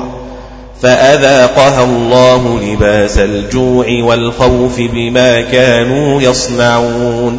[0.82, 7.38] فأذاقها الله لباس الجوع والخوف بما كانوا يصنعون.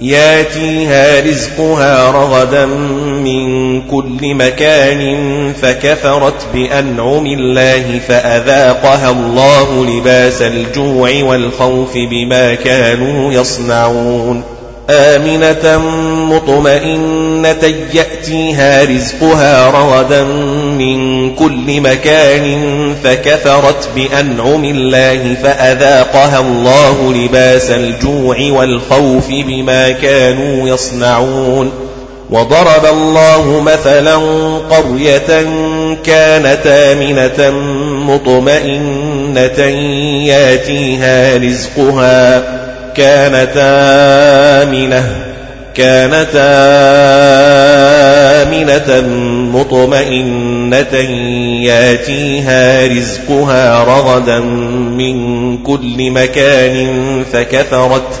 [0.00, 3.53] ياتيها رزقها رغدا من
[3.90, 14.42] كل مكان فكفرت بأنعم الله فأذاقها الله لباس الجوع والخوف بما كانوا يصنعون.
[14.90, 15.78] آمنة
[16.30, 20.24] مطمئنة يأتيها رزقها رغدا
[20.78, 22.58] من كل مكان
[23.04, 31.83] فكفرت بأنعم الله فأذاقها الله لباس الجوع والخوف بما كانوا يصنعون.
[32.30, 34.16] وضرب الله مثلا
[34.70, 35.46] قرية
[36.04, 37.50] كانت آمنة
[38.08, 39.60] مطمئنة
[40.26, 42.42] ياتيها رزقها
[42.96, 43.52] كانت
[44.62, 45.24] آمنة
[45.74, 46.30] كانت
[48.44, 49.08] آمنة
[49.58, 50.94] مطمئنة
[51.64, 54.40] ياتيها رزقها رغدا
[54.98, 56.88] من كل مكان
[57.32, 58.20] فكفرت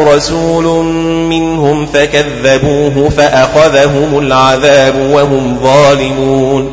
[0.01, 6.71] رسول منهم فكذبوه فأخذهم العذاب وهم ظالمون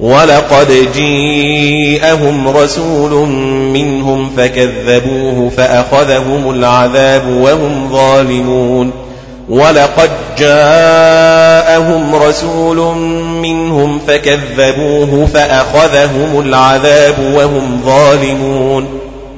[0.00, 3.28] ولقد جيءهم رسول
[3.72, 9.05] منهم فكذبوه فأخذهم العذاب وهم ظالمون
[9.48, 12.96] ولقد جاءهم رسول
[13.42, 18.86] منهم فكذبوه فأخذهم العذاب وهم ظالمون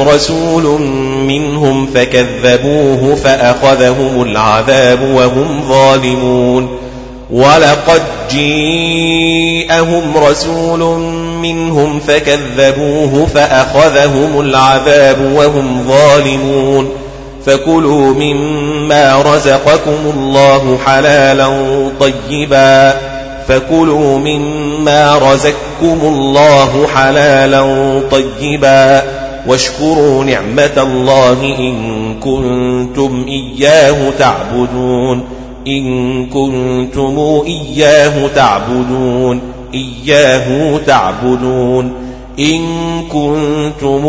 [0.02, 0.82] رسول
[1.28, 6.85] منهم فكذبوه فأخذهم العذاب وهم ظالمون
[7.32, 11.00] ولقد جيءهم رسول
[11.42, 16.90] منهم فكذبوه فأخذهم العذاب وهم ظالمون
[17.46, 21.50] فكلوا مما رزقكم الله حلالا
[22.00, 22.94] طيبا
[23.48, 27.62] فكلوا مما رزقكم الله حلالا
[28.12, 29.04] طيبا
[29.48, 35.24] واشكروا نعمة الله إن كنتم إياه تعبدون
[35.68, 39.40] إن كنتم إياه تعبدون
[39.74, 41.92] إياه تعبدون.
[42.40, 42.62] إن
[43.14, 44.06] كنتم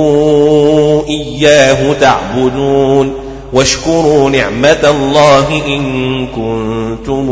[1.09, 3.13] إياه تعبدون.
[3.53, 7.31] واشكروا نعمة الله إن كنتم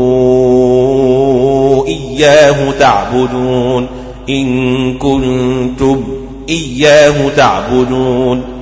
[1.87, 3.87] إياه تعبدون.
[4.29, 6.03] إن كنتم
[6.49, 8.54] إياه تعبدون.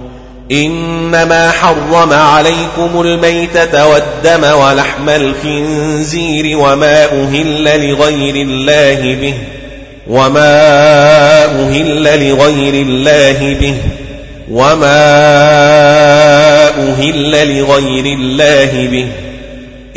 [0.51, 9.33] إنما حرم عليكم الميتة والدم ولحم الخنزير وما أهل لغير الله به
[10.07, 13.75] وما أهل لغير الله به
[14.51, 15.03] وما
[16.69, 19.07] أهل لغير الله به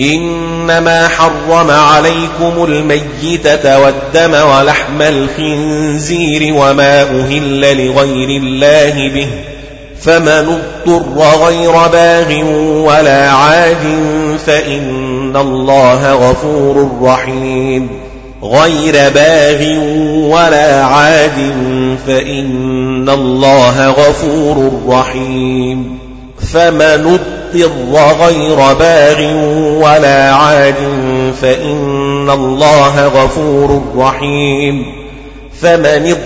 [0.01, 9.29] إنما حرم عليكم الميتة والدم ولحم الخنزير وما أهل لغير الله به
[10.01, 12.45] فمن اضطر غير باغ
[12.87, 14.07] ولا عاد
[14.47, 17.89] فإن الله غفور رحيم.
[18.43, 19.79] غير باغ
[20.35, 21.55] ولا عاد
[22.07, 25.99] فإن الله غفور رحيم.
[26.53, 27.71] فمن اضطر
[28.27, 29.23] غير باغ
[29.85, 30.75] ولا عاد
[31.43, 35.07] فإن الله غفور رحيم.
[35.63, 36.26] فمن اضطر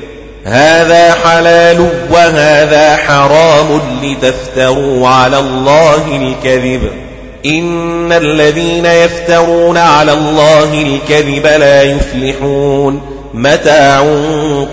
[0.45, 6.81] هذا حلال وهذا حرام لتفتروا على الله الكذب.
[7.45, 13.01] إن الذين يفترون على الله الكذب لا يفلحون.
[13.33, 14.01] متاع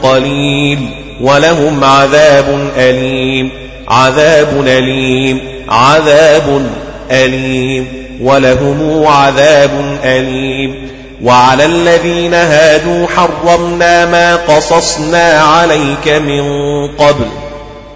[0.02, 0.78] قليل
[1.20, 3.50] ولهم عذاب أليم.
[3.88, 5.40] عذاب أليم.
[5.68, 6.70] عذاب
[7.10, 7.88] أليم.
[8.22, 9.70] ولهم عذاب
[10.04, 10.97] أليم.
[11.22, 16.42] وعلى الذين هادوا حرمنا ما قصصنا عليك من
[16.86, 17.26] قبل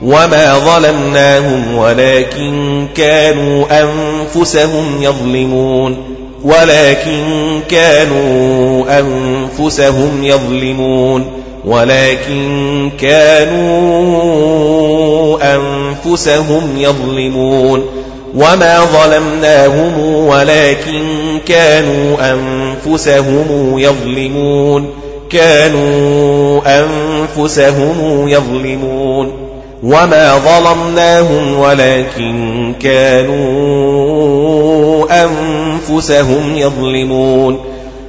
[0.03, 5.97] وما ظلمناهم ولكن كانوا أنفسهم يظلمون
[6.45, 13.73] ولكن كانوا أنفسهم يظلمون ولكن كانوا
[15.55, 17.87] أنفسهم يظلمون
[18.35, 21.03] وما ظلمناهم ولكن
[21.47, 24.91] كانوا أنفسهم يظلمون
[25.31, 29.33] كانوا أنفسهم يظلمون
[29.83, 34.23] وما ظلمناهم ولكن كانوا
[35.25, 37.59] أنفسهم يظلمون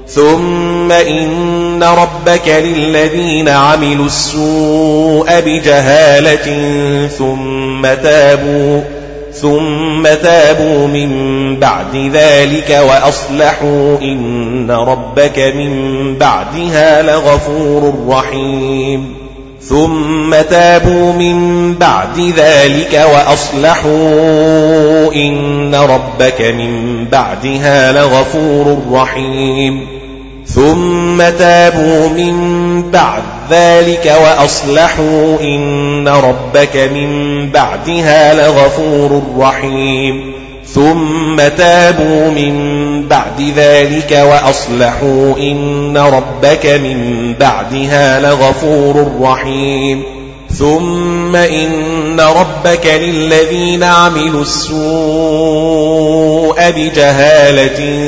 [0.08, 6.48] ثم إن ربك للذين عملوا السوء بجهالة
[7.08, 8.82] ثم تابوا
[9.34, 11.10] ثم تابوا من
[11.60, 19.16] بعد ذلك وأصلحوا إن ربك من بعدها لغفور رحيم.
[19.62, 23.92] ثم تابوا من بعد ذلك وأصلحوا
[25.16, 30.03] إن ربك من بعدها لغفور رحيم.
[30.56, 32.36] ثم تابوا من
[32.92, 37.10] بعد ذلك وأصلحوا إن ربك من
[37.52, 40.34] بعدها لغفور رحيم.
[40.66, 42.54] ثم تابوا من
[43.08, 50.04] بعد ذلك وأصلحوا إن ربك من بعدها لغفور رحيم.
[50.58, 54.84] ثم إن ربك للذين عملوا السوء
[56.72, 58.04] بجهالة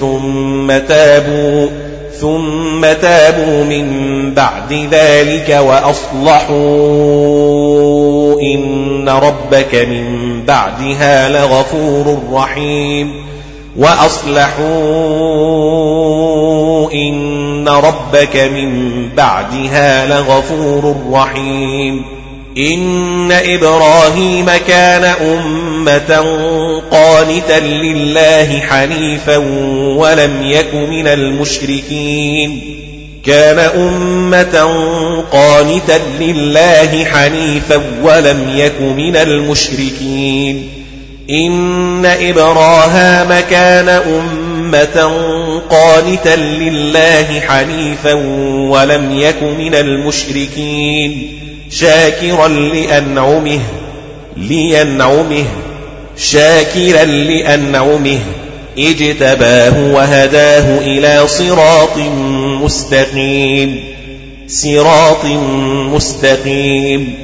[0.00, 1.85] ثم تابوا
[2.20, 3.86] ثم تابوا من
[4.34, 6.56] بعد ذلك وأصلحوا
[8.40, 13.26] إن ربك من بعدها لغفور رحيم
[13.76, 14.66] وأصلحوا
[16.92, 22.04] إن ربك من بعدها لغفور رحيم
[22.58, 26.24] إن إبراهيم كان أمة
[26.90, 29.36] قانتا لله حنيفا
[29.96, 32.60] ولم يك من المشركين.
[33.26, 34.74] كان أمة
[35.32, 40.68] قانتا لله حنيفا ولم يك من المشركين.
[41.30, 45.12] إن إبراهام كان أمة
[45.70, 48.12] قانتا لله حنيفا
[48.70, 51.45] ولم يك من المشركين.
[51.70, 53.60] شاكرا لأنعمه
[54.36, 55.44] لينعمه
[56.16, 58.18] شاكرا لأنعمه.
[58.78, 61.98] اجتباه وهداه إلى صراط
[62.62, 63.84] مستقيم
[64.48, 65.24] صراط
[65.94, 67.14] مستقيم.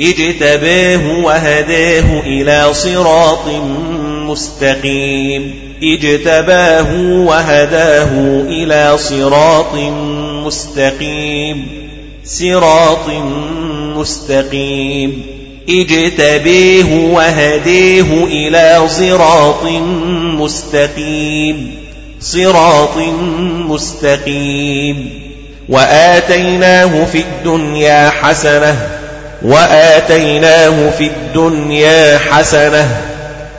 [0.00, 3.46] اجتباه وهداه إلى صراط
[4.08, 5.54] مستقيم.
[5.82, 9.74] اجتباه وهداه إلى صراط
[10.46, 11.79] مستقيم.
[12.38, 13.08] صراط
[13.96, 15.22] مستقيم.
[15.68, 19.64] اجتبيه وهديه إلى صراط
[20.38, 21.74] مستقيم.
[22.20, 22.96] صراط
[23.68, 25.20] مستقيم.
[25.68, 28.76] وآتيناه في الدنيا حسنة
[29.42, 33.00] وآتيناه في الدنيا حسنة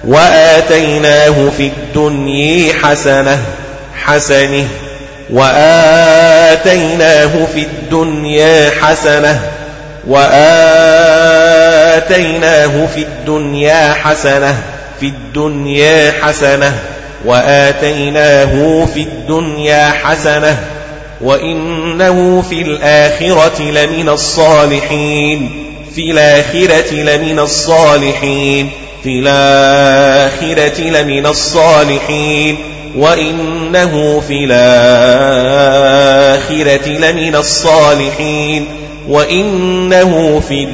[0.08, 3.42] وآتيناه في الدنيا حسنة
[4.04, 4.68] حسنه.
[5.32, 9.42] وآتيناه في الدنيا حسنة
[10.08, 10.32] وآتيناه
[12.96, 14.58] في الدنيا حسنة
[15.00, 16.74] في الدنيا حسنة
[17.26, 20.58] وآتيناه في الدنيا حسنة
[21.22, 25.52] وإنه في الآخرة لمن الصالحين
[25.96, 28.70] في الآخرة لمن الصالحين
[29.04, 32.58] في الآخرة لمن الصالحين.
[32.96, 35.72] وإنه في الآخرة
[36.90, 38.66] لمن الصالحين
[39.08, 40.68] وإنه في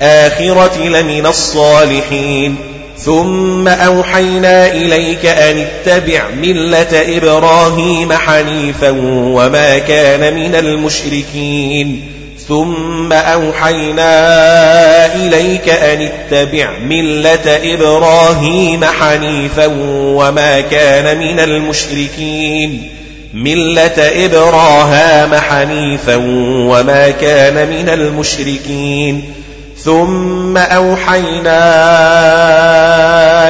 [0.00, 2.56] الآخرة لمن الصالحين
[2.98, 12.02] ثم أوحينا إليك أن اتبع ملة إبراهيم حنيفا وما كان من المشركين
[12.48, 14.14] ثم أوحينا
[15.14, 22.88] إليك أن اتبع ملة إبراهيم حنيفا وما كان من المشركين.
[23.34, 26.16] ملة إبراهام حنيفا
[26.70, 29.32] وما كان من المشركين.
[29.78, 31.58] ثم أوحينا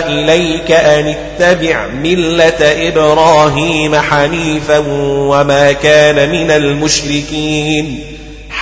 [0.07, 8.12] إليك أن اتبع ملة إبراهيم حنيفا وما كان من المشركين.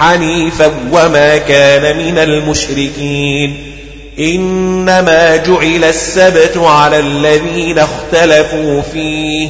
[0.01, 3.57] حنيفا وما كان من المشركين.
[4.19, 9.49] إنما جعل السبت على الذين اختلفوا فيه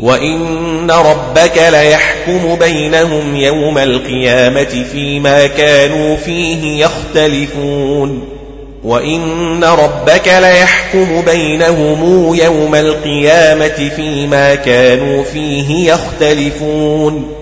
[0.00, 8.28] وإن ربك ليحكم بينهم يوم القيامة فيما كانوا فيه يختلفون.
[8.84, 17.41] وإن ربك ليحكم بينهم يوم القيامة فيما كانوا فيه يختلفون.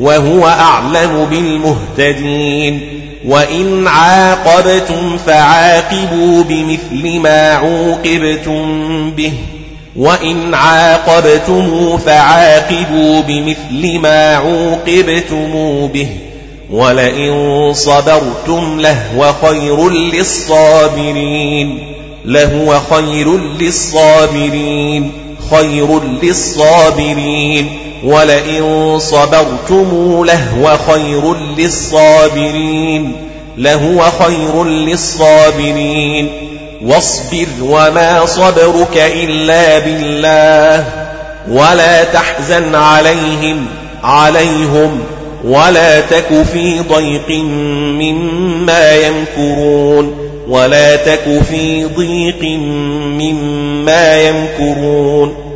[0.00, 2.80] وهو أعلم بالمهتدين.
[3.26, 9.32] وإن عاقبتم فعاقبوا بمثل ما عوقبتم به.
[9.96, 15.52] وإن عاقبتم فعاقبوا بمثل ما عوقبتم
[15.86, 16.08] به.
[16.70, 21.78] ولئن صبرتم لهو خير للصابرين.
[22.24, 25.12] لهو خير للصابرين.
[25.50, 27.89] خير للصابرين.
[28.04, 33.12] ولئن صبرتم لهو خير للصابرين
[33.58, 36.30] لهو خير للصابرين.
[36.84, 40.84] واصبر وما صبرك إلا بالله
[41.48, 43.66] ولا تحزن عليهم
[44.04, 45.00] عليهم
[45.44, 47.30] ولا تك في ضيق
[48.00, 52.42] مما يمكرون ولا تك في ضيق
[53.20, 55.49] مما يمكرون.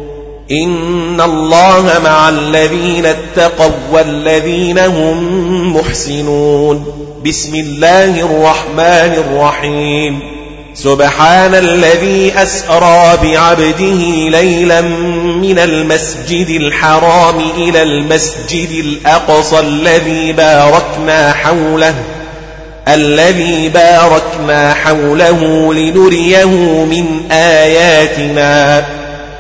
[0.51, 6.87] إن الله مع الذين اتقوا والذين هم محسنون
[7.27, 10.21] بسم الله الرحمن الرحيم
[10.75, 14.81] سبحان الذي أسرى بعبده ليلا
[15.41, 21.95] من المسجد الحرام إلى المسجد الأقصى الذي باركنا حوله
[22.89, 26.45] الذي باركنا حوله لنريه
[26.85, 28.85] من آياتنا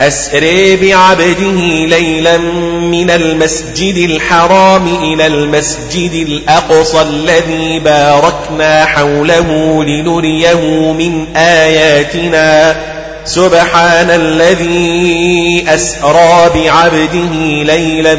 [0.00, 2.38] أسري بعبده ليلا
[2.78, 12.76] من المسجد الحرام إلى المسجد الأقصى الذي باركنا حوله لنريه من آياتنا.
[13.24, 18.14] سبحان الذي أسرى بعبده ليلا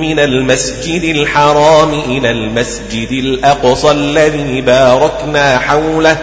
[0.00, 6.16] من المسجد الحرام إلى المسجد الأقصى الذي باركنا حوله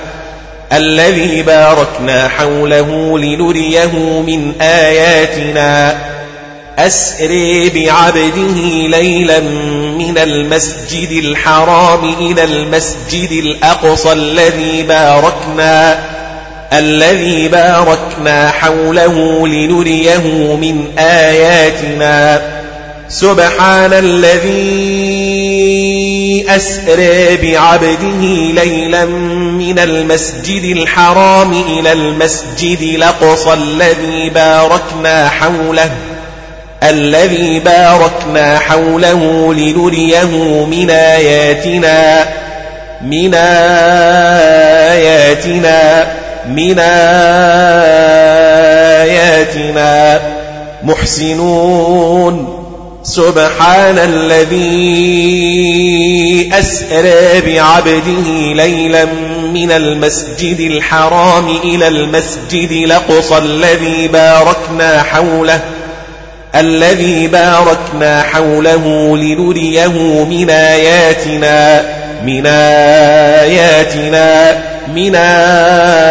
[0.73, 5.97] الذي باركنا حوله لنريه من آياتنا.
[6.79, 9.39] أسري بعبده ليلا
[9.97, 15.99] من المسجد الحرام إلى المسجد الأقصى الذي باركنا
[16.73, 22.41] الذي باركنا حوله لنريه من آياتنا.
[23.09, 25.23] سبحان الذي
[26.49, 28.21] أسرى بعبده
[28.63, 35.91] ليلا من المسجد الحرام إلى المسجد الأقصى الذي باركنا حوله
[36.83, 42.25] الذي باركنا حوله لنريه من آياتنا
[43.01, 44.63] من آياتنا
[46.47, 48.03] من آياتنا.
[50.83, 52.62] محسنون.
[53.03, 54.63] سبحان الذي
[56.53, 59.05] أسرى بعبده ليلا
[59.53, 65.59] من المسجد الحرام إلى المسجد الأقصى الذي باركنا حوله
[66.55, 71.85] الذي باركنا حوله لنريه من آياتنا
[72.25, 72.45] من
[73.45, 74.57] آياتنا
[74.95, 76.03] من آياتنا.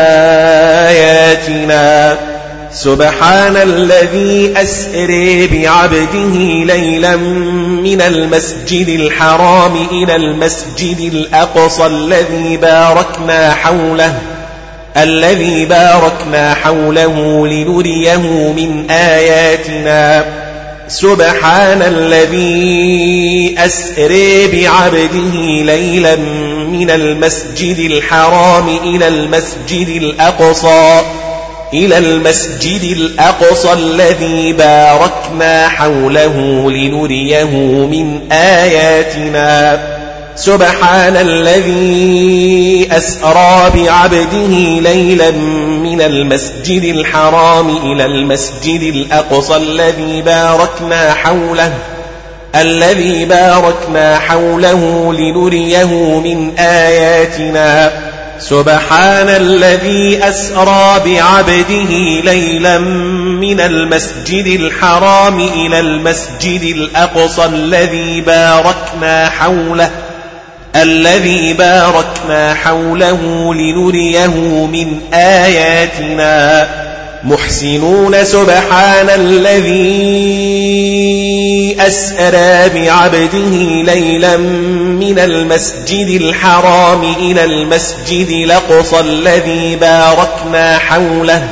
[2.74, 6.36] سبحان الذي أسري بعبده
[6.74, 14.18] ليلا من المسجد الحرام إلى المسجد الأقصى الذي باركنا حوله
[14.96, 20.24] الذي باركنا حوله لنريه من آياتنا.
[20.88, 26.16] سبحان الذي أسري بعبده ليلا
[26.72, 31.02] من المسجد الحرام إلى المسجد الأقصى.
[31.74, 37.44] إلى المسجد الأقصى الذي باركنا حوله لنريه
[37.86, 39.80] من آياتنا.
[40.36, 45.30] سبحان الذي أسرى بعبده ليلا
[45.82, 51.72] من المسجد الحرام إلى المسجد الأقصى الذي باركنا حوله
[52.54, 57.92] الذي باركنا حوله لنريه من آياتنا.
[58.48, 61.90] سبحان الذي أسرى بعبده
[62.24, 69.90] ليلا من المسجد الحرام إلى المسجد الأقصى الذي باركنا حوله
[70.76, 76.68] الذي باركنا حوله لنريه من آياتنا.
[77.24, 80.42] محسنون سبحان الذي
[81.80, 83.56] أسأرى بعبده
[83.92, 91.42] ليلا من المسجد الحرام إلى المسجد الأقصى الذي باركنا حوله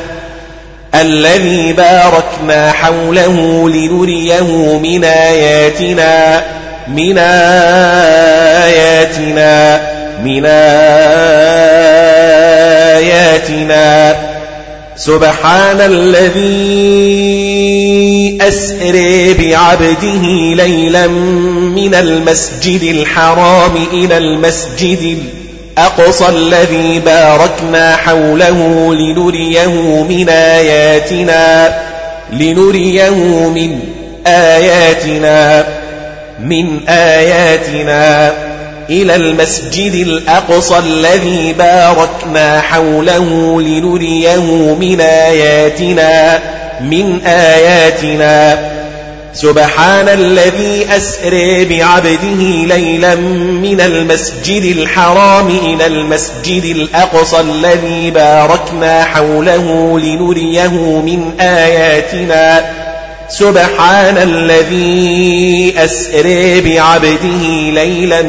[0.95, 6.43] الذي باركنا حوله لنريه من آياتنا
[6.89, 7.19] من
[8.69, 9.81] آياتنا
[10.25, 11.11] من آياتنا.
[15.01, 16.39] سبحان الذي
[18.41, 20.23] أسري بعبده
[20.65, 25.19] ليلا من المسجد الحرام إلى المسجد
[25.79, 31.75] الأقصى الذي باركنا حوله لنريه من آياتنا
[32.33, 33.11] لنريه
[33.49, 33.81] من
[34.27, 35.67] آياتنا
[36.41, 38.33] من آياتنا.
[38.91, 46.41] إلى المسجد الأقصى الذي باركنا حوله لنريه من آياتنا
[46.81, 48.59] من آياتنا.
[49.35, 60.69] سبحان الذي أسري بعبده ليلا من المسجد الحرام إلى المسجد الأقصى الذي باركنا حوله لنريه
[61.01, 62.80] من آياتنا.
[63.31, 68.23] سبحان الذي أسري بعبده ليلا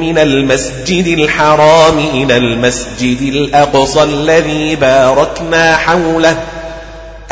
[0.00, 6.36] من المسجد الحرام إلى المسجد الأقصى الذي باركنا حوله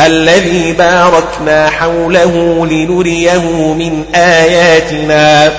[0.00, 5.52] الذي باركنا حوله لنريه من آياتنا.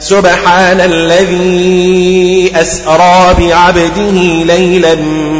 [0.00, 4.10] سبحان الذي أسرى بعبده
[4.44, 4.94] ليلا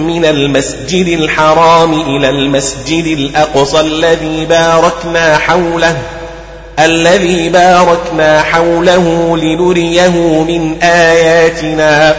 [0.06, 5.96] من المسجد الحرام إلى المسجد الأقصى الذي باركنا حوله
[6.78, 12.16] الذي باركنا حوله لنريه من آياتنا.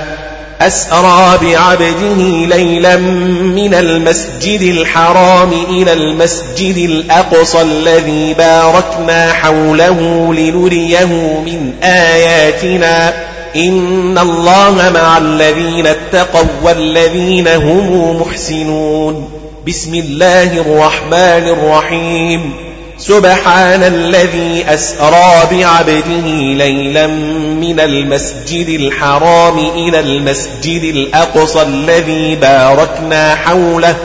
[0.62, 11.06] أسرى بعبده ليلا من المسجد الحرام إلى المسجد الأقصى الذي باركنا حوله لنريه
[11.46, 13.14] من آياتنا.
[13.56, 19.30] إن الله مع الذين اتقوا والذين هم محسنون.
[19.68, 22.67] بسم الله الرحمن الرحيم.
[23.00, 26.28] سبحان الذي أسرى بعبده
[26.64, 33.96] ليلا من المسجد الحرام إلى المسجد الأقصى الذي باركنا حوله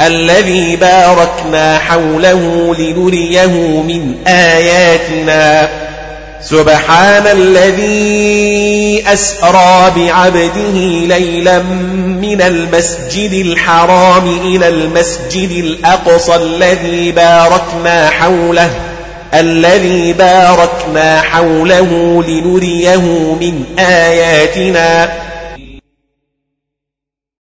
[0.00, 3.46] الذي باركنا حوله لنريه
[3.82, 5.68] من آياتنا.
[6.42, 10.76] سبحان الذي أسرى بعبده
[11.16, 11.58] ليلا
[12.22, 18.70] من المسجد الحرام إلى المسجد الأقصى الذي باركنا حوله
[19.34, 25.12] الذي باركنا حوله لنريه من آياتنا.